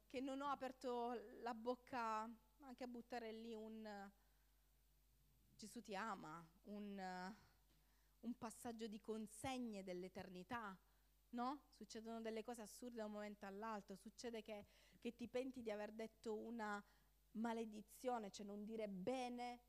che 0.07 0.19
non 0.21 0.41
ho 0.41 0.47
aperto 0.47 1.13
la 1.41 1.53
bocca 1.53 2.29
anche 2.59 2.83
a 2.83 2.87
buttare 2.87 3.31
lì 3.31 3.53
un 3.53 4.11
Gesù 5.55 5.81
ti 5.81 5.95
ama, 5.95 6.45
un, 6.63 7.33
un 8.19 8.37
passaggio 8.37 8.87
di 8.87 8.99
consegne 8.99 9.83
dell'eternità 9.83 10.77
no? 11.29 11.63
Succedono 11.71 12.21
delle 12.21 12.43
cose 12.43 12.61
assurde 12.61 12.97
da 12.97 13.05
un 13.05 13.11
momento 13.11 13.45
all'altro, 13.45 13.95
succede 13.95 14.41
che, 14.41 14.65
che 14.99 15.13
ti 15.15 15.27
penti 15.27 15.61
di 15.61 15.71
aver 15.71 15.91
detto 15.91 16.35
una 16.35 16.83
maledizione, 17.31 18.31
cioè 18.31 18.45
non 18.45 18.63
dire 18.63 18.87
bene 18.87 19.61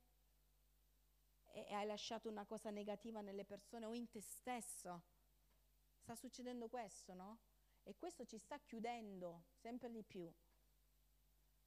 e, 1.51 1.65
e 1.67 1.73
hai 1.73 1.85
lasciato 1.85 2.29
una 2.29 2.45
cosa 2.45 2.69
negativa 2.69 3.21
nelle 3.21 3.45
persone 3.45 3.85
o 3.85 3.93
in 3.93 4.09
te 4.09 4.21
stesso. 4.21 5.03
Sta 5.97 6.15
succedendo 6.15 6.69
questo, 6.69 7.13
no? 7.13 7.39
E 7.83 7.95
questo 7.97 8.25
ci 8.25 8.37
sta 8.37 8.59
chiudendo 8.59 9.45
sempre 9.53 9.89
di 9.89 10.03
più. 10.03 10.31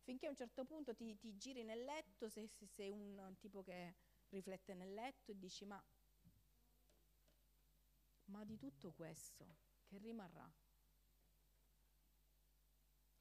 Finché 0.03 0.27
a 0.27 0.31
un 0.31 0.37
certo 0.37 0.65
punto 0.65 0.95
ti, 0.95 1.19
ti 1.19 1.37
giri 1.37 1.63
nel 1.63 1.85
letto, 1.85 2.29
se, 2.29 2.47
se 2.47 2.67
sei 2.67 2.91
un, 2.91 3.35
tipo 3.39 3.63
che 3.63 3.97
riflette 4.29 4.75
nel 4.75 4.95
letto 4.95 5.33
e 5.33 5.39
dici 5.39 5.65
ma, 5.65 5.83
ma 8.27 8.45
di 8.45 8.57
tutto 8.57 8.93
questo 8.93 9.70
che 9.91 9.99
rimarrà. 9.99 10.49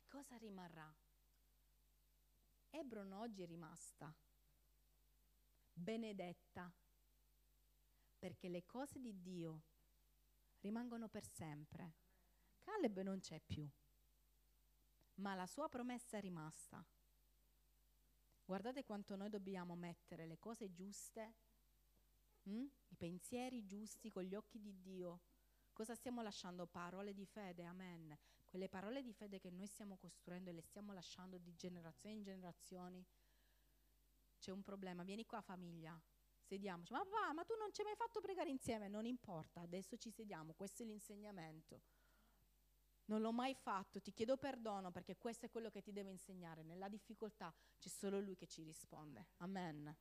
Cosa 0.07 0.37
rimarrà? 0.37 0.95
Ebron 2.69 3.11
oggi 3.13 3.41
è 3.41 3.47
rimasta 3.47 4.15
benedetta 5.73 6.71
perché 8.19 8.49
le 8.49 8.65
cose 8.67 8.99
di 8.99 9.19
Dio 9.19 9.63
rimangono 10.59 11.07
per 11.07 11.25
sempre. 11.25 11.95
Caleb 12.59 12.99
non 12.99 13.19
c'è 13.19 13.39
più, 13.39 13.67
ma 15.15 15.33
la 15.33 15.47
sua 15.47 15.69
promessa 15.69 16.17
è 16.17 16.21
rimasta. 16.21 16.85
Guardate 18.45 18.83
quanto 18.83 19.15
noi 19.15 19.29
dobbiamo 19.29 19.75
mettere 19.75 20.27
le 20.27 20.37
cose 20.37 20.71
giuste, 20.71 21.33
hm? 22.43 22.65
i 22.89 22.95
pensieri 22.95 23.65
giusti 23.65 24.11
con 24.11 24.23
gli 24.23 24.35
occhi 24.35 24.59
di 24.59 24.79
Dio 24.79 25.21
Cosa 25.79 25.95
stiamo 25.95 26.21
lasciando? 26.21 26.67
Parole 26.67 27.13
di 27.13 27.25
fede, 27.25 27.63
amen. 27.63 28.13
Quelle 28.45 28.67
parole 28.67 29.01
di 29.01 29.13
fede 29.13 29.39
che 29.39 29.49
noi 29.49 29.65
stiamo 29.65 29.95
costruendo 29.95 30.49
e 30.49 30.53
le 30.53 30.61
stiamo 30.61 30.91
lasciando 30.91 31.37
di 31.37 31.55
generazione 31.55 32.15
in 32.15 32.21
generazioni. 32.21 33.01
C'è 34.39 34.51
un 34.51 34.61
problema, 34.61 35.03
vieni 35.03 35.25
qua 35.25 35.39
famiglia, 35.39 35.97
sediamoci. 36.41 36.91
Ma 36.91 36.99
papà, 37.05 37.31
ma 37.31 37.45
tu 37.45 37.55
non 37.55 37.71
ci 37.71 37.79
hai 37.79 37.87
mai 37.87 37.95
fatto 37.95 38.19
pregare 38.19 38.49
insieme? 38.49 38.89
Non 38.89 39.05
importa, 39.05 39.61
adesso 39.61 39.95
ci 39.95 40.11
sediamo, 40.11 40.51
questo 40.51 40.83
è 40.83 40.85
l'insegnamento. 40.85 41.81
Non 43.05 43.21
l'ho 43.21 43.31
mai 43.31 43.55
fatto, 43.55 44.01
ti 44.01 44.11
chiedo 44.11 44.35
perdono 44.35 44.91
perché 44.91 45.15
questo 45.15 45.45
è 45.45 45.49
quello 45.49 45.69
che 45.69 45.81
ti 45.81 45.93
devo 45.93 46.09
insegnare. 46.09 46.61
Nella 46.61 46.89
difficoltà 46.89 47.55
c'è 47.77 47.87
solo 47.87 48.19
Lui 48.19 48.35
che 48.35 48.47
ci 48.47 48.63
risponde. 48.63 49.29
Amen. 49.37 49.95